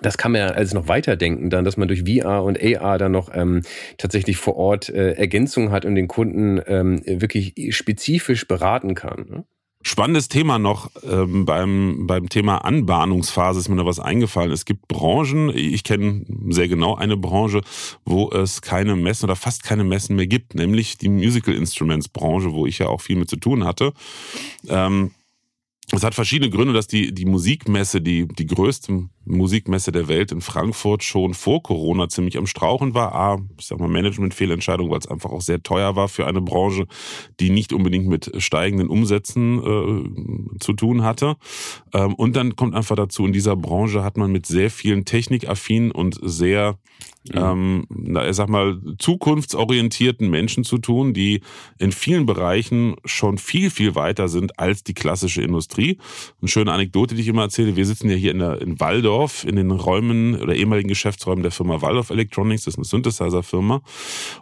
das 0.00 0.18
kann 0.18 0.32
man 0.32 0.40
ja 0.40 0.46
alles 0.48 0.74
noch 0.74 0.88
weiterdenken, 0.88 1.50
dann, 1.50 1.64
dass 1.64 1.76
man 1.76 1.88
durch 1.88 2.02
VR 2.02 2.42
und 2.42 2.58
AR 2.62 2.98
dann 2.98 3.12
noch 3.12 3.30
ähm, 3.32 3.62
tatsächlich 3.98 4.36
vor 4.36 4.56
Ort 4.56 4.88
äh, 4.88 5.12
Ergänzungen 5.12 5.70
hat 5.70 5.84
und 5.84 5.94
den 5.94 6.08
Kunden 6.08 6.60
ähm, 6.66 7.02
wirklich 7.06 7.54
spezifisch 7.70 8.48
beraten 8.48 8.94
kann. 8.94 9.26
Ne? 9.28 9.44
Spannendes 9.86 10.28
Thema 10.28 10.58
noch 10.58 10.90
ähm, 11.02 11.44
beim, 11.44 12.06
beim 12.06 12.30
Thema 12.30 12.64
Anbahnungsphase 12.64 13.60
ist 13.60 13.68
mir 13.68 13.76
noch 13.76 13.84
was 13.84 14.00
eingefallen. 14.00 14.50
Es 14.50 14.64
gibt 14.64 14.88
Branchen, 14.88 15.50
ich 15.54 15.84
kenne 15.84 16.24
sehr 16.48 16.68
genau 16.68 16.94
eine 16.94 17.18
Branche, 17.18 17.60
wo 18.06 18.30
es 18.30 18.62
keine 18.62 18.96
Messen 18.96 19.26
oder 19.26 19.36
fast 19.36 19.62
keine 19.62 19.84
Messen 19.84 20.16
mehr 20.16 20.26
gibt, 20.26 20.54
nämlich 20.54 20.96
die 20.96 21.10
Musical 21.10 21.54
Instruments 21.54 22.08
Branche, 22.08 22.52
wo 22.52 22.66
ich 22.66 22.78
ja 22.78 22.86
auch 22.86 23.02
viel 23.02 23.16
mit 23.16 23.28
zu 23.28 23.36
tun 23.36 23.64
hatte. 23.64 23.92
Ähm, 24.68 25.10
es 25.92 26.02
hat 26.02 26.14
verschiedene 26.14 26.50
Gründe, 26.50 26.72
dass 26.72 26.86
die, 26.86 27.12
die 27.12 27.26
Musikmesse, 27.26 28.00
die, 28.00 28.26
die 28.26 28.46
größte 28.46 29.10
Musikmesse 29.24 29.92
der 29.92 30.08
Welt 30.08 30.32
in 30.32 30.40
Frankfurt 30.40 31.02
schon 31.02 31.34
vor 31.34 31.62
Corona 31.62 32.08
ziemlich 32.08 32.36
am 32.36 32.46
Strauchen 32.46 32.94
war. 32.94 33.14
A, 33.14 33.38
ich 33.58 33.66
sag 33.66 33.78
mal 33.78 33.88
Management-Fehlentscheidung, 33.88 34.90
weil 34.90 34.98
es 34.98 35.06
einfach 35.06 35.30
auch 35.30 35.40
sehr 35.40 35.62
teuer 35.62 35.96
war 35.96 36.08
für 36.08 36.26
eine 36.26 36.40
Branche, 36.40 36.86
die 37.40 37.50
nicht 37.50 37.72
unbedingt 37.72 38.06
mit 38.06 38.30
steigenden 38.38 38.88
Umsätzen 38.88 39.58
äh, 39.58 40.58
zu 40.58 40.72
tun 40.72 41.02
hatte. 41.02 41.36
Ähm, 41.92 42.14
und 42.14 42.36
dann 42.36 42.56
kommt 42.56 42.74
einfach 42.74 42.96
dazu, 42.96 43.26
in 43.26 43.32
dieser 43.32 43.56
Branche 43.56 44.02
hat 44.04 44.16
man 44.16 44.32
mit 44.32 44.46
sehr 44.46 44.70
vielen 44.70 45.04
technikaffinen 45.04 45.90
und 45.90 46.18
sehr 46.22 46.78
ähm, 47.32 47.86
ich 48.28 48.36
sag 48.36 48.48
mal, 48.48 48.78
zukunftsorientierten 48.98 50.28
Menschen 50.28 50.62
zu 50.62 50.78
tun, 50.78 51.14
die 51.14 51.40
in 51.78 51.90
vielen 51.90 52.26
Bereichen 52.26 52.96
schon 53.04 53.38
viel, 53.38 53.70
viel 53.70 53.94
weiter 53.94 54.28
sind 54.28 54.58
als 54.58 54.84
die 54.84 54.92
klassische 54.92 55.40
Industrie. 55.40 55.98
Eine 56.40 56.48
schöne 56.48 56.72
Anekdote, 56.72 57.14
die 57.14 57.22
ich 57.22 57.28
immer 57.28 57.42
erzähle, 57.42 57.76
wir 57.76 57.86
sitzen 57.86 58.10
ja 58.10 58.16
hier 58.16 58.32
in, 58.32 58.40
der, 58.40 58.60
in 58.60 58.78
Waldorf, 58.78 59.13
in 59.44 59.56
den 59.56 59.70
Räumen 59.70 60.40
oder 60.40 60.54
ehemaligen 60.54 60.88
Geschäftsräumen 60.88 61.42
der 61.42 61.52
Firma 61.52 61.80
Waldorf 61.82 62.10
Electronics, 62.10 62.64
das 62.64 62.74
ist 62.74 62.78
eine 62.78 62.84
Synthesizer-Firma. 62.84 63.82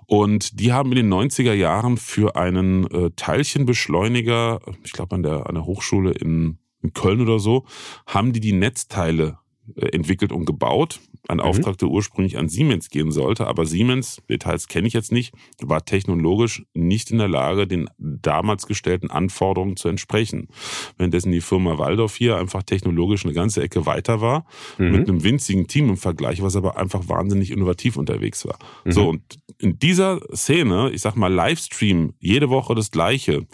Und 0.07 0.61
die 0.61 0.73
haben 0.73 0.91
in 0.93 0.97
den 0.97 1.13
90er 1.13 1.53
Jahren 1.53 1.97
für 1.97 2.37
einen 2.37 2.87
äh, 2.91 3.11
Teilchenbeschleuniger, 3.17 4.61
ich 4.85 4.93
glaube 4.93 5.15
an 5.15 5.23
der, 5.23 5.47
an 5.47 5.55
der 5.55 5.65
Hochschule 5.65 6.13
in, 6.13 6.59
in 6.83 6.93
Köln 6.93 7.21
oder 7.21 7.39
so, 7.39 7.65
haben 8.07 8.33
die 8.33 8.41
die 8.41 8.53
Netzteile 8.53 9.39
äh, 9.77 9.87
entwickelt 9.89 10.33
und 10.33 10.45
gebaut. 10.45 11.01
Ein 11.29 11.37
mhm. 11.37 11.45
Auftrag, 11.45 11.79
der 11.79 11.89
ursprünglich 11.89 12.37
an 12.37 12.49
Siemens 12.49 12.91
gehen 12.91 13.13
sollte, 13.13 13.47
aber 13.47 13.65
Siemens, 13.65 14.21
Details 14.29 14.67
kenne 14.67 14.89
ich 14.89 14.93
jetzt 14.93 15.13
nicht, 15.13 15.33
war 15.61 15.85
technologisch 15.85 16.65
nicht 16.75 17.13
in 17.13 17.19
der 17.19 17.29
Lage, 17.29 17.67
den 17.69 17.89
damals 17.99 18.67
gestellten 18.67 19.11
Anforderungen 19.11 19.77
zu 19.77 19.89
entsprechen. 19.89 20.49
Währenddessen 20.97 21.31
die 21.31 21.41
Firma 21.41 21.79
Waldorf 21.79 22.17
hier 22.17 22.37
einfach 22.37 22.65
technologisch 22.65 23.25
eine 23.25 23.35
ganze 23.35 23.63
Ecke 23.63 23.87
weiter 23.87 24.21
war, 24.21 24.47
mhm. 24.79 24.91
mit 24.91 25.09
einem 25.09 25.23
winzigen 25.23 25.69
Team 25.69 25.91
im 25.91 25.97
Vergleich, 25.97 26.43
was 26.43 26.57
aber 26.57 26.77
einfach 26.77 27.09
wahnsinnig 27.09 27.53
innovativ 27.53 27.97
unterwegs 27.97 28.45
war. 28.45 28.59
Mhm. 28.85 28.93
So, 28.93 29.09
und 29.09 29.23
in 29.59 29.79
dieser 29.79 30.21
Szene, 30.35 30.91
ich 30.91 31.03
sag 31.03 31.15
mal 31.15 31.33
Livestream, 31.33 32.15
jede 32.19 32.51
Woche 32.51 32.75
das 32.75 32.91
Gleiche, 32.91 33.47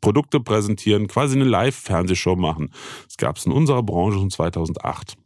Produkte 0.00 0.40
präsentieren, 0.40 1.06
quasi 1.08 1.36
eine 1.36 1.44
Live-Fernsehshow 1.44 2.36
machen. 2.36 2.70
Das 3.04 3.18
gab 3.18 3.36
es 3.36 3.46
in 3.46 3.52
unserer 3.52 3.82
Branche 3.82 4.18
schon 4.18 4.30
2008. 4.30 5.16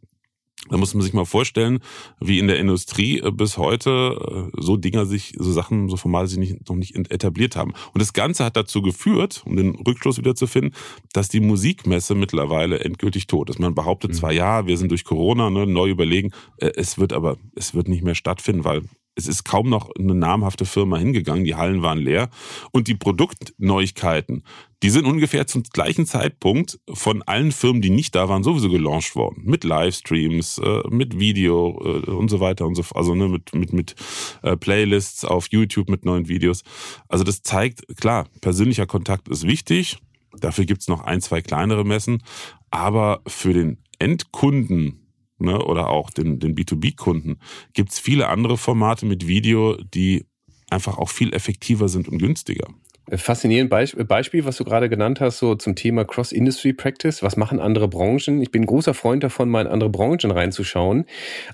Da 0.69 0.77
muss 0.77 0.93
man 0.93 1.01
sich 1.01 1.13
mal 1.13 1.25
vorstellen, 1.25 1.79
wie 2.19 2.39
in 2.39 2.47
der 2.47 2.59
Industrie 2.59 3.19
äh, 3.19 3.31
bis 3.31 3.57
heute 3.57 4.51
äh, 4.55 4.61
so 4.61 4.77
Dinger 4.77 5.05
sich, 5.05 5.33
so 5.37 5.51
Sachen, 5.51 5.89
so 5.89 5.97
Formate 5.97 6.27
sich 6.27 6.39
nicht, 6.39 6.69
noch 6.69 6.75
nicht 6.75 6.95
etabliert 6.95 7.55
haben. 7.55 7.73
Und 7.93 8.01
das 8.01 8.13
Ganze 8.13 8.45
hat 8.45 8.57
dazu 8.57 8.81
geführt, 8.81 9.43
um 9.45 9.55
den 9.55 9.75
Rückschluss 9.75 10.17
wieder 10.17 10.35
zu 10.35 10.47
finden, 10.47 10.73
dass 11.13 11.29
die 11.29 11.39
Musikmesse 11.39 12.15
mittlerweile 12.15 12.79
endgültig 12.79 13.27
tot 13.27 13.49
ist. 13.49 13.59
Man 13.59 13.75
behauptet 13.75 14.15
zwar, 14.15 14.31
mhm. 14.31 14.37
ja, 14.37 14.67
wir 14.67 14.77
sind 14.77 14.91
durch 14.91 15.03
Corona, 15.03 15.49
ne, 15.49 15.65
neu 15.65 15.89
überlegen, 15.89 16.31
äh, 16.57 16.71
es 16.75 16.97
wird 16.97 17.13
aber, 17.13 17.37
es 17.55 17.73
wird 17.73 17.87
nicht 17.87 18.03
mehr 18.03 18.15
stattfinden, 18.15 18.63
weil 18.63 18.83
es 19.17 19.27
ist 19.27 19.43
kaum 19.43 19.67
noch 19.67 19.89
eine 19.97 20.13
namhafte 20.13 20.65
Firma 20.65 20.97
hingegangen, 20.97 21.43
die 21.43 21.55
Hallen 21.55 21.81
waren 21.81 21.97
leer. 21.97 22.29
Und 22.71 22.87
die 22.87 22.93
Produktneuigkeiten, 22.93 24.43
die 24.83 24.91
sind 24.91 25.05
ungefähr 25.05 25.47
zum 25.47 25.63
gleichen 25.63 26.05
Zeitpunkt 26.05 26.79
von 26.87 27.23
allen 27.23 27.51
Firmen, 27.51 27.81
die 27.81 27.89
nicht 27.89 28.13
da 28.13 28.29
waren, 28.29 28.43
sowieso 28.43 28.69
gelauncht 28.69 29.15
worden. 29.15 29.41
Mit 29.43 29.63
Livestreams, 29.63 30.59
äh, 30.59 30.83
mit 30.89 31.19
Video 31.19 31.81
äh, 31.83 32.11
und 32.11 32.29
so 32.29 32.39
weiter 32.39 32.67
und 32.67 32.75
so 32.75 32.83
fort. 32.83 32.97
Also 32.97 33.15
ne, 33.15 33.27
mit, 33.27 33.55
mit, 33.55 33.73
mit 33.73 33.95
äh, 34.43 34.55
Playlists 34.55 35.25
auf 35.25 35.47
YouTube 35.49 35.89
mit 35.89 36.05
neuen 36.05 36.27
Videos. 36.27 36.63
Also 37.09 37.23
das 37.23 37.41
zeigt, 37.41 37.97
klar, 37.97 38.27
persönlicher 38.41 38.85
Kontakt 38.85 39.27
ist 39.29 39.47
wichtig. 39.47 39.97
Dafür 40.39 40.65
gibt's 40.65 40.87
noch 40.87 41.01
ein, 41.01 41.21
zwei 41.21 41.41
kleinere 41.41 41.83
Messen. 41.83 42.21
Aber 42.69 43.21
für 43.25 43.53
den 43.53 43.79
Endkunden 43.97 45.06
ne, 45.39 45.63
oder 45.63 45.89
auch 45.89 46.09
den, 46.09 46.39
den 46.39 46.55
B2B-Kunden, 46.55 47.39
gibt 47.73 47.91
es 47.91 47.99
viele 47.99 48.27
andere 48.27 48.57
Formate 48.57 49.05
mit 49.05 49.27
Video, 49.27 49.77
die 49.93 50.25
einfach 50.69 50.97
auch 50.97 51.09
viel 51.09 51.33
effektiver 51.33 51.87
sind 51.87 52.07
und 52.07 52.17
günstiger. 52.17 52.67
Faszinierend 53.09 53.69
Beispiel, 53.69 54.43
was 54.43 54.57
du 54.57 54.65
gerade 54.65 54.89
genannt 54.89 55.21
hast, 55.21 55.37
so 55.37 55.55
zum 55.55 55.75
Thema 55.75 56.03
Cross-Industry-Practice. 56.03 57.23
Was 57.23 57.37
machen 57.37 57.61
andere 57.61 57.87
Branchen? 57.87 58.41
Ich 58.41 58.51
bin 58.51 58.63
ein 58.63 58.65
großer 58.65 58.93
Freund 58.93 59.23
davon, 59.23 59.47
mal 59.47 59.61
in 59.61 59.67
andere 59.67 59.89
Branchen 59.89 60.29
reinzuschauen, 60.29 61.05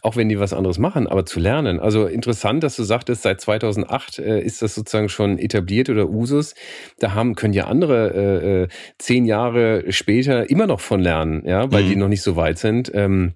auch 0.02 0.15
wenn 0.15 0.30
die 0.30 0.39
was 0.39 0.52
anderes 0.52 0.80
machen, 0.80 1.06
aber 1.06 1.28
zu 1.28 1.39
lernen. 1.39 1.80
Also 1.80 2.08
interessant, 2.08 2.63
dass 2.63 2.76
du 2.76 2.84
sagtest, 2.84 3.22
seit 3.22 3.39
2008 3.39 4.17
äh, 4.17 4.41
ist 4.41 4.63
das 4.63 4.74
sozusagen 4.74 5.10
schon 5.10 5.38
etabliert 5.38 5.91
oder 5.91 6.10
Usus. 6.10 6.56
Da 6.98 7.13
haben, 7.13 7.36
können 7.36 7.54
ja 7.54 7.65
andere 7.65 8.13
äh, 8.15 8.63
äh 8.63 8.67
zehn 8.98 9.26
Jahre 9.26 9.91
später 9.91 10.50
immer 10.50 10.65
noch 10.65 10.80
von 10.80 11.02
lernen, 11.02 11.43
ja, 11.46 11.72
weil 11.72 11.84
mhm. 11.84 11.89
die 11.89 11.96
noch 11.98 12.08
nicht 12.08 12.24
so 12.24 12.36
weit 12.36 12.58
sind. 12.58 12.91
Ähm, 12.96 13.34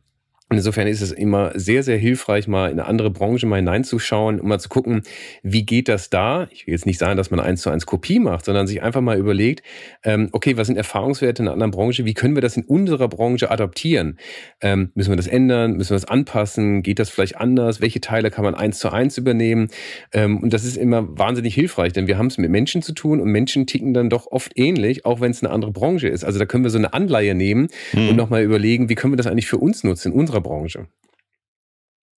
insofern 0.50 0.88
ist 0.88 1.02
es 1.02 1.12
immer 1.12 1.52
sehr, 1.56 1.84
sehr 1.84 1.98
hilfreich, 1.98 2.48
mal 2.48 2.72
in 2.72 2.80
eine 2.80 2.88
andere 2.88 3.12
Branche 3.12 3.46
mal 3.46 3.58
hineinzuschauen, 3.58 4.40
um 4.40 4.48
mal 4.48 4.60
zu 4.60 4.70
gucken, 4.70 5.02
wie 5.44 5.66
geht 5.66 5.90
das 5.90 6.10
da? 6.10 6.48
Ich 6.52 6.66
will 6.66 6.74
jetzt 6.74 6.86
nicht 6.86 7.00
sagen, 7.00 7.18
dass 7.18 7.32
man 7.32 7.40
eins 7.42 7.62
zu 7.62 7.70
eins 7.70 7.86
Kopie 7.86 8.20
macht, 8.20 8.46
sondern 8.46 8.66
sich 8.66 8.82
einfach 8.82 9.02
mal 9.02 9.18
überlegt, 9.18 9.62
ähm, 10.04 10.30
okay, 10.32 10.56
was 10.56 10.68
sind 10.68 10.78
Erfahrungswerte 10.78 11.42
in 11.42 11.48
einer 11.48 11.54
anderen 11.54 11.72
Branche? 11.72 12.06
Wie 12.06 12.14
können 12.14 12.36
wir 12.36 12.42
das 12.42 12.56
in 12.56 12.64
unserer 12.64 13.10
Branche 13.10 13.52
adaptieren? 13.52 14.18
Ähm, 14.62 14.92
müssen 14.96 15.12
wir 15.12 15.18
das 15.18 15.28
ändern? 15.28 15.74
Müssen 15.74 15.90
wir 15.90 15.96
das 15.96 16.06
anpassen? 16.06 16.82
Geht 16.82 17.00
das 17.00 17.10
vielleicht 17.10 17.38
anders? 17.38 17.82
Welche 17.82 18.00
Teile 18.00 18.32
kann 18.32 18.46
man 18.46 18.56
eins 18.56 18.80
zu 18.80 18.90
eins 18.90 19.18
übernehmen? 19.18 19.68
Ähm, 20.14 20.38
und 20.38 20.54
das 20.54 20.64
ist 20.64 20.78
immer 20.78 21.18
wahnsinnig 21.18 21.56
hilfreich, 21.56 21.92
denn 21.92 22.08
wir 22.08 22.18
haben 22.18 22.28
es 22.28 22.38
mit 22.38 22.50
Menschen 22.50 22.82
zu 22.82 22.94
tun 22.94 23.20
und 23.20 23.32
Menschen 23.32 23.68
ticken 23.68 23.94
dann 23.94 24.10
doch 24.10 24.28
oft 24.28 24.58
ähnlich, 24.58 25.06
auch 25.06 25.20
wenn 25.20 25.32
es 25.32 25.44
eine 25.44 25.52
andere 25.52 25.72
Branche 25.72 26.08
ist. 26.08 26.24
Also 26.24 26.40
da 26.40 26.46
können 26.46 26.64
wir 26.64 26.72
so 26.72 26.78
eine 26.78 26.94
Anleihe 26.94 27.36
nehmen 27.36 27.68
mhm. 27.92 28.10
und 28.10 28.16
nochmal 28.16 28.44
überlegen, 28.44 28.88
wie 28.88 28.96
können 28.96 29.12
wir 29.12 29.18
das 29.18 29.28
eigentlich 29.28 29.48
für 29.48 29.58
uns 29.58 29.84
nutzen, 29.84 30.14
in 30.14 30.18
unserer 30.18 30.37
unserer 30.38 30.42
Branche. 30.42 30.88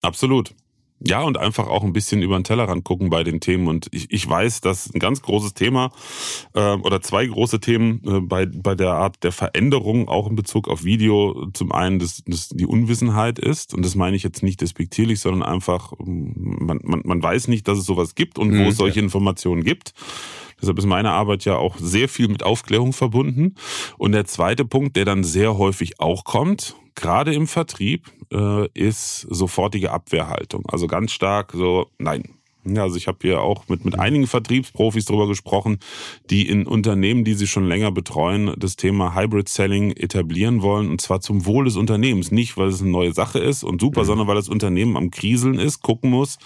Absolut. 0.02 0.54
Ja, 1.02 1.22
und 1.22 1.38
einfach 1.38 1.66
auch 1.66 1.82
ein 1.82 1.94
bisschen 1.94 2.20
über 2.20 2.38
den 2.38 2.44
Tellerrand 2.44 2.84
gucken 2.84 3.08
bei 3.08 3.24
den 3.24 3.40
Themen. 3.40 3.68
Und 3.68 3.88
ich, 3.90 4.10
ich 4.10 4.28
weiß, 4.28 4.60
dass 4.60 4.92
ein 4.94 4.98
ganz 4.98 5.22
großes 5.22 5.54
Thema 5.54 5.92
äh, 6.52 6.74
oder 6.74 7.00
zwei 7.00 7.24
große 7.24 7.58
Themen 7.58 8.02
äh, 8.06 8.20
bei, 8.20 8.44
bei 8.44 8.74
der 8.74 8.92
Art 8.92 9.24
der 9.24 9.32
Veränderung 9.32 10.08
auch 10.08 10.28
in 10.28 10.36
Bezug 10.36 10.68
auf 10.68 10.84
Video 10.84 11.48
zum 11.54 11.72
einen 11.72 12.00
das, 12.00 12.22
das 12.26 12.50
die 12.50 12.66
Unwissenheit 12.66 13.38
ist. 13.38 13.72
Und 13.72 13.82
das 13.82 13.94
meine 13.94 14.14
ich 14.14 14.22
jetzt 14.22 14.42
nicht 14.42 14.60
despektierlich, 14.60 15.20
sondern 15.20 15.42
einfach, 15.42 15.94
man, 15.98 16.80
man, 16.82 17.00
man 17.02 17.22
weiß 17.22 17.48
nicht, 17.48 17.66
dass 17.66 17.78
es 17.78 17.86
sowas 17.86 18.14
gibt 18.14 18.38
und 18.38 18.50
mhm, 18.50 18.64
wo 18.64 18.68
es 18.68 18.76
solche 18.76 19.00
ja. 19.00 19.04
Informationen 19.04 19.64
gibt. 19.64 19.94
Deshalb 20.60 20.78
ist 20.78 20.84
meine 20.84 21.12
Arbeit 21.12 21.46
ja 21.46 21.56
auch 21.56 21.76
sehr 21.78 22.10
viel 22.10 22.28
mit 22.28 22.42
Aufklärung 22.42 22.92
verbunden. 22.92 23.54
Und 23.96 24.12
der 24.12 24.26
zweite 24.26 24.66
Punkt, 24.66 24.96
der 24.96 25.06
dann 25.06 25.24
sehr 25.24 25.56
häufig 25.56 25.98
auch 25.98 26.24
kommt, 26.24 26.76
gerade 26.94 27.34
im 27.34 27.46
Vertrieb, 27.46 28.10
äh, 28.32 28.68
ist 28.74 29.20
sofortige 29.30 29.90
Abwehrhaltung. 29.90 30.64
Also 30.68 30.86
ganz 30.86 31.12
stark 31.12 31.52
so, 31.52 31.90
nein, 31.98 32.39
Ja, 32.64 32.82
also 32.82 32.96
ich 32.96 33.08
habe 33.08 33.18
hier 33.22 33.40
auch 33.40 33.68
mit, 33.68 33.84
mit 33.84 33.98
einigen 33.98 34.26
Vertriebsprofis 34.26 35.06
darüber 35.06 35.26
gesprochen, 35.26 35.78
die 36.28 36.46
in 36.46 36.66
Unternehmen, 36.66 37.24
die 37.24 37.34
sie 37.34 37.46
schon 37.46 37.64
länger 37.64 37.90
betreuen, 37.90 38.52
das 38.58 38.76
Thema 38.76 39.14
Hybrid 39.14 39.48
Selling 39.48 39.92
etablieren 39.92 40.60
wollen. 40.60 40.90
Und 40.90 41.00
zwar 41.00 41.20
zum 41.20 41.46
Wohl 41.46 41.64
des 41.64 41.76
Unternehmens. 41.76 42.30
Nicht, 42.30 42.58
weil 42.58 42.68
es 42.68 42.82
eine 42.82 42.90
neue 42.90 43.12
Sache 43.12 43.38
ist 43.38 43.64
und 43.64 43.80
super, 43.80 44.02
mhm. 44.02 44.06
sondern 44.06 44.26
weil 44.26 44.34
das 44.34 44.48
Unternehmen 44.50 44.96
am 44.96 45.10
Kriseln 45.10 45.58
ist, 45.58 45.80
gucken 45.80 46.10
muss, 46.10 46.38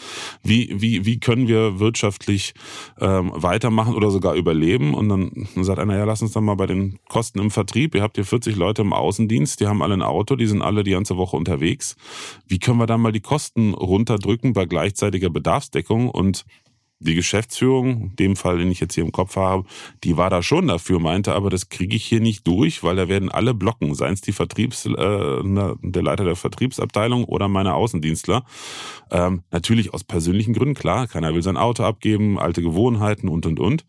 wie, 0.42 0.80
wie, 0.80 1.04
wie 1.04 1.18
können 1.18 1.48
wir 1.48 1.80
wirtschaftlich 1.80 2.54
ähm, 3.00 3.32
weitermachen 3.34 3.94
oder 3.94 4.10
sogar 4.10 4.34
überleben. 4.34 4.94
Und 4.94 5.08
dann 5.08 5.48
sagt 5.56 5.80
einer, 5.80 5.96
ja, 5.96 6.04
lass 6.04 6.22
uns 6.22 6.32
dann 6.32 6.44
mal 6.44 6.54
bei 6.54 6.66
den 6.66 7.00
Kosten 7.08 7.40
im 7.40 7.50
Vertrieb. 7.50 7.94
Ihr 7.94 8.02
habt 8.02 8.16
hier 8.16 8.24
40 8.24 8.54
Leute 8.54 8.82
im 8.82 8.92
Außendienst, 8.92 9.60
die 9.60 9.66
haben 9.66 9.82
alle 9.82 9.94
ein 9.94 10.02
Auto, 10.02 10.36
die 10.36 10.46
sind 10.46 10.62
alle 10.62 10.84
die 10.84 10.92
ganze 10.92 11.16
Woche 11.16 11.36
unterwegs. 11.36 11.96
Wie 12.46 12.58
können 12.60 12.78
wir 12.78 12.86
da 12.86 12.98
mal 12.98 13.12
die 13.12 13.20
Kosten 13.20 13.74
runterdrücken 13.74 14.52
bei 14.52 14.64
gleichzeitiger 14.64 15.30
Bedarfsdeckung? 15.30 16.03
Und 16.08 16.44
die 17.04 17.14
Geschäftsführung, 17.14 18.00
in 18.00 18.16
dem 18.16 18.36
Fall, 18.36 18.58
den 18.58 18.70
ich 18.70 18.80
jetzt 18.80 18.94
hier 18.94 19.04
im 19.04 19.12
Kopf 19.12 19.36
habe, 19.36 19.64
die 20.04 20.16
war 20.16 20.30
da 20.30 20.42
schon 20.42 20.66
dafür, 20.66 21.00
meinte, 21.00 21.34
aber 21.34 21.50
das 21.50 21.68
kriege 21.68 21.94
ich 21.94 22.04
hier 22.04 22.20
nicht 22.20 22.46
durch, 22.46 22.82
weil 22.82 22.96
da 22.96 23.08
werden 23.08 23.30
alle 23.30 23.52
blocken, 23.52 23.94
seien 23.94 24.14
es 24.14 24.20
die 24.20 24.32
Vertriebs, 24.32 24.86
äh, 24.86 24.90
der 24.92 26.02
Leiter 26.02 26.24
der 26.24 26.36
Vertriebsabteilung 26.36 27.24
oder 27.24 27.48
meine 27.48 27.74
Außendienstler. 27.74 28.44
Ähm, 29.10 29.42
natürlich 29.50 29.92
aus 29.92 30.04
persönlichen 30.04 30.54
Gründen, 30.54 30.74
klar, 30.74 31.06
keiner 31.06 31.34
will 31.34 31.42
sein 31.42 31.56
Auto 31.56 31.82
abgeben, 31.84 32.38
alte 32.38 32.62
Gewohnheiten 32.62 33.28
und 33.28 33.44
und 33.46 33.60
und. 33.60 33.84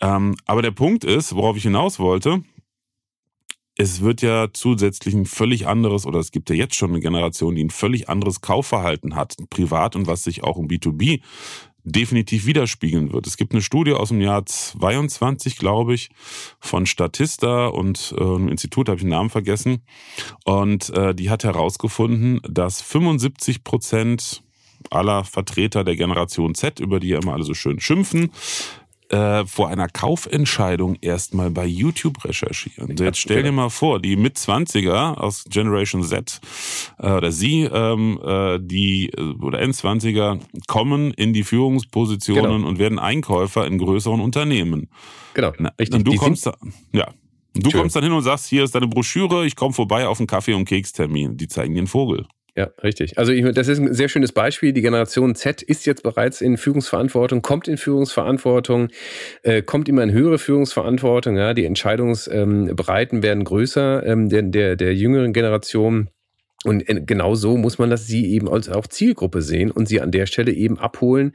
Ähm, 0.00 0.36
aber 0.46 0.62
der 0.62 0.70
Punkt 0.70 1.04
ist, 1.04 1.34
worauf 1.34 1.56
ich 1.56 1.64
hinaus 1.64 1.98
wollte, 1.98 2.42
es 3.78 4.00
wird 4.00 4.22
ja 4.22 4.48
zusätzlich 4.52 5.14
ein 5.14 5.24
völlig 5.24 5.68
anderes, 5.68 6.04
oder 6.04 6.18
es 6.18 6.32
gibt 6.32 6.50
ja 6.50 6.56
jetzt 6.56 6.74
schon 6.74 6.90
eine 6.90 7.00
Generation, 7.00 7.54
die 7.54 7.64
ein 7.64 7.70
völlig 7.70 8.08
anderes 8.08 8.40
Kaufverhalten 8.40 9.14
hat, 9.14 9.36
privat 9.50 9.94
und 9.94 10.08
was 10.08 10.24
sich 10.24 10.42
auch 10.42 10.58
im 10.58 10.66
B2B 10.66 11.20
definitiv 11.84 12.44
widerspiegeln 12.44 13.12
wird. 13.12 13.26
Es 13.28 13.36
gibt 13.36 13.52
eine 13.52 13.62
Studie 13.62 13.92
aus 13.92 14.08
dem 14.08 14.20
Jahr 14.20 14.44
22, 14.44 15.56
glaube 15.56 15.94
ich, 15.94 16.10
von 16.58 16.86
Statista 16.86 17.68
und 17.68 18.14
äh, 18.18 18.20
einem 18.20 18.48
Institut, 18.48 18.88
habe 18.88 18.96
ich 18.96 19.04
den 19.04 19.10
Namen 19.10 19.30
vergessen. 19.30 19.82
Und 20.44 20.90
äh, 20.90 21.14
die 21.14 21.30
hat 21.30 21.44
herausgefunden, 21.44 22.40
dass 22.42 22.82
75 22.82 23.62
Prozent 23.62 24.42
aller 24.90 25.24
Vertreter 25.24 25.84
der 25.84 25.96
Generation 25.96 26.54
Z, 26.54 26.80
über 26.80 27.00
die 27.00 27.08
ja 27.08 27.20
immer 27.20 27.34
alle 27.34 27.44
so 27.44 27.54
schön 27.54 27.80
schimpfen, 27.80 28.32
äh, 29.10 29.46
vor 29.46 29.68
einer 29.68 29.88
Kaufentscheidung 29.88 30.96
erstmal 31.00 31.50
bei 31.50 31.66
YouTube 31.66 32.24
recherchieren. 32.24 32.90
Also 32.90 33.04
jetzt 33.04 33.18
stell 33.18 33.42
dir 33.42 33.52
mal 33.52 33.70
vor, 33.70 34.00
die 34.00 34.16
Mit-20er 34.16 35.16
aus 35.16 35.44
Generation 35.48 36.02
Z 36.02 36.40
äh, 36.98 37.10
oder 37.10 37.32
sie, 37.32 37.62
ähm, 37.62 38.20
äh, 38.22 38.58
die 38.60 39.10
äh, 39.10 39.20
oder 39.42 39.60
N20er 39.60 40.40
kommen 40.66 41.12
in 41.12 41.32
die 41.32 41.44
Führungspositionen 41.44 42.52
genau. 42.52 42.68
und 42.68 42.78
werden 42.78 42.98
Einkäufer 42.98 43.66
in 43.66 43.78
größeren 43.78 44.20
Unternehmen. 44.20 44.88
Genau, 45.34 45.52
Na, 45.58 45.72
richtig. 45.78 45.98
Und 45.98 46.06
du 46.06 46.12
die 46.12 46.16
kommst 46.18 46.46
da, 46.46 46.54
ja. 46.92 47.08
Du 47.54 47.70
kommst 47.70 47.96
dann 47.96 48.04
hin 48.04 48.12
und 48.12 48.22
sagst, 48.22 48.46
hier 48.46 48.62
ist 48.62 48.74
deine 48.74 48.86
Broschüre, 48.86 49.44
ich 49.44 49.56
komme 49.56 49.72
vorbei 49.72 50.06
auf 50.06 50.20
einen 50.20 50.28
Kaffee- 50.28 50.54
und 50.54 50.64
Kekstermin. 50.64 51.36
Die 51.36 51.48
zeigen 51.48 51.74
dir 51.74 51.80
einen 51.80 51.86
Vogel. 51.88 52.26
Ja, 52.58 52.70
richtig. 52.82 53.16
Also 53.16 53.30
ich, 53.30 53.44
das 53.52 53.68
ist 53.68 53.78
ein 53.78 53.94
sehr 53.94 54.08
schönes 54.08 54.32
Beispiel. 54.32 54.72
Die 54.72 54.82
Generation 54.82 55.36
Z 55.36 55.62
ist 55.62 55.86
jetzt 55.86 56.02
bereits 56.02 56.40
in 56.40 56.56
Führungsverantwortung, 56.56 57.40
kommt 57.40 57.68
in 57.68 57.76
Führungsverantwortung, 57.76 58.88
äh, 59.44 59.62
kommt 59.62 59.88
immer 59.88 60.02
in 60.02 60.10
höhere 60.10 60.40
Führungsverantwortung. 60.40 61.36
Ja, 61.36 61.54
die 61.54 61.64
Entscheidungsbreiten 61.64 63.18
ähm, 63.18 63.22
werden 63.22 63.44
größer 63.44 64.04
ähm, 64.04 64.28
der, 64.28 64.42
der, 64.42 64.74
der 64.74 64.92
jüngeren 64.92 65.32
Generation. 65.32 66.10
Und 66.64 66.88
äh, 66.88 67.00
genau 67.06 67.36
so 67.36 67.56
muss 67.56 67.78
man 67.78 67.88
das 67.88 68.08
sie 68.08 68.32
eben 68.32 68.48
als 68.48 68.68
auch 68.68 68.88
Zielgruppe 68.88 69.42
sehen 69.42 69.70
und 69.70 69.86
sie 69.86 70.00
an 70.00 70.10
der 70.10 70.26
Stelle 70.26 70.52
eben 70.52 70.76
abholen 70.76 71.32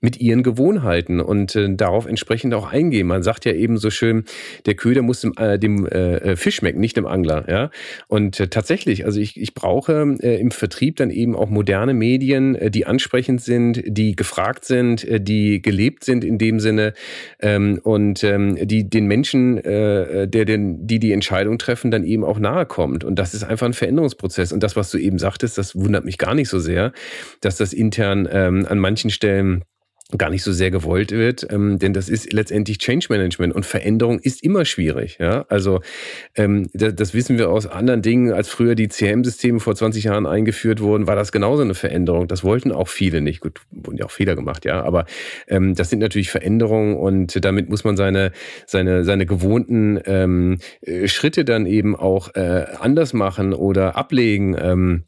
mit 0.00 0.20
ihren 0.20 0.42
Gewohnheiten 0.42 1.20
und 1.20 1.54
äh, 1.54 1.72
darauf 1.72 2.06
entsprechend 2.06 2.54
auch 2.54 2.72
eingehen. 2.72 3.06
Man 3.06 3.22
sagt 3.22 3.44
ja 3.44 3.52
eben 3.52 3.76
so 3.76 3.90
schön, 3.90 4.24
der 4.66 4.74
Köder 4.74 5.02
muss 5.02 5.20
dem, 5.20 5.32
äh, 5.36 5.60
dem 5.60 5.86
äh, 5.86 6.34
Fisch 6.34 6.56
schmecken, 6.56 6.80
nicht 6.80 6.96
dem 6.96 7.06
Angler. 7.06 7.44
Ja? 7.48 7.70
Und 8.08 8.40
äh, 8.40 8.48
tatsächlich, 8.48 9.04
also 9.04 9.20
ich, 9.20 9.40
ich 9.40 9.54
brauche 9.54 10.16
äh, 10.20 10.40
im 10.40 10.50
Vertrieb 10.50 10.96
dann 10.96 11.10
eben 11.10 11.36
auch 11.36 11.50
moderne 11.50 11.94
Medien, 11.94 12.56
äh, 12.56 12.68
die 12.68 12.84
ansprechend 12.84 13.42
sind, 13.42 13.80
die 13.86 14.16
gefragt 14.16 14.64
sind, 14.64 15.04
äh, 15.04 15.20
die 15.20 15.62
gelebt 15.62 16.02
sind 16.02 16.24
in 16.24 16.36
dem 16.36 16.58
Sinne 16.58 16.94
ähm, 17.38 17.78
und 17.84 18.24
ähm, 18.24 18.58
die 18.66 18.90
den 18.90 19.06
Menschen, 19.06 19.58
äh, 19.58 20.26
der 20.26 20.44
den, 20.44 20.84
die 20.84 20.98
die 20.98 21.12
Entscheidung 21.12 21.58
treffen, 21.58 21.92
dann 21.92 22.02
eben 22.02 22.24
auch 22.24 22.40
nahe 22.40 22.66
kommt. 22.66 23.04
Und 23.04 23.20
das 23.20 23.34
ist 23.34 23.44
einfach 23.44 23.66
ein 23.66 23.72
Veränderungsprozess. 23.72 24.50
Und 24.50 24.63
das, 24.64 24.76
was 24.76 24.90
du 24.90 24.98
eben 24.98 25.18
sagtest, 25.18 25.58
das 25.58 25.76
wundert 25.76 26.04
mich 26.04 26.18
gar 26.18 26.34
nicht 26.34 26.48
so 26.48 26.58
sehr, 26.58 26.92
dass 27.40 27.56
das 27.56 27.72
intern 27.72 28.28
ähm, 28.30 28.66
an 28.68 28.78
manchen 28.78 29.10
Stellen 29.10 29.64
gar 30.18 30.28
nicht 30.28 30.42
so 30.42 30.52
sehr 30.52 30.70
gewollt 30.70 31.12
wird, 31.12 31.46
ähm, 31.50 31.78
denn 31.78 31.94
das 31.94 32.10
ist 32.10 32.32
letztendlich 32.32 32.78
Change 32.78 33.06
Management 33.08 33.54
und 33.54 33.64
Veränderung 33.64 34.18
ist 34.18 34.42
immer 34.42 34.66
schwierig. 34.66 35.16
Ja? 35.18 35.46
Also 35.48 35.80
ähm, 36.36 36.68
das, 36.74 36.94
das 36.94 37.14
wissen 37.14 37.38
wir 37.38 37.48
aus 37.48 37.66
anderen 37.66 38.02
Dingen, 38.02 38.32
als 38.32 38.48
früher 38.48 38.74
die 38.74 38.88
CM-Systeme 38.88 39.60
vor 39.60 39.74
20 39.74 40.04
Jahren 40.04 40.26
eingeführt 40.26 40.80
wurden, 40.80 41.06
war 41.06 41.16
das 41.16 41.32
genauso 41.32 41.62
eine 41.62 41.74
Veränderung. 41.74 42.28
Das 42.28 42.44
wollten 42.44 42.70
auch 42.70 42.88
viele 42.88 43.22
nicht. 43.22 43.40
Gut, 43.40 43.62
wurden 43.70 43.96
ja 43.96 44.04
auch 44.04 44.10
Fehler 44.10 44.36
gemacht, 44.36 44.66
ja, 44.66 44.82
aber 44.82 45.06
ähm, 45.48 45.74
das 45.74 45.88
sind 45.88 46.00
natürlich 46.00 46.30
Veränderungen 46.30 46.96
und 46.96 47.42
damit 47.42 47.70
muss 47.70 47.84
man 47.84 47.96
seine 47.96 48.32
seine 48.66 49.04
seine 49.04 49.24
gewohnten 49.24 49.98
ähm, 50.04 50.58
äh, 50.82 51.08
Schritte 51.08 51.44
dann 51.46 51.64
eben 51.64 51.96
auch 51.96 52.34
äh, 52.34 52.66
anders 52.78 53.14
machen 53.14 53.54
oder 53.54 53.96
ablegen. 53.96 54.54
Ähm, 54.58 55.04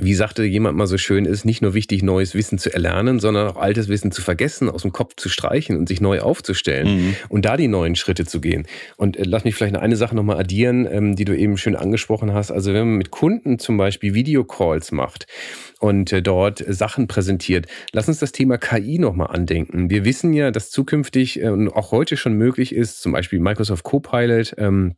wie 0.00 0.14
sagte 0.14 0.44
jemand 0.44 0.76
mal 0.76 0.86
so 0.86 0.96
schön, 0.96 1.26
ist 1.26 1.44
nicht 1.44 1.60
nur 1.60 1.74
wichtig, 1.74 2.02
neues 2.02 2.34
Wissen 2.34 2.56
zu 2.58 2.72
erlernen, 2.72 3.20
sondern 3.20 3.48
auch 3.48 3.56
altes 3.56 3.88
Wissen 3.88 4.10
zu 4.10 4.22
vergessen, 4.22 4.70
aus 4.70 4.82
dem 4.82 4.92
Kopf 4.92 5.14
zu 5.16 5.28
streichen 5.28 5.76
und 5.76 5.86
sich 5.86 6.00
neu 6.00 6.20
aufzustellen 6.20 6.96
mhm. 6.96 7.16
und 7.28 7.44
da 7.44 7.58
die 7.58 7.68
neuen 7.68 7.94
Schritte 7.94 8.24
zu 8.24 8.40
gehen. 8.40 8.66
Und 8.96 9.18
äh, 9.18 9.24
lass 9.24 9.44
mich 9.44 9.54
vielleicht 9.54 9.76
eine 9.76 9.96
Sache 9.96 10.16
nochmal 10.16 10.38
addieren, 10.38 10.88
ähm, 10.90 11.14
die 11.14 11.26
du 11.26 11.36
eben 11.36 11.58
schön 11.58 11.76
angesprochen 11.76 12.32
hast. 12.32 12.50
Also 12.50 12.72
wenn 12.72 12.88
man 12.88 12.96
mit 12.96 13.10
Kunden 13.10 13.58
zum 13.58 13.76
Beispiel 13.76 14.14
Videocalls 14.14 14.92
macht 14.92 15.26
und 15.78 16.10
äh, 16.12 16.22
dort 16.22 16.64
Sachen 16.66 17.06
präsentiert, 17.06 17.66
lass 17.92 18.08
uns 18.08 18.18
das 18.18 18.32
Thema 18.32 18.56
KI 18.56 18.98
nochmal 18.98 19.28
andenken. 19.28 19.90
Wir 19.90 20.06
wissen 20.06 20.32
ja, 20.32 20.50
dass 20.50 20.70
zukünftig 20.70 21.42
äh, 21.42 21.48
und 21.48 21.68
auch 21.68 21.92
heute 21.92 22.16
schon 22.16 22.32
möglich 22.34 22.74
ist, 22.74 23.02
zum 23.02 23.12
Beispiel 23.12 23.40
Microsoft 23.40 23.84
Copilot, 23.84 24.54
ähm, 24.56 24.94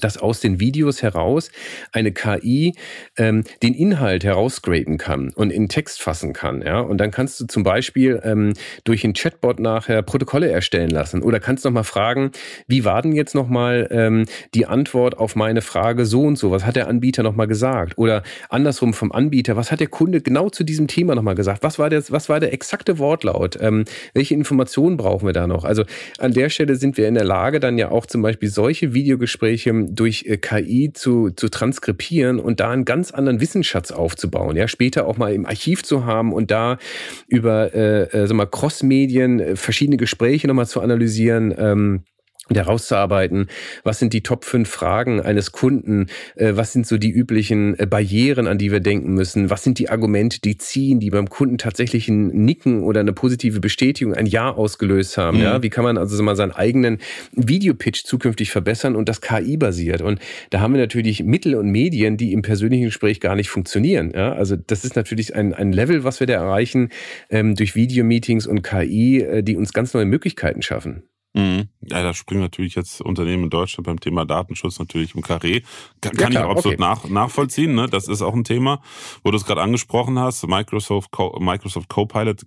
dass 0.00 0.18
aus 0.18 0.40
den 0.40 0.60
Videos 0.60 1.02
heraus 1.02 1.50
eine 1.92 2.12
KI 2.12 2.74
ähm, 3.16 3.44
den 3.62 3.74
Inhalt 3.74 4.24
herausscrapen 4.24 4.98
kann 4.98 5.32
und 5.34 5.50
in 5.50 5.68
Text 5.68 6.02
fassen 6.02 6.32
kann. 6.32 6.62
Ja? 6.62 6.80
Und 6.80 6.98
dann 6.98 7.10
kannst 7.10 7.40
du 7.40 7.46
zum 7.46 7.62
Beispiel 7.62 8.20
ähm, 8.24 8.54
durch 8.84 9.04
einen 9.04 9.14
Chatbot 9.14 9.60
nachher 9.60 10.02
Protokolle 10.02 10.50
erstellen 10.50 10.90
lassen 10.90 11.22
oder 11.22 11.40
kannst 11.40 11.64
nochmal 11.64 11.84
fragen, 11.84 12.30
wie 12.66 12.84
war 12.84 13.02
denn 13.02 13.12
jetzt 13.12 13.34
nochmal 13.34 13.88
ähm, 13.90 14.24
die 14.54 14.66
Antwort 14.66 15.18
auf 15.18 15.36
meine 15.36 15.62
Frage 15.62 16.06
so 16.06 16.22
und 16.22 16.36
so? 16.36 16.50
Was 16.50 16.64
hat 16.64 16.76
der 16.76 16.88
Anbieter 16.88 17.22
nochmal 17.22 17.46
gesagt? 17.46 17.98
Oder 17.98 18.22
andersrum 18.48 18.94
vom 18.94 19.12
Anbieter, 19.12 19.56
was 19.56 19.70
hat 19.70 19.80
der 19.80 19.88
Kunde 19.88 20.20
genau 20.20 20.50
zu 20.50 20.64
diesem 20.64 20.86
Thema 20.86 21.14
nochmal 21.14 21.34
gesagt? 21.34 21.62
Was 21.62 21.78
war, 21.78 21.90
der, 21.90 22.02
was 22.08 22.28
war 22.28 22.40
der 22.40 22.52
exakte 22.52 22.98
Wortlaut? 22.98 23.58
Ähm, 23.60 23.84
welche 24.12 24.34
Informationen 24.34 24.96
brauchen 24.96 25.26
wir 25.26 25.32
da 25.32 25.46
noch? 25.46 25.64
Also 25.64 25.84
an 26.18 26.32
der 26.32 26.48
Stelle 26.48 26.76
sind 26.76 26.96
wir 26.96 27.08
in 27.08 27.14
der 27.14 27.24
Lage, 27.24 27.60
dann 27.60 27.78
ja 27.78 27.90
auch 27.90 28.06
zum 28.06 28.22
Beispiel 28.22 28.48
solche 28.48 28.94
Videogespräche 28.94 29.72
durch 29.92 30.24
äh, 30.26 30.36
KI 30.36 30.92
zu, 30.92 31.30
zu 31.30 31.48
transkribieren 31.48 32.38
und 32.38 32.60
da 32.60 32.70
einen 32.70 32.84
ganz 32.84 33.10
anderen 33.10 33.40
Wissensschatz 33.40 33.90
aufzubauen. 33.90 34.56
Ja, 34.56 34.68
später 34.68 35.06
auch 35.06 35.16
mal 35.16 35.34
im 35.34 35.46
Archiv 35.46 35.82
zu 35.82 36.04
haben 36.04 36.32
und 36.32 36.50
da 36.50 36.78
über 37.26 37.74
äh, 37.74 38.02
äh, 38.04 38.26
sag 38.26 38.36
mal, 38.36 38.46
Cross-Medien 38.46 39.40
äh, 39.40 39.56
verschiedene 39.56 39.96
Gespräche 39.96 40.46
nochmal 40.46 40.66
zu 40.66 40.80
analysieren. 40.80 41.54
Ähm, 41.56 42.04
und 42.48 42.56
herauszuarbeiten, 42.56 43.48
was 43.84 43.98
sind 43.98 44.12
die 44.12 44.22
Top 44.22 44.44
5 44.44 44.68
Fragen 44.68 45.20
eines 45.20 45.52
Kunden, 45.52 46.06
äh, 46.36 46.52
was 46.54 46.72
sind 46.72 46.86
so 46.86 46.98
die 46.98 47.10
üblichen 47.10 47.78
äh, 47.78 47.86
Barrieren, 47.86 48.46
an 48.46 48.58
die 48.58 48.70
wir 48.70 48.80
denken 48.80 49.14
müssen, 49.14 49.48
was 49.48 49.62
sind 49.62 49.78
die 49.78 49.88
Argumente, 49.88 50.40
die 50.40 50.58
ziehen, 50.58 51.00
die 51.00 51.10
beim 51.10 51.30
Kunden 51.30 51.56
tatsächlich 51.56 52.08
ein 52.08 52.44
Nicken 52.44 52.82
oder 52.82 53.00
eine 53.00 53.14
positive 53.14 53.60
Bestätigung, 53.60 54.14
ein 54.14 54.26
Ja 54.26 54.50
ausgelöst 54.50 55.16
haben. 55.16 55.38
Mhm. 55.38 55.44
Ja? 55.44 55.62
Wie 55.62 55.70
kann 55.70 55.84
man 55.84 55.96
also 55.96 56.22
mal 56.22 56.36
seinen 56.36 56.52
eigenen 56.52 56.98
Videopitch 57.32 58.04
zukünftig 58.04 58.50
verbessern 58.50 58.94
und 58.94 59.08
das 59.08 59.22
KI 59.22 59.56
basiert? 59.56 60.02
Und 60.02 60.20
da 60.50 60.60
haben 60.60 60.74
wir 60.74 60.80
natürlich 60.80 61.22
Mittel 61.24 61.54
und 61.54 61.70
Medien, 61.70 62.18
die 62.18 62.32
im 62.32 62.42
persönlichen 62.42 62.84
Gespräch 62.84 63.20
gar 63.20 63.36
nicht 63.36 63.48
funktionieren. 63.48 64.12
Ja? 64.14 64.32
Also 64.34 64.56
das 64.56 64.84
ist 64.84 64.96
natürlich 64.96 65.34
ein, 65.34 65.54
ein 65.54 65.72
Level, 65.72 66.04
was 66.04 66.20
wir 66.20 66.26
da 66.26 66.34
erreichen 66.34 66.90
ähm, 67.30 67.54
durch 67.54 67.74
Videomeetings 67.74 68.46
und 68.46 68.62
KI, 68.62 69.22
äh, 69.22 69.42
die 69.42 69.56
uns 69.56 69.72
ganz 69.72 69.94
neue 69.94 70.04
Möglichkeiten 70.04 70.60
schaffen. 70.60 71.04
Mhm. 71.34 71.68
Ja, 71.82 72.02
da 72.04 72.14
springen 72.14 72.40
natürlich 72.40 72.76
jetzt 72.76 73.00
Unternehmen 73.00 73.44
in 73.44 73.50
Deutschland 73.50 73.86
beim 73.86 73.98
Thema 73.98 74.24
Datenschutz 74.24 74.78
natürlich 74.78 75.16
im 75.16 75.22
Karree. 75.22 75.62
Kann, 76.00 76.16
ja, 76.16 76.28
ich 76.30 76.38
auch 76.38 76.50
absolut 76.50 76.78
okay. 76.78 76.88
nach, 76.88 77.08
nachvollziehen. 77.08 77.74
Ne? 77.74 77.88
Das 77.88 78.06
ist 78.06 78.22
auch 78.22 78.34
ein 78.34 78.44
Thema, 78.44 78.80
wo 79.24 79.32
du 79.32 79.36
es 79.36 79.44
gerade 79.44 79.60
angesprochen 79.60 80.18
hast. 80.18 80.46
Microsoft, 80.46 81.10
Co 81.10 81.36
Microsoft 81.40 81.88
Copilot 81.88 82.46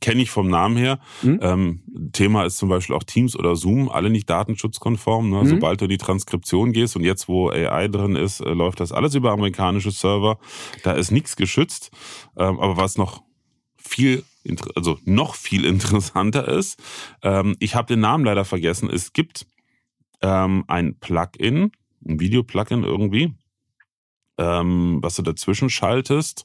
kenne 0.00 0.22
ich 0.22 0.30
vom 0.30 0.48
Namen 0.48 0.76
her. 0.76 1.00
Mhm. 1.22 1.40
Ähm, 1.42 1.82
Thema 2.12 2.44
ist 2.44 2.58
zum 2.58 2.68
Beispiel 2.68 2.94
auch 2.94 3.02
Teams 3.02 3.36
oder 3.36 3.56
Zoom, 3.56 3.88
alle 3.88 4.08
nicht 4.08 4.30
datenschutzkonform. 4.30 5.30
Ne? 5.30 5.42
Mhm. 5.42 5.46
Sobald 5.46 5.80
du 5.80 5.86
in 5.86 5.90
die 5.90 5.98
Transkription 5.98 6.72
gehst 6.72 6.94
und 6.94 7.02
jetzt, 7.02 7.28
wo 7.28 7.50
AI 7.50 7.88
drin 7.88 8.14
ist, 8.14 8.40
äh, 8.40 8.50
läuft 8.50 8.78
das 8.78 8.92
alles 8.92 9.16
über 9.16 9.32
amerikanische 9.32 9.90
Server. 9.90 10.38
Da 10.84 10.92
ist 10.92 11.10
nichts 11.10 11.34
geschützt. 11.34 11.90
Ähm, 12.36 12.60
aber 12.60 12.76
was 12.76 12.98
noch 12.98 13.22
viel 13.76 14.22
also 14.74 14.98
noch 15.04 15.34
viel 15.34 15.64
interessanter 15.72 16.48
ist, 16.48 16.80
ähm, 17.22 17.56
ich 17.58 17.74
habe 17.74 17.86
den 17.86 18.00
Namen 18.00 18.24
leider 18.24 18.44
vergessen. 18.44 18.90
Es 18.90 19.12
gibt 19.12 19.46
ähm, 20.22 20.64
ein 20.68 20.98
Plugin, 20.98 21.72
ein 22.06 22.20
Video-Plugin 22.20 22.84
irgendwie, 22.84 23.34
ähm, 24.38 24.98
was 25.02 25.16
du 25.16 25.22
dazwischen 25.22 25.70
schaltest, 25.70 26.44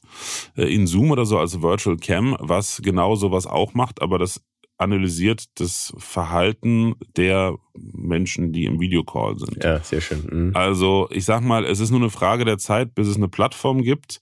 äh, 0.56 0.72
in 0.72 0.86
Zoom 0.86 1.10
oder 1.10 1.26
so 1.26 1.38
als 1.38 1.62
Virtual 1.62 1.96
Cam, 1.96 2.36
was 2.40 2.80
genau 2.82 3.14
sowas 3.14 3.46
auch 3.46 3.74
macht, 3.74 4.02
aber 4.02 4.18
das 4.18 4.42
analysiert 4.84 5.46
das 5.56 5.92
Verhalten 5.98 6.94
der 7.16 7.56
Menschen, 7.74 8.52
die 8.52 8.66
im 8.66 8.78
Videocall 8.78 9.38
sind. 9.38 9.62
Ja, 9.64 9.80
sehr 9.80 10.00
schön. 10.00 10.26
Mhm. 10.30 10.50
Also 10.54 11.08
ich 11.10 11.24
sag 11.24 11.42
mal, 11.42 11.64
es 11.64 11.80
ist 11.80 11.90
nur 11.90 12.00
eine 12.00 12.10
Frage 12.10 12.44
der 12.44 12.58
Zeit, 12.58 12.94
bis 12.94 13.08
es 13.08 13.16
eine 13.16 13.28
Plattform 13.28 13.82
gibt, 13.82 14.20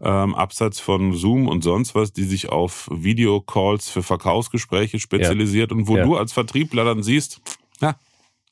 ähm, 0.00 0.34
abseits 0.34 0.80
von 0.80 1.12
Zoom 1.12 1.46
und 1.48 1.62
sonst 1.62 1.94
was, 1.94 2.12
die 2.12 2.24
sich 2.24 2.48
auf 2.48 2.88
Videocalls 2.90 3.90
für 3.90 4.02
Verkaufsgespräche 4.02 4.98
spezialisiert 4.98 5.70
ja. 5.70 5.76
und 5.76 5.88
wo 5.88 5.96
ja. 5.98 6.04
du 6.04 6.16
als 6.16 6.32
Vertriebler 6.32 6.84
dann 6.84 7.02
siehst, 7.02 7.42
ja, 7.80 7.96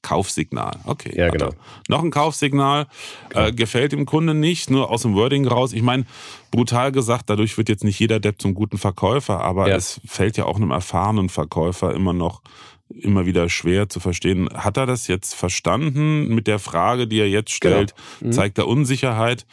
Kaufsignal. 0.02 0.80
Okay. 0.84 1.12
Ja, 1.16 1.30
genau. 1.30 1.50
Noch 1.88 2.02
ein 2.02 2.10
Kaufsignal. 2.10 2.86
Äh, 3.34 3.52
gefällt 3.52 3.92
dem 3.92 4.04
Kunden 4.04 4.40
nicht, 4.40 4.70
nur 4.70 4.90
aus 4.90 5.02
dem 5.02 5.14
Wording 5.14 5.46
raus. 5.46 5.72
Ich 5.72 5.82
meine, 5.82 6.04
brutal 6.50 6.92
gesagt, 6.92 7.30
dadurch 7.30 7.56
wird 7.56 7.68
jetzt 7.68 7.84
nicht 7.84 7.98
jeder 7.98 8.20
Depp 8.20 8.42
zum 8.42 8.54
guten 8.54 8.78
Verkäufer, 8.78 9.40
aber 9.40 9.68
ja. 9.68 9.76
es 9.76 10.00
fällt 10.04 10.36
ja 10.36 10.44
auch 10.44 10.56
einem 10.56 10.72
erfahrenen 10.72 11.28
Verkäufer 11.28 11.94
immer 11.94 12.12
noch 12.12 12.42
immer 12.88 13.24
wieder 13.24 13.48
schwer 13.48 13.88
zu 13.88 14.00
verstehen. 14.00 14.48
Hat 14.52 14.76
er 14.76 14.84
das 14.84 15.06
jetzt 15.06 15.34
verstanden 15.34 16.28
mit 16.28 16.46
der 16.46 16.58
Frage, 16.58 17.06
die 17.06 17.20
er 17.20 17.28
jetzt 17.28 17.60
genau. 17.60 17.76
stellt? 17.76 17.94
Genau. 18.18 18.28
Mhm. 18.28 18.32
Zeigt 18.32 18.58
er 18.58 18.68
Unsicherheit? 18.68 19.46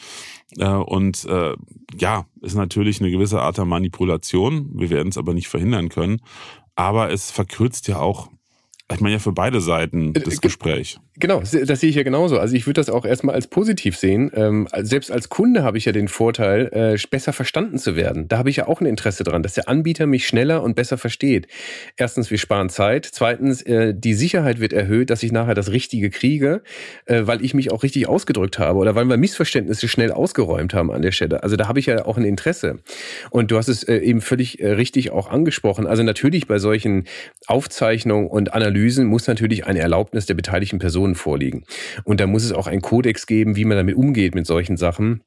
Äh, 0.57 0.67
und 0.67 1.25
äh, 1.25 1.55
ja, 1.97 2.25
ist 2.41 2.55
natürlich 2.55 2.99
eine 2.99 3.11
gewisse 3.11 3.41
Art 3.41 3.57
der 3.57 3.65
Manipulation. 3.65 4.69
Wir 4.73 4.89
werden 4.89 5.09
es 5.09 5.17
aber 5.17 5.33
nicht 5.33 5.47
verhindern 5.47 5.89
können. 5.89 6.21
Aber 6.75 7.11
es 7.11 7.31
verkürzt 7.31 7.87
ja 7.87 7.99
auch 7.99 8.29
ich 8.95 9.01
meine 9.01 9.13
ja 9.13 9.19
für 9.19 9.31
beide 9.31 9.61
Seiten 9.61 10.15
äh, 10.15 10.21
das 10.21 10.41
Gespräch. 10.41 10.99
Genau, 11.19 11.41
das 11.41 11.51
sehe 11.51 11.89
ich 11.89 11.95
ja 11.97 12.03
genauso. 12.03 12.39
Also 12.39 12.55
ich 12.55 12.65
würde 12.65 12.79
das 12.79 12.89
auch 12.89 13.03
erstmal 13.03 13.35
als 13.35 13.47
positiv 13.47 13.97
sehen. 13.97 14.31
Ähm, 14.33 14.69
selbst 14.83 15.11
als 15.11 15.27
Kunde 15.27 15.63
habe 15.63 15.77
ich 15.77 15.83
ja 15.83 15.91
den 15.91 16.07
Vorteil, 16.07 16.69
äh, 16.71 16.97
besser 17.09 17.33
verstanden 17.33 17.77
zu 17.77 17.97
werden. 17.97 18.29
Da 18.29 18.37
habe 18.37 18.49
ich 18.49 18.55
ja 18.55 18.67
auch 18.69 18.79
ein 18.79 18.85
Interesse 18.85 19.25
dran, 19.25 19.43
dass 19.43 19.53
der 19.53 19.67
Anbieter 19.67 20.07
mich 20.07 20.25
schneller 20.25 20.63
und 20.63 20.75
besser 20.75 20.97
versteht. 20.97 21.47
Erstens, 21.97 22.31
wir 22.31 22.37
sparen 22.37 22.69
Zeit. 22.69 23.05
Zweitens, 23.05 23.61
äh, 23.63 23.93
die 23.93 24.13
Sicherheit 24.13 24.61
wird 24.61 24.71
erhöht, 24.71 25.09
dass 25.09 25.21
ich 25.21 25.33
nachher 25.33 25.55
das 25.55 25.71
Richtige 25.71 26.09
kriege, 26.09 26.61
äh, 27.05 27.23
weil 27.25 27.43
ich 27.43 27.53
mich 27.53 27.71
auch 27.71 27.83
richtig 27.83 28.07
ausgedrückt 28.07 28.57
habe 28.57 28.79
oder 28.79 28.95
weil 28.95 29.03
wir 29.03 29.17
Missverständnisse 29.17 29.89
schnell 29.89 30.13
ausgeräumt 30.13 30.73
haben 30.73 30.89
an 30.89 31.01
der 31.01 31.11
Stelle. 31.11 31.43
Also 31.43 31.57
da 31.57 31.67
habe 31.67 31.79
ich 31.79 31.87
ja 31.87 32.05
auch 32.05 32.17
ein 32.17 32.23
Interesse. 32.23 32.79
Und 33.29 33.51
du 33.51 33.57
hast 33.57 33.67
es 33.67 33.83
eben 33.83 34.21
völlig 34.21 34.59
richtig 34.61 35.11
auch 35.11 35.29
angesprochen. 35.29 35.85
Also 35.85 36.03
natürlich 36.03 36.47
bei 36.47 36.59
solchen 36.59 37.05
Aufzeichnungen 37.47 38.27
und 38.27 38.53
Analysen 38.53 39.05
muss 39.05 39.27
natürlich 39.27 39.65
eine 39.65 39.79
Erlaubnis 39.79 40.25
der 40.25 40.35
beteiligten 40.35 40.79
Personen 40.79 41.08
Informationen 41.09 41.15
vorliegen. 41.15 41.63
Und 42.03 42.19
da 42.19 42.27
muss 42.27 42.43
es 42.43 42.51
auch 42.51 42.67
einen 42.67 42.81
Kodex 42.81 43.25
geben, 43.25 43.55
wie 43.55 43.65
man 43.65 43.77
damit 43.77 43.95
umgeht 43.95 44.35
mit 44.35 44.45
solchen 44.45 44.77
Sachen 44.77 45.21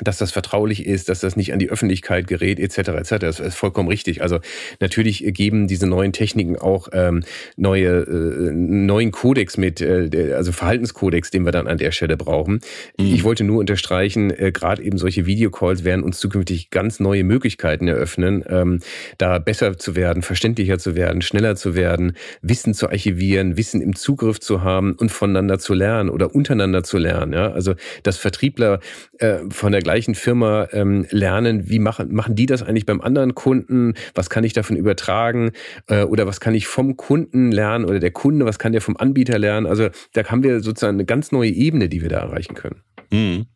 dass 0.00 0.18
das 0.18 0.32
vertraulich 0.32 0.86
ist, 0.86 1.08
dass 1.08 1.20
das 1.20 1.36
nicht 1.36 1.52
an 1.52 1.58
die 1.58 1.70
Öffentlichkeit 1.70 2.26
gerät, 2.26 2.58
etc. 2.58 2.78
etc. 2.90 3.10
Das 3.20 3.40
ist 3.40 3.56
vollkommen 3.56 3.88
richtig. 3.88 4.22
Also 4.22 4.40
natürlich 4.80 5.24
geben 5.28 5.66
diese 5.66 5.86
neuen 5.86 6.12
Techniken 6.12 6.56
auch 6.56 6.88
ähm, 6.92 7.22
neue 7.56 8.00
äh, 8.00 8.52
neuen 8.52 9.10
Kodex 9.10 9.56
mit, 9.56 9.80
äh, 9.80 10.34
also 10.34 10.52
Verhaltenskodex, 10.52 11.30
den 11.30 11.44
wir 11.44 11.52
dann 11.52 11.66
an 11.66 11.78
der 11.78 11.92
Stelle 11.92 12.16
brauchen. 12.16 12.60
Mhm. 12.98 13.14
Ich 13.14 13.24
wollte 13.24 13.44
nur 13.44 13.58
unterstreichen, 13.58 14.30
äh, 14.30 14.52
gerade 14.52 14.82
eben 14.82 14.98
solche 14.98 15.26
Videocalls 15.26 15.84
werden 15.84 16.02
uns 16.02 16.18
zukünftig 16.18 16.70
ganz 16.70 17.00
neue 17.00 17.24
Möglichkeiten 17.24 17.88
eröffnen, 17.88 18.44
ähm, 18.48 18.80
da 19.18 19.38
besser 19.38 19.76
zu 19.78 19.96
werden, 19.96 20.22
verständlicher 20.22 20.78
zu 20.78 20.94
werden, 20.94 21.22
schneller 21.22 21.56
zu 21.56 21.74
werden, 21.74 22.16
Wissen 22.42 22.74
zu 22.74 22.88
archivieren, 22.88 23.56
Wissen 23.56 23.80
im 23.80 23.94
Zugriff 23.94 24.40
zu 24.40 24.62
haben 24.62 24.94
und 24.94 25.10
voneinander 25.10 25.58
zu 25.58 25.74
lernen 25.74 26.10
oder 26.10 26.34
untereinander 26.34 26.82
zu 26.82 26.98
lernen. 26.98 27.32
Ja? 27.32 27.52
Also 27.52 27.74
dass 28.02 28.16
Vertriebler 28.16 28.80
äh, 29.18 29.38
von 29.50 29.72
der 29.72 29.82
gleichen 29.90 30.14
Firma 30.14 30.68
ähm, 30.70 31.04
lernen, 31.10 31.68
wie 31.68 31.80
machen, 31.80 32.14
machen 32.14 32.36
die 32.36 32.46
das 32.46 32.62
eigentlich 32.62 32.86
beim 32.86 33.00
anderen 33.00 33.34
Kunden? 33.34 33.94
Was 34.14 34.30
kann 34.30 34.44
ich 34.44 34.52
davon 34.52 34.76
übertragen? 34.76 35.50
Äh, 35.88 36.04
oder 36.04 36.28
was 36.28 36.38
kann 36.38 36.54
ich 36.54 36.68
vom 36.68 36.96
Kunden 36.96 37.50
lernen? 37.50 37.84
Oder 37.84 37.98
der 37.98 38.12
Kunde, 38.12 38.46
was 38.46 38.60
kann 38.60 38.70
der 38.70 38.82
vom 38.82 38.96
Anbieter 38.96 39.36
lernen? 39.36 39.66
Also 39.66 39.88
da 40.12 40.24
haben 40.26 40.44
wir 40.44 40.60
sozusagen 40.60 40.94
eine 40.94 41.06
ganz 41.06 41.32
neue 41.32 41.50
Ebene, 41.50 41.88
die 41.88 42.02
wir 42.02 42.08
da 42.08 42.20
erreichen 42.20 42.54
können. 42.54 42.82
Mhm. 43.10 43.46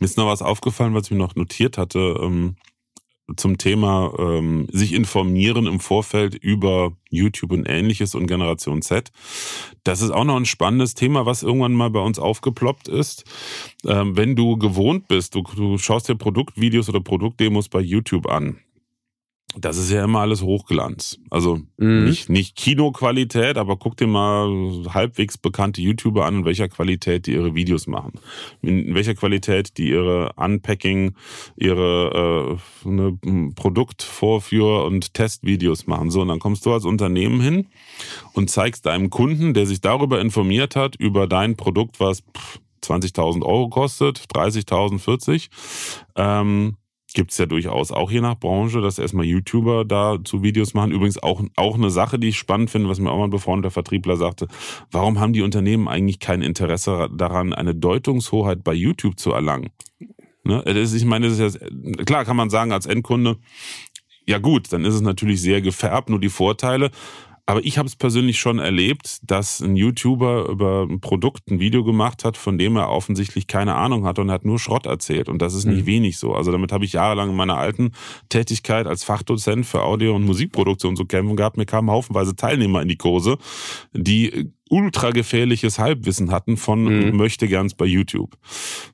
Mir 0.00 0.04
ist 0.04 0.18
noch 0.18 0.26
was 0.26 0.42
aufgefallen, 0.42 0.94
was 0.94 1.04
ich 1.04 1.10
mir 1.12 1.18
noch 1.18 1.36
notiert 1.36 1.78
hatte. 1.78 2.16
Ähm, 2.20 2.56
zum 3.36 3.58
Thema 3.58 4.12
ähm, 4.18 4.66
sich 4.72 4.92
informieren 4.92 5.66
im 5.66 5.80
Vorfeld 5.80 6.34
über 6.34 6.92
YouTube 7.10 7.52
und 7.52 7.66
ähnliches 7.66 8.14
und 8.14 8.26
Generation 8.26 8.82
Z. 8.82 9.10
Das 9.84 10.00
ist 10.00 10.10
auch 10.10 10.24
noch 10.24 10.36
ein 10.36 10.46
spannendes 10.46 10.94
Thema, 10.94 11.26
was 11.26 11.42
irgendwann 11.42 11.74
mal 11.74 11.90
bei 11.90 12.00
uns 12.00 12.18
aufgeploppt 12.18 12.88
ist. 12.88 13.24
Ähm, 13.86 14.16
wenn 14.16 14.36
du 14.36 14.56
gewohnt 14.56 15.08
bist, 15.08 15.34
du, 15.34 15.42
du 15.42 15.78
schaust 15.78 16.08
dir 16.08 16.14
Produktvideos 16.14 16.88
oder 16.88 17.00
Produktdemos 17.00 17.68
bei 17.68 17.80
YouTube 17.80 18.26
an 18.26 18.58
das 19.56 19.78
ist 19.78 19.90
ja 19.90 20.04
immer 20.04 20.20
alles 20.20 20.42
Hochglanz. 20.42 21.18
Also 21.30 21.60
mhm. 21.78 22.04
nicht, 22.04 22.28
nicht 22.28 22.54
Kinoqualität, 22.54 23.56
aber 23.56 23.76
guck 23.76 23.96
dir 23.96 24.06
mal 24.06 24.84
halbwegs 24.92 25.38
bekannte 25.38 25.80
YouTuber 25.80 26.26
an, 26.26 26.36
in 26.36 26.44
welcher 26.44 26.68
Qualität 26.68 27.26
die 27.26 27.32
ihre 27.32 27.54
Videos 27.54 27.86
machen. 27.86 28.12
In 28.60 28.94
welcher 28.94 29.14
Qualität 29.14 29.78
die 29.78 29.88
ihre 29.88 30.32
Unpacking, 30.36 31.14
ihre 31.56 32.58
äh, 32.84 32.88
ne, 32.88 33.18
Produktvorführ- 33.54 34.84
und 34.84 35.14
Testvideos 35.14 35.86
machen. 35.86 36.10
So, 36.10 36.20
und 36.20 36.28
dann 36.28 36.40
kommst 36.40 36.66
du 36.66 36.72
als 36.72 36.84
Unternehmen 36.84 37.40
hin 37.40 37.68
und 38.34 38.50
zeigst 38.50 38.84
deinem 38.84 39.08
Kunden, 39.08 39.54
der 39.54 39.66
sich 39.66 39.80
darüber 39.80 40.20
informiert 40.20 40.76
hat, 40.76 40.94
über 40.96 41.26
dein 41.26 41.56
Produkt, 41.56 42.00
was 42.00 42.22
20.000 42.82 43.42
Euro 43.44 43.70
kostet, 43.70 44.18
30.000, 44.32 44.98
40, 44.98 45.50
ähm, 46.16 46.76
Gibt 47.18 47.32
es 47.32 47.38
ja 47.38 47.46
durchaus 47.46 47.90
auch 47.90 48.12
je 48.12 48.20
nach 48.20 48.38
Branche, 48.38 48.80
dass 48.80 49.00
erstmal 49.00 49.24
YouTuber 49.24 49.84
da 49.84 50.18
zu 50.22 50.44
Videos 50.44 50.72
machen. 50.74 50.92
Übrigens 50.92 51.20
auch, 51.20 51.42
auch 51.56 51.74
eine 51.74 51.90
Sache, 51.90 52.16
die 52.16 52.28
ich 52.28 52.38
spannend 52.38 52.70
finde, 52.70 52.88
was 52.88 53.00
mir 53.00 53.10
auch 53.10 53.18
mal 53.18 53.24
ein 53.24 53.30
befreundeter 53.30 53.72
Vertriebler 53.72 54.16
sagte. 54.16 54.46
Warum 54.92 55.18
haben 55.18 55.32
die 55.32 55.42
Unternehmen 55.42 55.88
eigentlich 55.88 56.20
kein 56.20 56.42
Interesse 56.42 57.10
daran, 57.12 57.54
eine 57.54 57.74
Deutungshoheit 57.74 58.62
bei 58.62 58.72
YouTube 58.72 59.18
zu 59.18 59.32
erlangen? 59.32 59.70
Ne? 60.44 60.62
Das, 60.64 60.94
ich 60.94 61.04
meine, 61.04 61.28
das 61.28 61.40
ist 61.40 61.60
ja, 61.60 62.04
klar 62.04 62.24
kann 62.24 62.36
man 62.36 62.50
sagen 62.50 62.70
als 62.70 62.86
Endkunde, 62.86 63.38
ja 64.24 64.38
gut, 64.38 64.72
dann 64.72 64.84
ist 64.84 64.94
es 64.94 65.00
natürlich 65.00 65.42
sehr 65.42 65.60
gefärbt, 65.60 66.10
nur 66.10 66.20
die 66.20 66.28
Vorteile. 66.28 66.92
Aber 67.48 67.64
ich 67.64 67.78
habe 67.78 67.88
es 67.88 67.96
persönlich 67.96 68.38
schon 68.38 68.58
erlebt, 68.58 69.20
dass 69.22 69.62
ein 69.62 69.74
YouTuber 69.74 70.50
über 70.50 70.82
ein 70.82 71.00
Produkt 71.00 71.50
ein 71.50 71.60
Video 71.60 71.82
gemacht 71.82 72.22
hat, 72.22 72.36
von 72.36 72.58
dem 72.58 72.76
er 72.76 72.90
offensichtlich 72.90 73.46
keine 73.46 73.74
Ahnung 73.74 74.04
hatte 74.04 74.20
und 74.20 74.30
hat 74.30 74.44
nur 74.44 74.58
Schrott 74.58 74.84
erzählt. 74.84 75.30
Und 75.30 75.40
das 75.40 75.54
ist 75.54 75.64
nicht 75.64 75.84
mhm. 75.84 75.86
wenig 75.86 76.18
so. 76.18 76.34
Also 76.34 76.52
damit 76.52 76.72
habe 76.72 76.84
ich 76.84 76.92
jahrelang 76.92 77.30
in 77.30 77.36
meiner 77.36 77.56
alten 77.56 77.92
Tätigkeit 78.28 78.86
als 78.86 79.02
Fachdozent 79.02 79.64
für 79.64 79.82
Audio- 79.82 80.14
und 80.14 80.26
Musikproduktion 80.26 80.94
zu 80.94 81.06
kämpfen 81.06 81.36
gehabt. 81.36 81.56
Mir 81.56 81.64
kamen 81.64 81.90
haufenweise 81.90 82.36
Teilnehmer 82.36 82.82
in 82.82 82.88
die 82.88 82.98
Kurse, 82.98 83.38
die 83.94 84.50
ultra 84.70 85.10
gefährliches 85.10 85.78
Halbwissen 85.78 86.30
hatten 86.30 86.56
von 86.56 86.84
mhm. 86.84 87.16
möchte 87.16 87.48
gerns 87.48 87.74
bei 87.74 87.84
YouTube. 87.84 88.36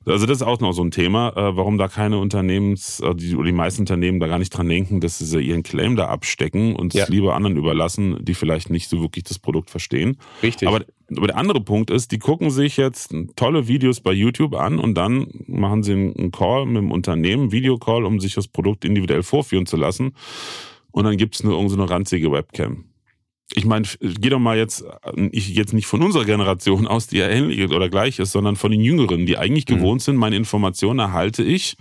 Also 0.05 0.25
das 0.25 0.37
ist 0.37 0.43
auch 0.43 0.59
noch 0.59 0.73
so 0.73 0.83
ein 0.83 0.91
Thema, 0.91 1.29
äh, 1.29 1.55
warum 1.55 1.77
da 1.77 1.87
keine 1.87 2.17
Unternehmens, 2.17 2.99
äh, 2.99 3.13
die, 3.15 3.35
oder 3.35 3.47
die 3.47 3.51
meisten 3.51 3.81
Unternehmen 3.81 4.19
da 4.19 4.27
gar 4.27 4.39
nicht 4.39 4.51
dran 4.51 4.67
denken, 4.69 4.99
dass 4.99 5.19
sie 5.19 5.41
ihren 5.41 5.63
Claim 5.63 5.95
da 5.95 6.07
abstecken 6.07 6.75
und 6.75 6.93
ja. 6.93 7.03
es 7.03 7.09
lieber 7.09 7.35
anderen 7.35 7.57
überlassen, 7.57 8.17
die 8.23 8.33
vielleicht 8.33 8.69
nicht 8.69 8.89
so 8.89 9.01
wirklich 9.01 9.23
das 9.23 9.39
Produkt 9.39 9.69
verstehen. 9.69 10.17
Richtig. 10.41 10.67
Aber, 10.67 10.81
aber 11.15 11.27
der 11.27 11.37
andere 11.37 11.61
Punkt 11.61 11.89
ist, 11.89 12.11
die 12.11 12.19
gucken 12.19 12.49
sich 12.49 12.77
jetzt 12.77 13.13
tolle 13.35 13.67
Videos 13.67 14.01
bei 14.01 14.11
YouTube 14.11 14.55
an 14.55 14.79
und 14.79 14.95
dann 14.95 15.27
machen 15.47 15.83
sie 15.83 15.93
einen 15.93 16.31
Call 16.31 16.65
mit 16.65 16.77
dem 16.77 16.91
Unternehmen, 16.91 17.51
Videocall, 17.51 18.05
um 18.05 18.19
sich 18.19 18.35
das 18.35 18.47
Produkt 18.47 18.85
individuell 18.85 19.23
vorführen 19.23 19.65
zu 19.65 19.77
lassen. 19.77 20.13
Und 20.91 21.03
dann 21.03 21.17
gibt's 21.17 21.43
nur 21.43 21.53
irgendeine 21.53 21.87
so 21.87 21.93
ranzige 21.93 22.31
Webcam 22.31 22.85
ich 23.53 23.65
meine, 23.65 23.85
geh 23.99 24.29
doch 24.29 24.39
mal 24.39 24.57
jetzt, 24.57 24.83
ich 25.31 25.49
jetzt 25.49 25.73
nicht 25.73 25.85
von 25.85 26.01
unserer 26.01 26.25
Generation 26.25 26.87
aus, 26.87 27.07
die 27.07 27.17
ja 27.17 27.27
ähnlich 27.27 27.69
oder 27.69 27.89
gleich 27.89 28.17
ist, 28.17 28.31
sondern 28.31 28.55
von 28.55 28.71
den 28.71 28.81
Jüngeren, 28.81 29.25
die 29.25 29.37
eigentlich 29.37 29.67
mhm. 29.69 29.75
gewohnt 29.75 30.01
sind, 30.01 30.15
meine 30.15 30.35
Informationen 30.35 30.99
erhalte 30.99 31.43
ich 31.43 31.77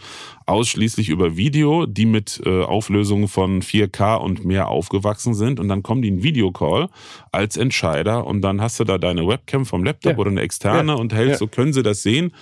ausschließlich 0.47 1.09
über 1.09 1.37
Video, 1.37 1.87
die 1.87 2.05
mit 2.05 2.43
äh, 2.45 2.63
Auflösungen 2.63 3.29
von 3.29 3.63
4K 3.63 4.17
und 4.17 4.45
mehr 4.45 4.69
aufgewachsen 4.69 5.33
sind 5.33 5.59
und 5.59 5.69
dann 5.69 5.83
kommen 5.83 6.03
die 6.03 6.09
in 6.09 6.23
Videocall 6.23 6.91
als 7.33 7.57
Entscheider 7.57 8.27
und 8.27 8.43
dann 8.43 8.61
hast 8.61 8.79
du 8.79 8.85
da 8.85 8.99
deine 8.99 9.27
Webcam 9.27 9.65
vom 9.65 9.85
Laptop 9.85 10.13
ja. 10.13 10.19
oder 10.19 10.31
eine 10.31 10.43
externe 10.43 10.93
ja. 10.93 10.99
und 10.99 11.15
hältst, 11.15 11.33
ja. 11.33 11.39
so 11.39 11.47
können 11.47 11.73
sie 11.73 11.83
das 11.83 12.03
sehen. 12.03 12.35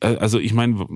Äh, 0.00 0.16
also 0.16 0.38
ich 0.38 0.52
meine, 0.52 0.86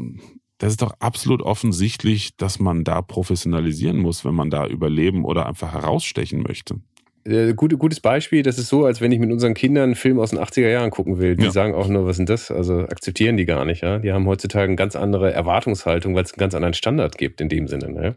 das 0.58 0.72
ist 0.72 0.82
doch 0.82 0.92
absolut 1.00 1.40
offensichtlich, 1.40 2.36
dass 2.36 2.58
man 2.58 2.84
da 2.84 3.00
professionalisieren 3.00 3.98
muss, 3.98 4.26
wenn 4.26 4.34
man 4.34 4.50
da 4.50 4.66
überleben 4.66 5.24
oder 5.24 5.46
einfach 5.46 5.72
herausstechen 5.72 6.42
möchte. 6.42 6.80
Äh, 7.26 7.54
gute, 7.54 7.76
gutes 7.76 8.00
Beispiel, 8.00 8.42
das 8.42 8.58
ist 8.58 8.68
so, 8.68 8.84
als 8.84 9.00
wenn 9.00 9.12
ich 9.12 9.18
mit 9.18 9.32
unseren 9.32 9.54
Kindern 9.54 9.84
einen 9.84 9.94
Film 9.94 10.18
aus 10.18 10.30
den 10.30 10.38
80er 10.38 10.68
Jahren 10.68 10.90
gucken 10.90 11.18
will. 11.18 11.36
Die 11.36 11.44
ja. 11.44 11.50
sagen 11.50 11.74
auch 11.74 11.88
nur, 11.88 12.06
was 12.06 12.18
ist 12.18 12.28
das? 12.28 12.50
Also 12.50 12.80
akzeptieren 12.80 13.36
die 13.36 13.44
gar 13.44 13.64
nicht. 13.64 13.82
Ja? 13.82 13.98
Die 13.98 14.12
haben 14.12 14.26
heutzutage 14.26 14.66
eine 14.66 14.76
ganz 14.76 14.96
andere 14.96 15.32
Erwartungshaltung, 15.32 16.14
weil 16.14 16.24
es 16.24 16.32
einen 16.32 16.38
ganz 16.38 16.54
anderen 16.54 16.74
Standard 16.74 17.18
gibt 17.18 17.40
in 17.40 17.48
dem 17.48 17.68
Sinne. 17.68 17.90
Ne? 17.90 18.16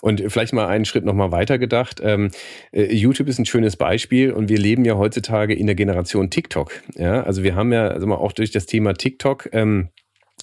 Und 0.00 0.22
vielleicht 0.28 0.52
mal 0.52 0.66
einen 0.66 0.84
Schritt 0.84 1.04
nochmal 1.04 1.32
weiter 1.32 1.58
gedacht. 1.58 2.00
Ähm, 2.02 2.30
äh, 2.72 2.92
YouTube 2.94 3.28
ist 3.28 3.38
ein 3.38 3.46
schönes 3.46 3.76
Beispiel 3.76 4.32
und 4.32 4.48
wir 4.48 4.58
leben 4.58 4.84
ja 4.84 4.96
heutzutage 4.96 5.54
in 5.54 5.66
der 5.66 5.74
Generation 5.74 6.30
TikTok. 6.30 6.72
Ja? 6.96 7.22
Also 7.22 7.42
wir 7.42 7.54
haben 7.54 7.72
ja 7.72 7.88
also 7.88 8.06
mal 8.06 8.16
auch 8.16 8.32
durch 8.32 8.50
das 8.50 8.66
Thema 8.66 8.94
TikTok 8.94 9.48
ähm, 9.52 9.88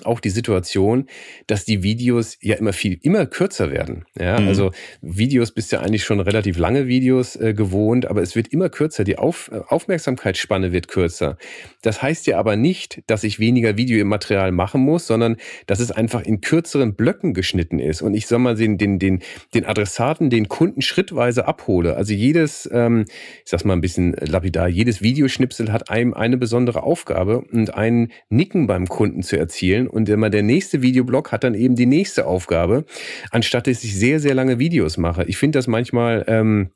auch 0.05 0.19
die 0.19 0.29
Situation, 0.29 1.07
dass 1.47 1.65
die 1.65 1.83
Videos 1.83 2.37
ja 2.41 2.55
immer 2.55 2.73
viel, 2.73 2.99
immer 3.01 3.25
kürzer 3.25 3.71
werden. 3.71 4.05
Ja, 4.17 4.39
mhm. 4.39 4.47
also 4.47 4.71
Videos 5.01 5.51
bist 5.51 5.71
ja 5.71 5.81
eigentlich 5.81 6.03
schon 6.03 6.19
relativ 6.19 6.57
lange 6.57 6.87
Videos 6.87 7.35
äh, 7.35 7.53
gewohnt, 7.53 8.05
aber 8.05 8.21
es 8.21 8.35
wird 8.35 8.49
immer 8.49 8.69
kürzer. 8.69 9.03
Die 9.03 9.17
Auf, 9.17 9.49
äh, 9.53 9.59
Aufmerksamkeitsspanne 9.67 10.71
wird 10.71 10.87
kürzer. 10.87 11.37
Das 11.81 12.01
heißt 12.01 12.27
ja 12.27 12.37
aber 12.37 12.55
nicht, 12.55 13.01
dass 13.07 13.23
ich 13.23 13.39
weniger 13.39 13.77
Video 13.77 13.99
im 13.99 14.07
Material 14.07 14.51
machen 14.51 14.81
muss, 14.81 15.07
sondern 15.07 15.37
dass 15.67 15.79
es 15.79 15.91
einfach 15.91 16.21
in 16.21 16.41
kürzeren 16.41 16.95
Blöcken 16.95 17.33
geschnitten 17.33 17.79
ist. 17.79 18.01
Und 18.01 18.13
ich 18.13 18.27
soll 18.27 18.39
mal 18.39 18.55
den, 18.55 18.77
den, 18.77 18.99
den, 18.99 19.21
den 19.53 19.65
Adressaten, 19.65 20.29
den 20.29 20.47
Kunden 20.47 20.81
schrittweise 20.81 21.47
abhole. 21.47 21.95
Also 21.95 22.13
jedes, 22.13 22.69
ähm, 22.71 23.05
ich 23.43 23.51
sag's 23.51 23.65
mal 23.65 23.73
ein 23.73 23.81
bisschen 23.81 24.13
lapidar, 24.13 24.67
jedes 24.67 25.01
Videoschnipsel 25.01 25.71
hat 25.71 25.89
einem 25.89 26.13
eine 26.13 26.37
besondere 26.37 26.83
Aufgabe 26.83 27.41
und 27.41 27.73
ein 27.73 28.11
Nicken 28.29 28.67
beim 28.67 28.87
Kunden 28.87 29.23
zu 29.23 29.37
erzielen 29.37 29.87
und 29.89 30.09
immer 30.09 30.29
der 30.29 30.43
nächste 30.43 30.81
Videoblog 30.81 31.31
hat 31.31 31.43
dann 31.43 31.55
eben 31.55 31.75
die 31.75 31.85
nächste 31.85 32.25
Aufgabe, 32.25 32.85
anstatt 33.31 33.67
dass 33.67 33.83
ich 33.83 33.95
sehr, 33.95 34.19
sehr 34.19 34.33
lange 34.33 34.59
Videos 34.59 34.97
mache. 34.97 35.23
Ich 35.25 35.37
finde 35.37 35.59
das 35.59 35.67
manchmal 35.67 36.23
ähm, 36.27 36.69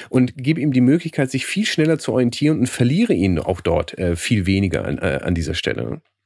und 0.09 0.37
gebe 0.37 0.61
ihm 0.61 0.71
die 0.71 0.81
Möglichkeit, 0.81 1.31
sich 1.31 1.47
viel 1.47 1.65
schneller 1.65 1.97
zu 1.97 2.13
orientieren 2.13 2.59
und 2.59 2.69
verliere 2.69 3.13
ihn 3.13 3.39
auch 3.39 3.61
dort 3.61 3.97
äh, 3.97 4.15
viel 4.15 4.45
weniger 4.45 4.85
an, 4.85 4.99
äh, 4.99 5.21
an 5.23 5.33
dieser 5.33 5.55
Stelle. 5.55 5.78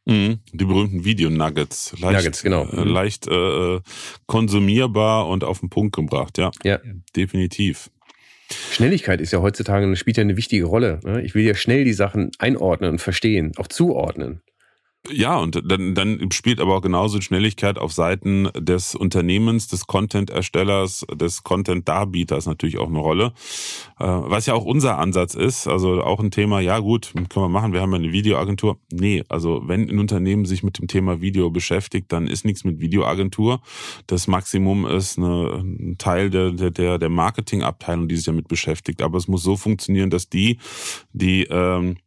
Mhm, 0.06 0.40
die 0.52 0.66
berühmten 0.66 1.06
Video-Nuggets. 1.06 1.96
Leicht, 2.00 2.18
Nuggets, 2.18 2.44
genau. 2.44 2.66
Äh, 2.66 2.84
leicht 2.84 3.28
äh, 3.28 3.80
konsumierbar 4.26 5.28
und 5.28 5.44
auf 5.44 5.62
den 5.62 5.70
Punkt 5.70 5.96
gebracht, 5.96 6.38
ja. 6.38 6.52
Ja. 6.64 6.80
Definitiv. 7.16 7.90
Schnelligkeit 8.72 9.22
ist 9.22 9.32
ja 9.32 9.42
heutzutage, 9.42 9.96
spielt 9.96 10.18
ja 10.18 10.22
eine 10.22 10.38
wichtige 10.38 10.66
Rolle. 10.66 11.00
Ne? 11.04 11.22
Ich 11.24 11.36
will 11.36 11.46
ja 11.46 11.56
schnell 11.56 11.86
die 11.86 11.94
Sachen 11.94 12.32
einordnen 12.38 12.92
und 12.92 13.00
verstehen, 13.00 13.54
auch 13.58 13.68
zuordnen. 13.68 14.42
Ja, 15.12 15.38
und 15.38 15.62
dann, 15.70 15.96
dann 15.96 16.32
spielt 16.32 16.62
aber 16.62 16.78
auch 16.78 16.82
genauso 16.82 17.20
Schnelligkeit 17.20 17.78
auf 17.78 17.92
Seiten 17.92 18.48
des 18.58 18.96
Unternehmens, 18.96 19.68
des 19.68 19.86
Content-Erstellers, 19.86 21.06
des 21.14 21.44
Content-Darbieters 21.44 22.46
natürlich 22.46 22.78
auch 22.78 22.88
eine 22.88 23.00
Rolle. 23.00 23.34
Äh, 24.00 24.06
was 24.06 24.46
ja 24.46 24.54
auch 24.54 24.64
unser 24.64 25.00
Ansatz 25.00 25.36
ist, 25.36 25.68
also 25.68 26.02
auch 26.02 26.22
ein 26.22 26.32
Thema, 26.32 26.62
ja 26.62 26.80
gut, 26.80 27.12
können 27.14 27.28
wir 27.46 27.50
machen, 27.50 27.74
wir 27.74 27.82
haben 27.82 27.92
ja 27.92 27.98
eine 27.98 28.14
Videoagentur. 28.14 28.78
Nee, 28.94 29.26
also 29.28 29.64
wenn 29.66 29.90
ein 29.90 30.00
Unternehmen 30.00 30.46
sich 30.46 30.64
mit 30.64 30.80
dem 30.80 30.88
Thema 30.88 31.20
Video 31.20 31.50
beschäftigt, 31.50 32.10
dann 32.14 32.26
ist 32.26 32.46
nichts 32.46 32.64
mit 32.64 32.80
Videoagentur. 32.80 33.62
Das 34.08 34.28
Maximum 34.28 34.86
ist 34.86 35.18
eine, 35.18 35.64
ein 35.64 35.98
Teil 35.98 36.30
der, 36.30 36.52
der, 36.52 36.98
der 36.98 37.10
Marketingabteilung, 37.10 38.08
die 38.08 38.16
sich 38.16 38.26
damit 38.26 38.48
beschäftigt. 38.48 39.02
Aber 39.02 39.18
es 39.18 39.28
muss 39.28 39.44
so 39.44 39.58
funktionieren, 39.58 40.10
dass 40.10 40.30
die, 40.30 40.60
die 41.12 41.44
ähm, 41.50 41.98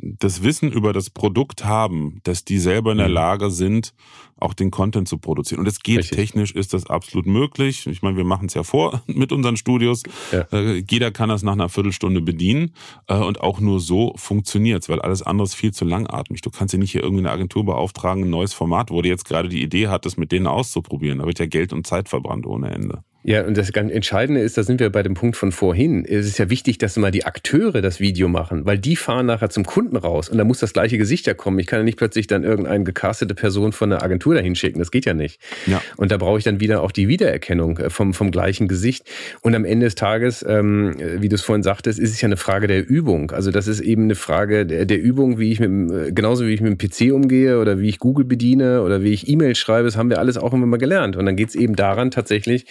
das 0.00 0.42
Wissen 0.42 0.70
über 0.70 0.92
das 0.92 1.10
Produkt 1.10 1.64
haben, 1.64 2.20
dass 2.24 2.44
die 2.44 2.58
selber 2.58 2.92
in 2.92 2.98
der 2.98 3.08
mhm. 3.08 3.14
Lage 3.14 3.50
sind, 3.50 3.94
auch 4.38 4.52
den 4.52 4.70
Content 4.70 5.08
zu 5.08 5.18
produzieren. 5.18 5.60
Und 5.60 5.66
es 5.66 5.80
geht 5.80 5.98
Richtig. 5.98 6.16
technisch, 6.16 6.52
ist 6.52 6.74
das 6.74 6.86
absolut 6.86 7.26
möglich. 7.26 7.86
Ich 7.86 8.02
meine, 8.02 8.16
wir 8.16 8.24
machen 8.24 8.46
es 8.46 8.54
ja 8.54 8.62
vor 8.62 9.02
mit 9.06 9.32
unseren 9.32 9.56
Studios. 9.56 10.02
Ja. 10.30 10.46
Äh, 10.52 10.84
jeder 10.88 11.10
kann 11.10 11.28
das 11.28 11.42
nach 11.42 11.54
einer 11.54 11.68
Viertelstunde 11.68 12.20
bedienen 12.20 12.74
äh, 13.06 13.16
und 13.16 13.40
auch 13.40 13.60
nur 13.60 13.80
so 13.80 14.12
funktioniert 14.16 14.82
es, 14.82 14.88
weil 14.88 15.00
alles 15.00 15.22
andere 15.22 15.46
ist 15.46 15.54
viel 15.54 15.72
zu 15.72 15.84
langatmig. 15.84 16.42
Du 16.42 16.50
kannst 16.50 16.74
ja 16.74 16.78
nicht 16.78 16.92
hier 16.92 17.02
irgendwie 17.02 17.22
eine 17.22 17.32
Agentur 17.32 17.64
beauftragen, 17.64 18.24
ein 18.24 18.30
neues 18.30 18.52
Format, 18.52 18.90
wo 18.90 19.00
du 19.00 19.08
jetzt 19.08 19.24
gerade 19.24 19.48
die 19.48 19.62
Idee 19.62 19.88
hattest, 19.88 20.18
mit 20.18 20.32
denen 20.32 20.46
auszuprobieren. 20.46 21.20
Da 21.20 21.26
wird 21.26 21.38
ja 21.38 21.46
Geld 21.46 21.72
und 21.72 21.86
Zeit 21.86 22.08
verbrannt 22.08 22.46
ohne 22.46 22.70
Ende. 22.70 23.02
Ja, 23.26 23.44
und 23.44 23.56
das 23.56 23.72
ganz 23.72 23.90
Entscheidende 23.90 24.40
ist, 24.40 24.56
da 24.56 24.62
sind 24.62 24.78
wir 24.78 24.88
bei 24.90 25.02
dem 25.02 25.14
Punkt 25.14 25.36
von 25.36 25.50
vorhin. 25.50 26.04
Es 26.04 26.26
ist 26.26 26.38
ja 26.38 26.48
wichtig, 26.48 26.78
dass 26.78 26.96
immer 26.96 27.10
die 27.10 27.24
Akteure 27.24 27.82
das 27.82 27.98
Video 27.98 28.28
machen, 28.28 28.66
weil 28.66 28.78
die 28.78 28.94
fahren 28.94 29.26
nachher 29.26 29.50
zum 29.50 29.64
Kunden 29.64 29.96
raus 29.96 30.28
und 30.28 30.38
da 30.38 30.44
muss 30.44 30.60
das 30.60 30.72
gleiche 30.72 30.96
Gesicht 30.96 31.26
ja 31.26 31.34
kommen. 31.34 31.58
Ich 31.58 31.66
kann 31.66 31.80
ja 31.80 31.82
nicht 31.82 31.98
plötzlich 31.98 32.28
dann 32.28 32.44
irgendeine 32.44 32.84
gecastete 32.84 33.34
Person 33.34 33.72
von 33.72 33.90
der 33.90 34.04
Agentur 34.04 34.36
dahin 34.36 34.54
schicken. 34.54 34.78
Das 34.78 34.92
geht 34.92 35.06
ja 35.06 35.14
nicht. 35.14 35.40
Ja. 35.66 35.82
Und 35.96 36.12
da 36.12 36.18
brauche 36.18 36.38
ich 36.38 36.44
dann 36.44 36.60
wieder 36.60 36.84
auch 36.84 36.92
die 36.92 37.08
Wiedererkennung 37.08 37.78
äh, 37.78 37.90
vom, 37.90 38.14
vom 38.14 38.30
gleichen 38.30 38.68
Gesicht. 38.68 39.10
Und 39.40 39.56
am 39.56 39.64
Ende 39.64 39.86
des 39.86 39.96
Tages, 39.96 40.44
ähm, 40.48 40.94
wie 41.18 41.28
du 41.28 41.34
es 41.34 41.42
vorhin 41.42 41.64
sagtest, 41.64 41.98
ist 41.98 42.12
es 42.12 42.20
ja 42.20 42.26
eine 42.26 42.36
Frage 42.36 42.68
der 42.68 42.88
Übung. 42.88 43.32
Also 43.32 43.50
das 43.50 43.66
ist 43.66 43.80
eben 43.80 44.04
eine 44.04 44.14
Frage 44.14 44.66
der, 44.66 44.84
der 44.84 45.02
Übung, 45.02 45.40
wie 45.40 45.50
ich 45.50 45.58
mit, 45.58 45.90
äh, 45.90 46.12
genauso 46.12 46.46
wie 46.46 46.54
ich 46.54 46.60
mit 46.60 46.70
dem 46.70 46.78
PC 46.78 47.12
umgehe 47.12 47.58
oder 47.58 47.80
wie 47.80 47.88
ich 47.88 47.98
Google 47.98 48.24
bediene 48.24 48.82
oder 48.82 49.02
wie 49.02 49.12
ich 49.12 49.28
E-Mails 49.28 49.58
schreibe. 49.58 49.86
Das 49.86 49.96
haben 49.96 50.10
wir 50.10 50.20
alles 50.20 50.38
auch 50.38 50.52
immer 50.52 50.66
mal 50.66 50.76
gelernt. 50.76 51.16
Und 51.16 51.26
dann 51.26 51.34
geht 51.34 51.48
es 51.48 51.56
eben 51.56 51.74
daran 51.74 52.12
tatsächlich, 52.12 52.66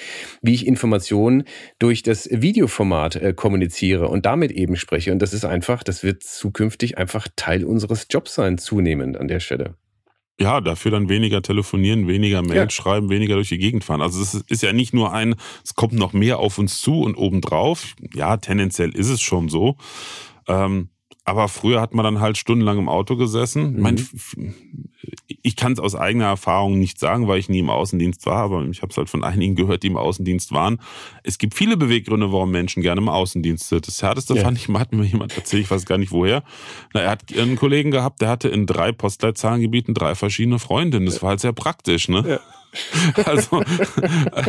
wie 0.45 0.53
ich 0.53 0.67
Informationen 0.67 1.43
durch 1.79 2.03
das 2.03 2.29
Videoformat 2.31 3.15
äh, 3.15 3.33
kommuniziere 3.33 4.07
und 4.07 4.25
damit 4.25 4.51
eben 4.51 4.75
spreche. 4.75 5.11
Und 5.11 5.19
das 5.19 5.33
ist 5.33 5.45
einfach, 5.45 5.83
das 5.83 6.03
wird 6.03 6.23
zukünftig 6.23 6.97
einfach 6.97 7.27
Teil 7.35 7.63
unseres 7.63 8.07
Jobs 8.09 8.35
sein, 8.35 8.57
zunehmend 8.57 9.17
an 9.17 9.27
der 9.27 9.39
Stelle. 9.39 9.75
Ja, 10.39 10.59
dafür 10.59 10.91
dann 10.91 11.07
weniger 11.07 11.41
telefonieren, 11.41 12.07
weniger 12.07 12.41
Mail 12.41 12.57
ja. 12.57 12.69
schreiben, 12.69 13.09
weniger 13.09 13.35
durch 13.35 13.49
die 13.49 13.57
Gegend 13.57 13.85
fahren. 13.85 14.01
Also 14.01 14.21
es 14.21 14.33
ist 14.33 14.63
ja 14.63 14.73
nicht 14.73 14.93
nur 14.93 15.13
ein, 15.13 15.35
es 15.63 15.75
kommt 15.75 15.93
noch 15.93 16.11
mehr 16.11 16.39
auf 16.39 16.57
uns 16.57 16.81
zu 16.81 17.01
und 17.01 17.15
obendrauf. 17.15 17.95
Ja, 18.13 18.35
tendenziell 18.35 18.89
ist 18.89 19.09
es 19.09 19.21
schon 19.21 19.47
so. 19.47 19.77
Ähm, 20.47 20.89
aber 21.25 21.47
früher 21.47 21.81
hat 21.81 21.95
man 21.95 22.05
dann 22.05 22.19
halt 22.19 22.37
stundenlang 22.37 22.77
im 22.77 22.87
Auto 22.87 23.15
gesessen. 23.15 23.71
Mhm. 23.71 23.75
Ich, 23.75 23.81
mein, 23.81 24.55
ich 25.41 25.55
kann 25.55 25.73
es 25.73 25.79
aus 25.79 25.95
eigener 25.95 26.25
Erfahrung 26.25 26.77
nicht 26.77 26.99
sagen, 26.99 27.27
weil 27.27 27.39
ich 27.39 27.49
nie 27.49 27.59
im 27.59 27.71
Außendienst 27.71 28.27
war, 28.27 28.43
aber 28.43 28.63
ich 28.65 28.83
habe 28.83 28.91
es 28.91 28.97
halt 28.97 29.09
von 29.09 29.23
einigen 29.23 29.55
gehört, 29.55 29.81
die 29.81 29.87
im 29.87 29.97
Außendienst 29.97 30.51
waren. 30.51 30.79
Es 31.23 31.39
gibt 31.39 31.55
viele 31.55 31.77
Beweggründe, 31.77 32.31
warum 32.31 32.51
Menschen 32.51 32.83
gerne 32.83 33.01
im 33.01 33.09
Außendienst 33.09 33.67
sind. 33.69 33.87
Das 33.87 34.03
härteste 34.03 34.35
ja. 34.35 34.43
fand 34.43 34.59
ich, 34.59 34.69
mal 34.69 34.79
hat 34.79 34.93
mir 34.93 35.03
jemand 35.03 35.35
erzählt, 35.35 35.63
ich 35.63 35.71
weiß 35.71 35.85
gar 35.85 35.97
nicht 35.97 36.11
woher. 36.11 36.43
Na, 36.93 37.01
er 37.01 37.09
hat 37.09 37.23
einen 37.35 37.55
Kollegen 37.55 37.89
gehabt, 37.89 38.21
der 38.21 38.29
hatte 38.29 38.49
in 38.49 38.67
drei 38.67 38.91
Postleitzahlengebieten 38.91 39.95
drei 39.95 40.13
verschiedene 40.13 40.59
Freundinnen. 40.59 41.07
Das 41.07 41.23
war 41.23 41.29
halt 41.29 41.39
sehr 41.39 41.53
praktisch, 41.53 42.07
ne? 42.07 42.23
Ja. 42.27 42.39
Also 43.23 43.63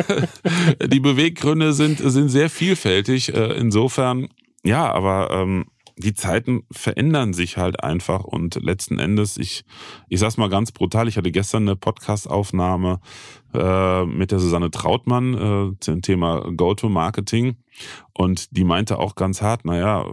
die 0.85 0.99
Beweggründe 0.99 1.72
sind, 1.72 2.01
sind 2.01 2.29
sehr 2.29 2.51
vielfältig. 2.51 3.33
Äh, 3.33 3.53
insofern, 3.53 4.27
ja, 4.64 4.93
aber 4.93 5.31
ähm, 5.31 5.66
die 5.99 6.14
Zeiten 6.14 6.64
verändern 6.70 7.32
sich 7.32 7.57
halt 7.57 7.82
einfach 7.82 8.24
und 8.24 8.57
letzten 8.57 8.99
Endes, 8.99 9.38
ich, 9.38 9.64
ich 10.09 10.20
sag's 10.20 10.36
mal 10.36 10.51
ganz 10.51 10.70
brutal, 10.70 11.09
ich 11.09 11.16
hatte 11.16 11.32
gestern 11.32 11.62
eine 11.62 11.76
Podcast-Aufnahme 11.76 13.01
äh, 13.57 14.04
mit 14.07 14.30
der 14.30 14.38
Susanne 14.38 14.70
Trautmann 14.70 15.34
äh, 15.34 15.80
zum 15.80 16.02
Thema 16.02 16.40
Go-to-Marketing 16.57 17.57
und 18.12 18.57
die 18.57 18.64
meinte 18.64 18.98
auch 18.98 19.14
ganz 19.14 19.42
hart, 19.42 19.64
naja, 19.64 20.07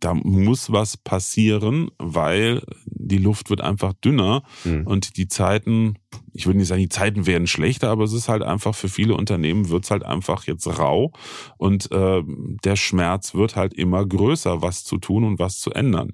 da 0.00 0.14
muss 0.14 0.72
was 0.72 0.96
passieren, 0.96 1.90
weil 1.98 2.62
die 2.86 3.18
Luft 3.18 3.50
wird 3.50 3.60
einfach 3.60 3.92
dünner 3.92 4.42
mhm. 4.64 4.86
und 4.86 5.18
die 5.18 5.28
Zeiten, 5.28 5.96
ich 6.32 6.46
würde 6.46 6.58
nicht 6.58 6.68
sagen, 6.68 6.80
die 6.80 6.88
Zeiten 6.88 7.26
werden 7.26 7.46
schlechter, 7.46 7.90
aber 7.90 8.04
es 8.04 8.14
ist 8.14 8.28
halt 8.28 8.42
einfach 8.42 8.74
für 8.74 8.88
viele 8.88 9.14
Unternehmen 9.14 9.68
wird 9.68 9.84
es 9.84 9.90
halt 9.90 10.04
einfach 10.04 10.46
jetzt 10.46 10.66
rau 10.78 11.12
und 11.58 11.92
äh, 11.92 12.22
der 12.64 12.76
Schmerz 12.76 13.34
wird 13.34 13.56
halt 13.56 13.74
immer 13.74 14.06
größer, 14.06 14.62
was 14.62 14.84
zu 14.84 14.96
tun 14.96 15.24
und 15.24 15.38
was 15.38 15.58
zu 15.58 15.70
ändern. 15.72 16.12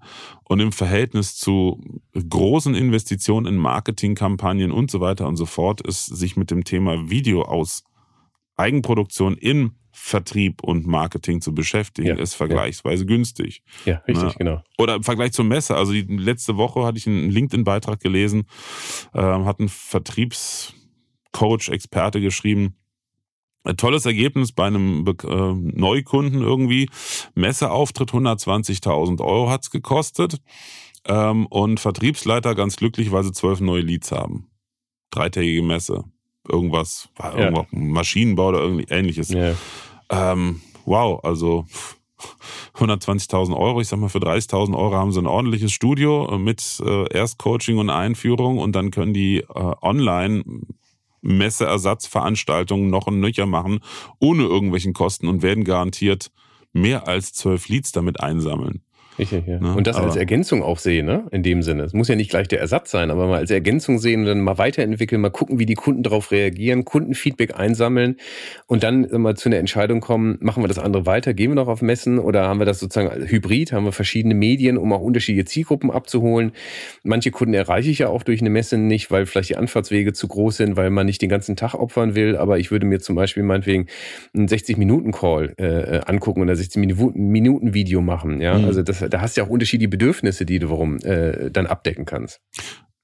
Und 0.48 0.60
im 0.60 0.70
Verhältnis 0.70 1.36
zu 1.36 1.80
großen 2.12 2.74
Investitionen 2.74 3.46
in 3.46 3.56
Marketingkampagnen 3.56 4.70
und 4.70 4.90
so 4.90 5.00
weiter 5.00 5.26
und 5.26 5.36
so 5.36 5.46
fort 5.46 5.80
ist 5.80 6.06
sich 6.06 6.36
mit 6.36 6.50
dem 6.50 6.62
Thema 6.62 6.75
Video 6.80 7.42
aus 7.42 7.84
Eigenproduktion 8.56 9.36
in 9.36 9.72
Vertrieb 9.92 10.62
und 10.62 10.86
Marketing 10.86 11.40
zu 11.40 11.54
beschäftigen, 11.54 12.08
ja, 12.08 12.16
ist 12.16 12.34
vergleichsweise 12.34 13.04
ja. 13.04 13.08
günstig. 13.08 13.62
Ja, 13.86 14.02
richtig, 14.06 14.24
Na, 14.24 14.34
genau. 14.38 14.62
Oder 14.76 14.96
im 14.96 15.02
Vergleich 15.02 15.32
zur 15.32 15.46
Messe. 15.46 15.74
Also 15.74 15.92
die 15.92 16.02
letzte 16.02 16.58
Woche 16.58 16.84
hatte 16.84 16.98
ich 16.98 17.06
einen 17.06 17.30
LinkedIn-Beitrag 17.30 18.00
gelesen, 18.00 18.44
äh, 19.14 19.22
hat 19.22 19.58
ein 19.58 19.70
Vertriebscoach, 19.70 21.70
Experte 21.70 22.20
geschrieben, 22.20 22.76
ein 23.64 23.76
tolles 23.76 24.06
Ergebnis 24.06 24.52
bei 24.52 24.66
einem 24.66 25.06
äh, 25.06 25.14
Neukunden 25.24 26.42
irgendwie. 26.42 26.90
Messeauftritt 27.34 28.10
120.000 28.10 29.22
Euro 29.22 29.50
hat's 29.50 29.70
gekostet. 29.70 30.40
ähm, 31.08 31.46
und 31.46 31.80
Vertriebsleiter 31.80 32.54
ganz 32.54 32.76
glücklich, 32.76 33.12
weil 33.12 33.24
sie 33.24 33.32
zwölf 33.32 33.60
neue 33.60 33.82
Leads 33.82 34.12
haben. 34.12 34.50
Dreitägige 35.10 35.62
Messe. 35.62 36.04
Irgendwas, 36.48 37.08
ja. 37.18 37.34
irgendwas 37.36 37.66
Maschinenbau 37.70 38.48
oder 38.48 38.60
irgendwie 38.60 38.86
ähnliches. 38.88 39.30
Ja. 39.30 39.54
Ähm, 40.10 40.60
wow, 40.84 41.22
also 41.24 41.66
120.000 42.76 43.56
Euro, 43.56 43.80
ich 43.80 43.88
sag 43.88 43.98
mal 43.98 44.08
für 44.08 44.18
30.000 44.18 44.76
Euro 44.76 44.94
haben 44.94 45.12
sie 45.12 45.20
ein 45.20 45.26
ordentliches 45.26 45.72
Studio 45.72 46.38
mit 46.38 46.80
äh, 46.84 47.12
Erstcoaching 47.12 47.78
und 47.78 47.90
Einführung 47.90 48.58
und 48.58 48.72
dann 48.72 48.90
können 48.90 49.14
die 49.14 49.38
äh, 49.38 49.72
online 49.82 50.44
Messeersatzveranstaltungen 51.22 52.88
noch 52.88 53.06
und 53.06 53.20
nöcher 53.20 53.46
machen, 53.46 53.80
ohne 54.20 54.44
irgendwelchen 54.44 54.92
Kosten 54.92 55.28
und 55.28 55.42
werden 55.42 55.64
garantiert 55.64 56.30
mehr 56.72 57.08
als 57.08 57.32
zwölf 57.32 57.68
Leads 57.68 57.92
damit 57.92 58.20
einsammeln. 58.20 58.82
Richtig, 59.18 59.46
ja. 59.46 59.58
Ne? 59.58 59.74
Und 59.74 59.86
das 59.86 59.96
aber 59.96 60.06
als 60.06 60.16
Ergänzung 60.16 60.62
auch 60.62 60.78
sehen, 60.78 61.06
ne? 61.06 61.24
In 61.30 61.42
dem 61.42 61.62
Sinne. 61.62 61.84
Es 61.84 61.92
muss 61.92 62.08
ja 62.08 62.16
nicht 62.16 62.30
gleich 62.30 62.48
der 62.48 62.60
Ersatz 62.60 62.90
sein, 62.90 63.10
aber 63.10 63.26
mal 63.26 63.38
als 63.38 63.50
Ergänzung 63.50 63.98
sehen 63.98 64.20
und 64.20 64.26
dann 64.26 64.40
mal 64.40 64.58
weiterentwickeln, 64.58 65.20
mal 65.20 65.30
gucken, 65.30 65.58
wie 65.58 65.66
die 65.66 65.74
Kunden 65.74 66.02
darauf 66.02 66.30
reagieren, 66.30 66.84
Kundenfeedback 66.84 67.58
einsammeln 67.58 68.16
und 68.66 68.82
dann 68.82 69.08
mal 69.10 69.36
zu 69.36 69.48
einer 69.48 69.56
Entscheidung 69.56 70.00
kommen, 70.00 70.36
machen 70.40 70.62
wir 70.62 70.68
das 70.68 70.78
andere 70.78 71.06
weiter, 71.06 71.34
gehen 71.34 71.50
wir 71.50 71.54
noch 71.54 71.68
auf 71.68 71.82
Messen 71.82 72.18
oder 72.18 72.46
haben 72.46 72.60
wir 72.60 72.66
das 72.66 72.78
sozusagen 72.78 73.26
hybrid, 73.26 73.72
haben 73.72 73.84
wir 73.84 73.92
verschiedene 73.92 74.34
Medien, 74.34 74.76
um 74.76 74.92
auch 74.92 75.00
unterschiedliche 75.00 75.46
Zielgruppen 75.46 75.90
abzuholen. 75.90 76.52
Manche 77.02 77.30
Kunden 77.30 77.54
erreiche 77.54 77.90
ich 77.90 78.00
ja 78.00 78.08
auch 78.08 78.22
durch 78.22 78.40
eine 78.40 78.50
Messe 78.50 78.76
nicht, 78.76 79.10
weil 79.10 79.26
vielleicht 79.26 79.50
die 79.50 79.56
Anfahrtswege 79.56 80.12
zu 80.12 80.28
groß 80.28 80.58
sind, 80.58 80.76
weil 80.76 80.90
man 80.90 81.06
nicht 81.06 81.22
den 81.22 81.30
ganzen 81.30 81.56
Tag 81.56 81.74
opfern 81.74 82.14
will, 82.14 82.36
aber 82.36 82.58
ich 82.58 82.70
würde 82.70 82.86
mir 82.86 83.00
zum 83.00 83.16
Beispiel 83.16 83.42
meinetwegen 83.42 83.86
einen 84.34 84.48
60-Minuten-Call 84.48 85.54
äh, 85.58 85.64
äh, 85.64 86.00
angucken 86.06 86.42
oder 86.42 86.52
60-Minuten-Video 86.52 88.00
machen, 88.00 88.40
ja. 88.40 88.58
Mhm. 88.58 88.66
Also 88.66 88.82
das 88.82 89.05
da 89.08 89.20
hast 89.20 89.36
du 89.36 89.40
ja 89.40 89.46
auch 89.46 89.50
unterschiedliche 89.50 89.88
Bedürfnisse, 89.88 90.46
die 90.46 90.58
du 90.58 90.70
warum 90.70 90.98
äh, 90.98 91.50
dann 91.50 91.66
abdecken 91.66 92.04
kannst. 92.04 92.40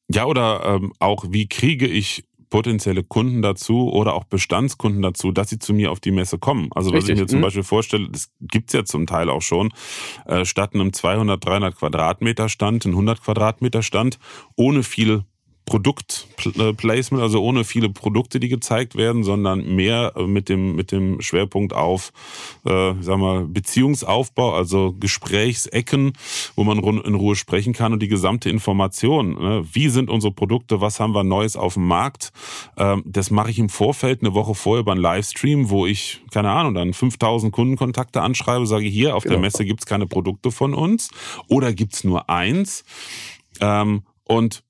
Ja, 0.08 0.26
oder 0.26 0.62
ähm, 0.64 0.92
auch, 0.98 1.24
wie 1.30 1.48
kriege 1.48 1.86
ich 1.86 2.24
potenzielle 2.52 3.02
Kunden 3.02 3.40
dazu 3.40 3.90
oder 3.90 4.12
auch 4.12 4.24
Bestandskunden 4.24 5.00
dazu, 5.00 5.32
dass 5.32 5.48
sie 5.48 5.58
zu 5.58 5.72
mir 5.72 5.90
auf 5.90 6.00
die 6.00 6.10
Messe 6.10 6.38
kommen. 6.38 6.68
Also 6.74 6.90
was 6.90 6.98
Richtig. 6.98 7.14
ich 7.14 7.20
mir 7.22 7.26
zum 7.26 7.38
mhm. 7.38 7.44
Beispiel 7.44 7.62
vorstelle, 7.62 8.10
das 8.10 8.30
gibt's 8.42 8.74
ja 8.74 8.84
zum 8.84 9.06
Teil 9.06 9.30
auch 9.30 9.40
schon, 9.40 9.70
äh, 10.26 10.44
statt 10.44 10.74
einem 10.74 10.92
200, 10.92 11.42
300 11.42 11.74
Quadratmeter 11.74 12.50
Stand, 12.50 12.84
ein 12.84 12.90
100 12.90 13.22
Quadratmeter 13.22 13.82
Stand, 13.82 14.18
ohne 14.54 14.82
viel 14.82 15.24
Produktplacement, 15.72 17.22
also 17.22 17.42
ohne 17.42 17.64
viele 17.64 17.88
Produkte, 17.88 18.38
die 18.38 18.50
gezeigt 18.50 18.94
werden, 18.94 19.24
sondern 19.24 19.74
mehr 19.74 20.12
mit 20.18 20.50
dem, 20.50 20.76
mit 20.76 20.92
dem 20.92 21.22
Schwerpunkt 21.22 21.72
auf, 21.72 22.12
äh, 22.66 22.92
sag 23.00 23.16
mal, 23.16 23.46
Beziehungsaufbau, 23.46 24.52
also 24.52 24.94
Gesprächsecken, 25.00 26.12
wo 26.56 26.64
man 26.64 26.76
in 26.76 27.14
Ruhe 27.14 27.36
sprechen 27.36 27.72
kann 27.72 27.94
und 27.94 28.02
die 28.02 28.08
gesamte 28.08 28.50
Information. 28.50 29.32
Ne? 29.40 29.64
Wie 29.72 29.88
sind 29.88 30.10
unsere 30.10 30.30
Produkte? 30.30 30.82
Was 30.82 31.00
haben 31.00 31.14
wir 31.14 31.24
Neues 31.24 31.56
auf 31.56 31.74
dem 31.74 31.86
Markt? 31.86 32.32
Ähm, 32.76 33.02
das 33.06 33.30
mache 33.30 33.50
ich 33.50 33.58
im 33.58 33.70
Vorfeld 33.70 34.20
eine 34.20 34.34
Woche 34.34 34.54
vorher 34.54 34.80
über 34.80 34.92
einen 34.92 35.00
Livestream, 35.00 35.70
wo 35.70 35.86
ich, 35.86 36.20
keine 36.32 36.50
Ahnung, 36.50 36.74
dann 36.74 36.92
5000 36.92 37.50
Kundenkontakte 37.50 38.20
anschreibe, 38.20 38.66
sage 38.66 38.84
hier, 38.84 39.16
auf 39.16 39.22
genau. 39.22 39.36
der 39.36 39.40
Messe 39.40 39.64
gibt's 39.64 39.86
keine 39.86 40.06
Produkte 40.06 40.50
von 40.50 40.74
uns 40.74 41.08
oder 41.48 41.72
gibt's 41.72 42.04
nur 42.04 42.28
eins. 42.28 42.84
Ähm, 43.58 44.02
und 44.24 44.64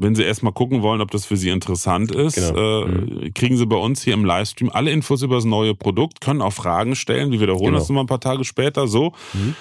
wenn 0.00 0.14
Sie 0.14 0.22
erstmal 0.22 0.52
gucken 0.52 0.82
wollen, 0.82 1.00
ob 1.00 1.10
das 1.10 1.26
für 1.26 1.36
Sie 1.36 1.48
interessant 1.48 2.14
ist, 2.14 2.36
genau. 2.36 2.82
äh, 2.82 2.86
mhm. 2.86 3.34
kriegen 3.34 3.56
Sie 3.56 3.66
bei 3.66 3.76
uns 3.76 4.02
hier 4.02 4.14
im 4.14 4.24
Livestream 4.24 4.70
alle 4.70 4.90
Infos 4.90 5.22
über 5.22 5.36
das 5.36 5.44
neue 5.44 5.74
Produkt, 5.74 6.20
können 6.20 6.42
auch 6.42 6.52
Fragen 6.52 6.96
stellen. 6.96 7.30
Wir 7.30 7.40
wiederholen 7.40 7.66
genau. 7.66 7.78
das 7.78 7.88
nochmal 7.88 8.04
ein 8.04 8.08
paar 8.08 8.20
Tage 8.20 8.44
später 8.44 8.86
so. 8.86 9.12
Mhm. 9.32 9.54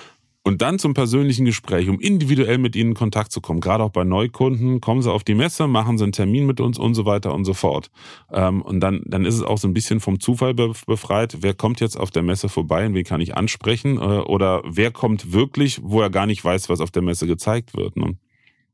Und 0.45 0.61
dann 0.61 0.77
zum 0.77 0.93
persönlichen 0.93 1.45
Gespräch, 1.45 1.87
um 1.87 2.01
individuell 2.01 2.57
mit 2.57 2.75
Ihnen 2.75 2.89
in 2.89 2.95
Kontakt 2.95 3.31
zu 3.31 3.39
kommen. 3.39 3.61
Gerade 3.61 3.81
auch 3.81 3.91
bei 3.91 4.03
Neukunden, 4.03 4.81
kommen 4.81 5.01
Sie 5.01 5.09
auf 5.09 5.23
die 5.23 5.35
Messe, 5.35 5.67
machen 5.67 5.97
Sie 5.97 6.03
einen 6.03 6.11
Termin 6.11 6.45
mit 6.45 6.59
uns 6.59 6.77
und 6.77 6.95
so 6.95 7.05
weiter 7.05 7.33
und 7.33 7.45
so 7.45 7.53
fort. 7.53 7.89
Ähm, 8.29 8.61
und 8.61 8.81
dann, 8.81 9.03
dann 9.05 9.23
ist 9.23 9.35
es 9.35 9.41
auch 9.41 9.57
so 9.57 9.69
ein 9.69 9.73
bisschen 9.73 10.01
vom 10.01 10.19
Zufall 10.19 10.53
befreit. 10.53 11.37
Wer 11.39 11.53
kommt 11.53 11.79
jetzt 11.79 11.97
auf 11.97 12.11
der 12.11 12.23
Messe 12.23 12.49
vorbei 12.49 12.85
und 12.85 12.93
wen 12.93 13.05
kann 13.05 13.21
ich 13.21 13.37
ansprechen? 13.37 13.95
Äh, 13.97 14.01
oder 14.01 14.61
wer 14.65 14.91
kommt 14.91 15.31
wirklich, 15.31 15.79
wo 15.81 16.01
er 16.01 16.09
gar 16.09 16.25
nicht 16.25 16.43
weiß, 16.43 16.67
was 16.67 16.81
auf 16.81 16.91
der 16.91 17.03
Messe 17.03 17.25
gezeigt 17.25 17.73
wird? 17.73 17.95
Ne? 17.95 18.17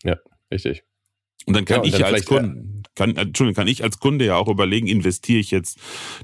Ja, 0.03 0.16
richtig. 0.51 0.84
Und 1.45 1.55
dann 1.55 1.65
kann 1.65 1.77
ja, 1.77 1.81
und 1.81 1.87
ich 1.87 1.95
dann 1.95 2.13
als 2.13 2.25
Kunde, 2.25 2.79
kann, 2.99 3.15
Entschuldigung, 3.15 3.55
kann 3.55 3.67
ich 3.67 3.83
als 3.83 3.99
Kunde 3.99 4.25
ja 4.25 4.35
auch 4.35 4.49
überlegen, 4.49 4.87
investiere 4.87 5.39
ich 5.39 5.51
jetzt 5.51 5.79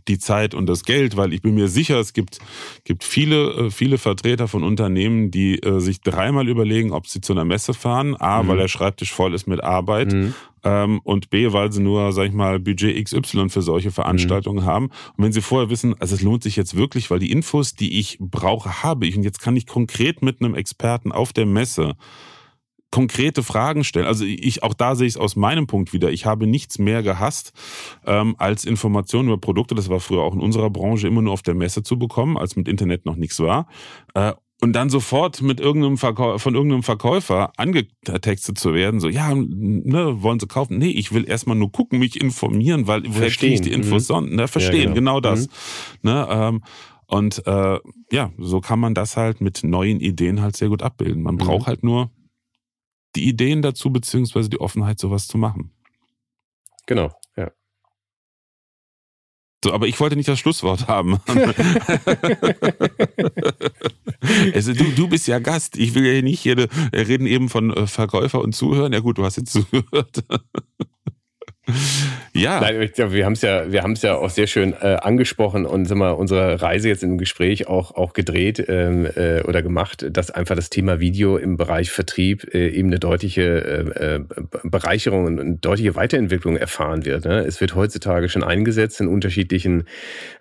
die 0.07 0.19
Zeit 0.19 0.53
und 0.53 0.67
das 0.67 0.83
Geld, 0.83 1.15
weil 1.15 1.33
ich 1.33 1.41
bin 1.41 1.55
mir 1.55 1.69
sicher, 1.69 1.99
es 1.99 2.11
gibt, 2.13 2.39
gibt 2.83 3.03
viele, 3.03 3.49
äh, 3.51 3.71
viele 3.71 3.97
Vertreter 3.97 4.47
von 4.47 4.63
Unternehmen, 4.63 5.31
die 5.31 5.57
äh, 5.59 5.79
sich 5.79 6.01
dreimal 6.01 6.49
überlegen, 6.49 6.91
ob 6.91 7.07
sie 7.07 7.21
zu 7.21 7.33
einer 7.33 7.45
Messe 7.45 7.73
fahren. 7.73 8.15
A, 8.19 8.43
mhm. 8.43 8.49
weil 8.49 8.57
der 8.57 8.67
Schreibtisch 8.67 9.13
voll 9.13 9.33
ist 9.33 9.47
mit 9.47 9.63
Arbeit. 9.63 10.11
Mhm. 10.11 10.33
Ähm, 10.65 10.99
und 11.03 11.29
B, 11.29 11.53
weil 11.53 11.71
sie 11.71 11.81
nur, 11.81 12.11
sag 12.11 12.25
ich 12.25 12.33
mal, 12.33 12.59
Budget 12.59 13.01
XY 13.01 13.49
für 13.49 13.61
solche 13.61 13.91
Veranstaltungen 13.91 14.63
mhm. 14.63 14.67
haben. 14.67 14.85
Und 15.15 15.23
wenn 15.23 15.31
sie 15.31 15.41
vorher 15.41 15.69
wissen, 15.69 15.95
also 15.99 16.15
es 16.15 16.21
lohnt 16.21 16.43
sich 16.43 16.57
jetzt 16.57 16.75
wirklich, 16.75 17.09
weil 17.09 17.19
die 17.19 17.31
Infos, 17.31 17.75
die 17.75 17.99
ich 17.99 18.17
brauche, 18.19 18.83
habe 18.83 19.07
ich. 19.07 19.15
Und 19.15 19.23
jetzt 19.23 19.39
kann 19.39 19.55
ich 19.55 19.65
konkret 19.65 20.21
mit 20.21 20.41
einem 20.41 20.55
Experten 20.55 21.13
auf 21.13 21.31
der 21.31 21.45
Messe 21.45 21.95
konkrete 22.95 23.43
Fragen 23.43 23.83
stellen. 23.83 24.05
Also 24.05 24.23
ich 24.23 24.63
auch 24.63 24.73
da 24.73 24.95
sehe 24.95 25.05
ich 25.05 25.15
es 25.15 25.19
aus 25.19 25.35
meinem 25.35 25.67
Punkt 25.67 25.91
wieder. 25.91 26.11
Ich 26.11 26.25
habe 26.25 26.47
nichts 26.47 26.79
mehr 26.79 27.03
gehasst 27.03 27.51
ähm, 28.05 28.35
als 28.37 28.63
Informationen 28.63 29.27
über 29.27 29.37
Produkte. 29.37 29.75
Das 29.75 29.89
war 29.89 29.99
früher 29.99 30.21
auch 30.21 30.33
in 30.33 30.39
unserer 30.39 30.69
Branche 30.69 31.05
immer 31.05 31.21
nur 31.21 31.33
auf 31.33 31.41
der 31.41 31.55
Messe 31.55 31.83
zu 31.83 31.99
bekommen, 31.99 32.37
als 32.37 32.55
mit 32.55 32.69
Internet 32.69 33.05
noch 33.05 33.17
nichts 33.17 33.37
war. 33.41 33.67
Äh, 34.13 34.31
und 34.61 34.71
dann 34.77 34.89
sofort 34.89 35.41
mit 35.41 35.59
irgendeinem 35.59 35.97
Verkäufer, 35.97 36.39
von 36.39 36.55
irgendeinem 36.55 36.83
Verkäufer 36.83 37.51
angetextet 37.57 38.57
zu 38.57 38.73
werden, 38.73 39.01
so, 39.01 39.09
ja, 39.09 39.35
ne, 39.35 40.23
wollen 40.23 40.39
sie 40.39 40.47
kaufen? 40.47 40.77
Nee, 40.77 40.91
ich 40.91 41.11
will 41.11 41.27
erstmal 41.27 41.57
nur 41.57 41.73
gucken, 41.73 41.99
mich 41.99 42.21
informieren, 42.21 42.87
weil 42.87 43.03
woher 43.05 43.29
kriege 43.29 43.55
ich 43.55 43.61
die 43.61 43.73
Infos 43.73 44.07
mhm. 44.07 44.35
Ne, 44.35 44.47
verstehen, 44.47 44.89
ja, 44.89 44.93
genau. 44.93 45.19
genau. 45.19 45.19
das. 45.19 45.47
Mhm. 45.47 46.09
Ne, 46.09 46.27
ähm, 46.29 46.61
und 47.07 47.45
äh, 47.45 47.79
ja, 48.13 48.31
so 48.37 48.61
kann 48.61 48.79
man 48.79 48.93
das 48.93 49.17
halt 49.17 49.41
mit 49.41 49.65
neuen 49.65 49.99
Ideen 49.99 50.41
halt 50.41 50.55
sehr 50.55 50.69
gut 50.69 50.81
abbilden. 50.81 51.21
Man 51.21 51.35
mhm. 51.35 51.39
braucht 51.39 51.67
halt 51.67 51.83
nur 51.83 52.09
die 53.15 53.27
Ideen 53.27 53.61
dazu, 53.61 53.91
beziehungsweise 53.91 54.49
die 54.49 54.59
Offenheit, 54.59 54.99
sowas 54.99 55.27
zu 55.27 55.37
machen. 55.37 55.71
Genau, 56.85 57.11
ja. 57.35 57.51
So, 59.63 59.73
aber 59.73 59.87
ich 59.87 59.99
wollte 59.99 60.15
nicht 60.15 60.29
das 60.29 60.37
Schlusswort 60.37 60.87
haben. 60.89 61.19
also 64.53 64.73
du, 64.73 64.83
du 64.95 65.07
bist 65.07 65.27
ja 65.27 65.39
Gast. 65.39 65.75
Ich 65.77 65.95
will 65.95 66.05
ja 66.05 66.21
nicht 66.21 66.41
hier, 66.41 66.55
wir 66.57 66.69
reden 66.93 67.25
eben 67.25 67.49
von 67.49 67.73
äh, 67.73 67.87
Verkäufer 67.87 68.41
und 68.41 68.53
Zuhören. 68.53 68.93
Ja 68.93 68.99
gut, 68.99 69.17
du 69.17 69.25
hast 69.25 69.37
jetzt 69.37 69.53
zugehört. 69.53 70.23
Ja. 72.35 72.59
Nein, 72.59 72.89
wir 72.95 73.25
haben 73.25 73.33
es 73.33 73.41
ja, 73.41 73.71
wir 73.71 73.81
haben 73.81 73.93
es 73.93 74.01
ja 74.01 74.15
auch 74.15 74.29
sehr 74.29 74.47
schön 74.47 74.73
äh, 74.73 74.97
angesprochen 75.01 75.65
und 75.65 75.85
sind 75.85 75.97
mal 75.97 76.11
unsere 76.11 76.61
Reise 76.61 76.89
jetzt 76.89 77.01
im 77.01 77.17
Gespräch 77.17 77.67
auch 77.67 77.95
auch 77.95 78.11
gedreht 78.11 78.65
ähm, 78.67 79.07
äh, 79.15 79.41
oder 79.43 79.61
gemacht, 79.61 80.05
dass 80.11 80.31
einfach 80.31 80.55
das 80.55 80.69
Thema 80.69 80.99
Video 80.99 81.37
im 81.37 81.55
Bereich 81.55 81.91
Vertrieb 81.91 82.53
äh, 82.53 82.67
eben 82.67 82.89
eine 82.89 82.99
deutliche 82.99 83.43
äh, 83.43 84.15
äh 84.15 84.19
Bereicherung 84.63 85.23
und 85.25 85.39
eine 85.39 85.55
deutliche 85.55 85.95
Weiterentwicklung 85.95 86.57
erfahren 86.57 87.05
wird. 87.05 87.23
Ne? 87.23 87.45
Es 87.45 87.61
wird 87.61 87.73
heutzutage 87.73 88.27
schon 88.27 88.43
eingesetzt 88.43 88.99
in 88.99 89.07
unterschiedlichen 89.07 89.85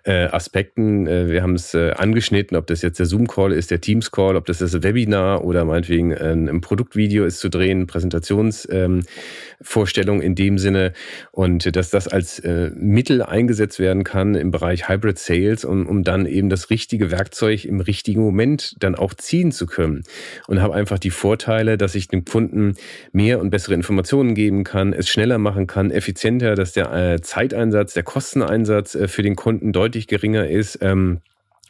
äh, 0.03 0.25
Aspekten. 0.25 1.07
Wir 1.07 1.43
haben 1.43 1.55
es 1.55 1.75
angeschnitten, 1.75 2.57
ob 2.57 2.67
das 2.67 2.81
jetzt 2.81 2.99
der 2.99 3.05
Zoom-Call 3.05 3.53
ist, 3.53 3.71
der 3.71 3.79
Teams-Call, 3.81 4.35
ob 4.35 4.45
das 4.45 4.57
das 4.57 4.83
Webinar 4.83 5.43
oder 5.43 5.65
meinetwegen 5.65 6.11
äh, 6.11 6.31
ein 6.31 6.61
Produktvideo 6.61 7.25
ist 7.25 7.39
zu 7.39 7.49
drehen, 7.49 7.87
Präsentationsvorstellung 7.87 10.17
ähm, 10.17 10.25
in 10.25 10.35
dem 10.35 10.57
Sinne 10.57 10.93
und 11.31 11.75
dass 11.85 12.05
das 12.05 12.11
als 12.11 12.39
äh, 12.39 12.71
Mittel 12.75 13.21
eingesetzt 13.21 13.79
werden 13.79 14.03
kann 14.03 14.35
im 14.35 14.51
Bereich 14.51 14.89
Hybrid 14.89 15.19
Sales, 15.19 15.65
um, 15.65 15.85
um 15.85 16.03
dann 16.03 16.25
eben 16.25 16.49
das 16.49 16.69
richtige 16.69 17.11
Werkzeug 17.11 17.65
im 17.65 17.79
richtigen 17.79 18.21
Moment 18.21 18.75
dann 18.79 18.95
auch 18.95 19.13
ziehen 19.13 19.51
zu 19.51 19.65
können. 19.65 20.03
Und 20.47 20.61
habe 20.61 20.73
einfach 20.73 20.97
die 20.97 21.11
Vorteile, 21.11 21.77
dass 21.77 21.95
ich 21.95 22.07
dem 22.07 22.25
Kunden 22.25 22.75
mehr 23.11 23.39
und 23.39 23.49
bessere 23.49 23.75
Informationen 23.75 24.33
geben 24.33 24.63
kann, 24.63 24.93
es 24.93 25.09
schneller 25.09 25.37
machen 25.37 25.67
kann, 25.67 25.91
effizienter, 25.91 26.55
dass 26.55 26.73
der 26.73 26.91
äh, 26.93 27.21
Zeiteinsatz, 27.21 27.93
der 27.93 28.03
Kosteneinsatz 28.03 28.95
äh, 28.95 29.07
für 29.07 29.21
den 29.21 29.35
Kunden 29.35 29.71
deutlich 29.71 30.07
geringer 30.07 30.47
ist. 30.47 30.79
Ähm, 30.81 31.21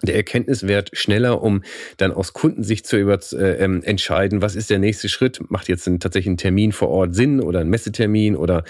der 0.03 0.15
Erkenntniswert 0.15 0.91
schneller, 0.93 1.41
um 1.41 1.63
dann 1.97 2.11
aus 2.11 2.33
Kundensicht 2.33 2.85
zu 2.85 2.97
über, 2.97 3.19
äh, 3.33 3.63
ähm, 3.63 3.81
entscheiden, 3.83 4.41
was 4.41 4.55
ist 4.55 4.69
der 4.69 4.79
nächste 4.79 5.07
Schritt? 5.09 5.39
Macht 5.49 5.69
jetzt 5.69 5.87
ein, 5.87 5.99
tatsächlich 5.99 6.33
ein 6.33 6.37
Termin 6.37 6.71
vor 6.71 6.89
Ort 6.89 7.15
Sinn 7.15 7.39
oder 7.39 7.59
ein 7.59 7.69
Messetermin 7.69 8.35
oder 8.35 8.63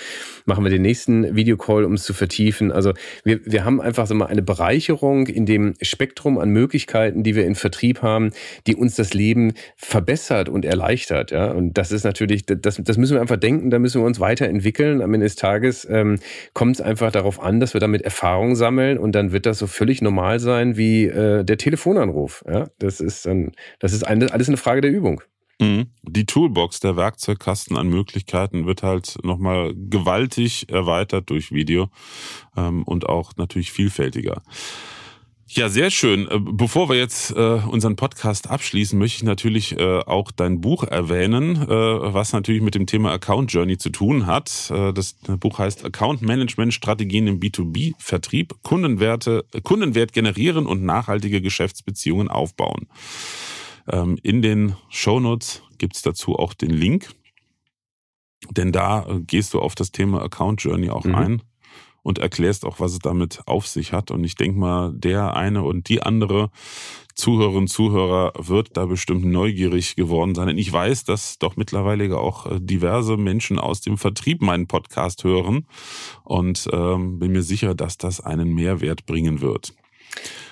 machen 0.45 0.63
wir 0.63 0.69
den 0.69 0.83
nächsten 0.83 1.35
Videocall, 1.35 1.83
um 1.83 1.93
es 1.93 2.03
zu 2.03 2.13
vertiefen? 2.13 2.71
Also 2.71 2.93
wir, 3.23 3.39
wir 3.45 3.65
haben 3.65 3.81
einfach 3.81 4.05
so 4.05 4.13
mal 4.13 4.27
eine 4.27 4.43
Bereicherung 4.43 5.27
in 5.27 5.45
dem 5.45 5.73
Spektrum 5.81 6.37
an 6.37 6.49
Möglichkeiten, 6.49 7.23
die 7.23 7.35
wir 7.35 7.45
in 7.45 7.55
Vertrieb 7.55 8.01
haben, 8.01 8.31
die 8.67 8.75
uns 8.75 8.95
das 8.95 9.13
Leben 9.13 9.53
verbessert 9.75 10.47
und 10.47 10.63
erleichtert. 10.63 11.31
Ja? 11.31 11.51
Und 11.51 11.73
das 11.77 11.91
ist 11.91 12.03
natürlich, 12.03 12.45
das, 12.45 12.79
das 12.83 12.97
müssen 12.97 13.15
wir 13.15 13.21
einfach 13.21 13.37
denken, 13.37 13.71
da 13.71 13.79
müssen 13.79 14.01
wir 14.01 14.05
uns 14.05 14.19
weiterentwickeln. 14.19 15.01
Am 15.01 15.13
Ende 15.13 15.25
des 15.25 15.35
Tages 15.35 15.87
ähm, 15.89 16.19
kommt 16.53 16.75
es 16.75 16.81
einfach 16.81 17.11
darauf 17.11 17.41
an, 17.41 17.59
dass 17.59 17.73
wir 17.73 17.81
damit 17.81 18.03
Erfahrung 18.03 18.55
sammeln 18.55 18.99
und 18.99 19.13
dann 19.13 19.31
wird 19.31 19.47
das 19.47 19.57
so 19.57 19.67
völlig 19.67 20.01
normal 20.01 20.39
sein 20.39 20.77
wie 20.77 21.14
äh, 21.15 21.43
der 21.43 21.57
Telefonanruf. 21.57 22.43
Ja? 22.47 22.67
Das 22.79 22.99
ist 22.99 23.25
dann, 23.25 23.51
das 23.79 23.93
ist 23.93 24.03
eine, 24.03 24.31
alles 24.31 24.47
eine 24.47 24.57
Frage 24.57 24.81
der 24.81 24.91
Übung. 24.91 25.21
Mhm. 25.59 25.87
Die 26.03 26.25
Toolbox, 26.25 26.81
der 26.81 26.97
Werkzeugkasten 26.97 27.77
an 27.77 27.87
Möglichkeiten 27.87 28.65
wird 28.65 28.83
halt 28.83 29.17
nochmal 29.23 29.73
gewaltig 29.75 30.69
erweitert 30.69 31.29
durch 31.29 31.51
Video 31.51 31.89
ähm, 32.57 32.83
und 32.83 33.07
auch 33.07 33.31
natürlich 33.37 33.71
vielfältiger. 33.71 34.41
Ja, 35.47 35.69
sehr 35.69 35.91
schön. 35.91 36.27
Äh, 36.27 36.39
bevor 36.39 36.89
wir 36.89 36.97
jetzt 36.97 37.31
äh, 37.31 37.35
unseren 37.35 37.95
Podcast 37.95 38.49
abschließen, 38.49 38.97
möchte 38.97 39.17
ich 39.17 39.23
natürlich 39.23 39.77
äh, 39.77 39.99
auch 39.99 40.31
dein 40.31 40.59
Buch 40.59 40.83
erwähnen, 40.83 41.61
äh, 41.61 41.67
was 41.67 42.33
natürlich 42.33 42.63
mit 42.63 42.73
dem 42.73 42.87
Thema 42.87 43.11
Account 43.11 43.53
Journey 43.53 43.77
zu 43.77 43.91
tun 43.91 44.25
hat. 44.25 44.71
Äh, 44.71 44.91
das 44.91 45.13
Buch 45.13 45.59
heißt 45.59 45.85
Account 45.85 46.23
Management 46.23 46.73
Strategien 46.73 47.27
im 47.27 47.39
B2B-Vertrieb, 47.39 48.55
Kundenwerte, 48.63 49.45
Kundenwert 49.63 50.13
generieren 50.13 50.65
und 50.65 50.83
nachhaltige 50.83 51.41
Geschäftsbeziehungen 51.41 52.27
aufbauen. 52.27 52.87
Ähm, 53.87 54.17
in 54.23 54.41
den 54.41 54.75
Shownotes 54.89 55.61
gibt's 55.77 56.01
dazu 56.01 56.37
auch 56.37 56.55
den 56.55 56.71
Link, 56.71 57.11
denn 58.49 58.71
da 58.71 59.05
äh, 59.07 59.19
gehst 59.19 59.53
du 59.53 59.59
auf 59.59 59.75
das 59.75 59.91
Thema 59.91 60.23
Account 60.23 60.63
Journey 60.63 60.89
auch 60.89 61.05
mhm. 61.05 61.15
ein 61.15 61.41
und 62.05 62.19
erklärst 62.19 62.65
auch, 62.65 62.79
was 62.79 62.93
es 62.93 62.99
damit 62.99 63.41
auf 63.47 63.65
sich 63.65 63.91
hat. 63.91 64.11
Und 64.11 64.23
ich 64.23 64.35
denke 64.35 64.59
mal, 64.59 64.93
der 64.93 65.35
eine 65.35 65.63
und 65.63 65.89
die 65.89 66.03
andere 66.03 66.51
Zuhörerin, 67.15 67.65
Zuhörer 67.65 68.31
wird 68.37 68.77
da 68.77 68.85
bestimmt 68.85 69.25
neugierig 69.25 69.95
geworden 69.95 70.35
sein. 70.35 70.47
Denn 70.47 70.59
ich 70.59 70.71
weiß, 70.71 71.05
dass 71.05 71.39
doch 71.39 71.55
mittlerweile 71.55 72.15
auch 72.15 72.45
äh, 72.45 72.59
diverse 72.61 73.17
Menschen 73.17 73.57
aus 73.57 73.81
dem 73.81 73.97
Vertrieb 73.97 74.43
meinen 74.43 74.67
Podcast 74.67 75.23
hören 75.23 75.65
und 76.23 76.69
ähm, 76.71 77.17
bin 77.17 77.31
mir 77.31 77.41
sicher, 77.41 77.73
dass 77.73 77.97
das 77.97 78.21
einen 78.21 78.53
Mehrwert 78.53 79.07
bringen 79.07 79.41
wird. 79.41 79.73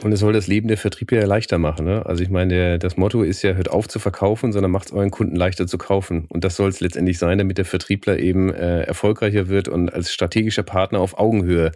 Und 0.03 0.11
es 0.11 0.19
soll 0.19 0.33
das 0.33 0.47
Leben 0.47 0.67
der 0.67 0.77
Vertriebler 0.77 1.25
leichter 1.25 1.57
machen. 1.57 1.85
Ne? 1.85 2.05
Also 2.05 2.23
ich 2.23 2.29
meine, 2.29 2.53
der, 2.53 2.77
das 2.77 2.97
Motto 2.97 3.23
ist 3.23 3.41
ja, 3.41 3.53
hört 3.53 3.71
auf 3.71 3.87
zu 3.87 3.99
verkaufen, 3.99 4.51
sondern 4.51 4.69
macht 4.69 4.87
es 4.87 4.91
euren 4.91 5.11
Kunden 5.11 5.37
leichter 5.37 5.65
zu 5.65 5.77
kaufen. 5.77 6.25
Und 6.27 6.43
das 6.43 6.57
soll 6.57 6.69
es 6.69 6.81
letztendlich 6.81 7.17
sein, 7.17 7.37
damit 7.37 7.57
der 7.57 7.63
Vertriebler 7.63 8.19
eben 8.19 8.53
äh, 8.53 8.81
erfolgreicher 8.81 9.47
wird 9.47 9.69
und 9.69 9.93
als 9.93 10.11
strategischer 10.11 10.63
Partner 10.63 10.99
auf 10.99 11.17
Augenhöhe 11.17 11.71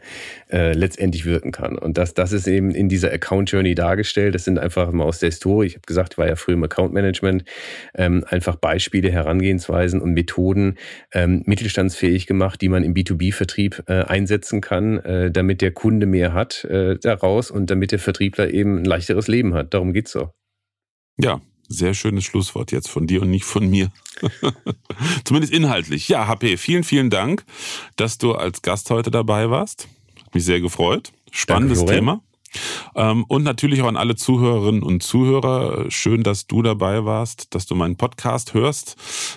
äh, 0.51 0.73
letztendlich 0.73 1.25
wirken 1.25 1.53
kann. 1.53 1.77
Und 1.77 1.97
das, 1.97 2.15
das 2.15 2.33
ist 2.33 2.47
eben 2.47 2.71
in 2.71 2.89
dieser 2.89 3.13
Account 3.13 3.49
Journey 3.49 3.75
dargestellt. 3.75 4.35
Das 4.35 4.43
sind 4.43 4.59
einfach 4.59 4.91
mal 4.91 5.05
aus 5.05 5.19
der 5.19 5.29
Historie, 5.29 5.67
ich 5.67 5.75
habe 5.75 5.85
gesagt, 5.85 6.15
ich 6.15 6.17
war 6.17 6.27
ja 6.27 6.35
früher 6.35 6.55
im 6.55 6.63
Account 6.65 6.93
Management, 6.93 7.45
ähm, 7.95 8.25
einfach 8.27 8.57
Beispiele, 8.57 9.09
Herangehensweisen 9.09 10.01
und 10.01 10.11
Methoden 10.11 10.75
ähm, 11.13 11.43
mittelstandsfähig 11.45 12.27
gemacht, 12.27 12.59
die 12.61 12.67
man 12.67 12.83
im 12.83 12.93
B2B-Vertrieb 12.93 13.83
äh, 13.87 14.03
einsetzen 14.03 14.59
kann, 14.59 14.97
äh, 14.99 15.31
damit 15.31 15.61
der 15.61 15.71
Kunde 15.71 16.07
mehr 16.07 16.33
hat 16.33 16.65
äh, 16.65 16.97
daraus 17.01 17.51
und 17.51 17.69
damit 17.69 17.93
der 17.93 17.99
Vertriebler 18.17 18.51
eben 18.51 18.79
ein 18.79 18.85
leichteres 18.85 19.27
Leben 19.27 19.53
hat. 19.53 19.73
Darum 19.73 19.93
geht's 19.93 20.11
so. 20.11 20.31
Ja, 21.17 21.41
sehr 21.67 21.93
schönes 21.93 22.23
Schlusswort 22.23 22.71
jetzt 22.71 22.89
von 22.89 23.07
dir 23.07 23.21
und 23.21 23.29
nicht 23.29 23.45
von 23.45 23.69
mir. 23.69 23.91
Zumindest 25.23 25.53
inhaltlich. 25.53 26.07
Ja, 26.09 26.27
HP, 26.27 26.57
vielen, 26.57 26.83
vielen 26.83 27.09
Dank, 27.09 27.43
dass 27.95 28.17
du 28.17 28.33
als 28.33 28.61
Gast 28.61 28.89
heute 28.89 29.11
dabei 29.11 29.49
warst. 29.49 29.87
Hat 30.23 30.33
mich 30.33 30.45
sehr 30.45 30.61
gefreut. 30.61 31.11
Spannendes 31.31 31.79
Danke, 31.79 31.93
Thema. 31.93 32.23
Ähm, 32.95 33.25
und 33.27 33.43
natürlich 33.43 33.81
auch 33.81 33.87
an 33.87 33.97
alle 33.97 34.15
Zuhörerinnen 34.15 34.83
und 34.83 35.03
Zuhörer. 35.03 35.89
Schön, 35.89 36.23
dass 36.23 36.47
du 36.47 36.61
dabei 36.61 37.05
warst, 37.05 37.53
dass 37.55 37.65
du 37.65 37.75
meinen 37.75 37.95
Podcast 37.95 38.53
hörst. 38.53 38.95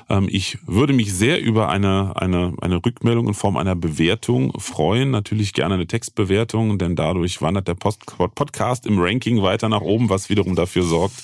Ähm, 0.08 0.28
ich 0.30 0.58
würde 0.66 0.92
mich 0.92 1.12
sehr 1.12 1.40
über 1.40 1.68
eine, 1.68 2.16
eine, 2.16 2.54
eine 2.60 2.84
Rückmeldung 2.84 3.28
in 3.28 3.34
Form 3.34 3.56
einer 3.56 3.76
Bewertung 3.76 4.52
freuen. 4.58 5.10
Natürlich 5.10 5.52
gerne 5.52 5.74
eine 5.74 5.86
Textbewertung, 5.86 6.78
denn 6.78 6.96
dadurch 6.96 7.42
wandert 7.42 7.68
der 7.68 7.74
Post 7.74 8.00
Podcast 8.34 8.86
im 8.86 8.98
Ranking 8.98 9.42
weiter 9.42 9.68
nach 9.68 9.80
oben, 9.80 10.08
was 10.08 10.30
wiederum 10.30 10.54
dafür 10.54 10.82
sorgt, 10.82 11.14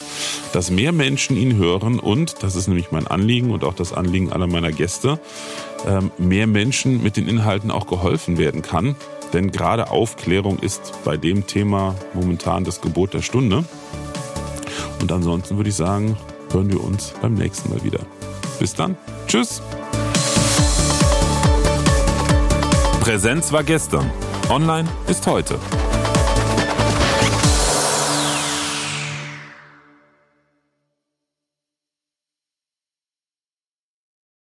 dass 0.53 0.71
mehr 0.71 0.93
Menschen 0.93 1.37
ihn 1.37 1.57
hören. 1.57 1.99
Und, 1.99 2.43
das 2.43 2.57
ist 2.57 2.69
nämlich 2.69 2.91
mein 2.93 3.07
Anliegen 3.07 3.51
und 3.51 3.65
auch 3.65 3.75
das 3.75 3.93
Anliegen 3.93 4.33
aller 4.33 4.47
meiner 4.47 4.73
Gäste, 4.73 5.21
ähm, 5.87 6.11
mehr 6.19 6.47
Menschen 6.47 7.03
mit 7.03 7.17
den 7.17 7.29
Inhalten 7.29 7.71
auch 7.71 7.87
geholfen 7.87 8.39
werden 8.39 8.63
kann. 8.63 8.97
Denn 9.33 9.51
gerade 9.51 9.91
Aufklärung 9.91 10.59
ist 10.59 10.93
bei 11.05 11.17
dem 11.17 11.47
Thema 11.47 11.95
momentan 12.15 12.65
das 12.65 12.81
Gebot 12.81 13.15
der 13.15 13.23
Stunde. 13.23 13.65
Und 15.01 15.13
ansonsten 15.13 15.57
würde 15.57 15.71
ich 15.71 15.77
sagen, 15.77 16.17
hören 16.53 16.71
wir 16.71 16.83
uns 16.83 17.13
beim 17.21 17.35
nächsten 17.35 17.71
Mal 17.71 17.83
wieder. 17.85 18.01
Bis 18.59 18.75
dann. 18.75 18.97
Tschüss. 19.27 19.61
Präsenz 23.01 23.53
war 23.53 23.63
gestern. 23.63 24.11
Online 24.49 24.89
ist 25.07 25.27
heute. 25.27 25.59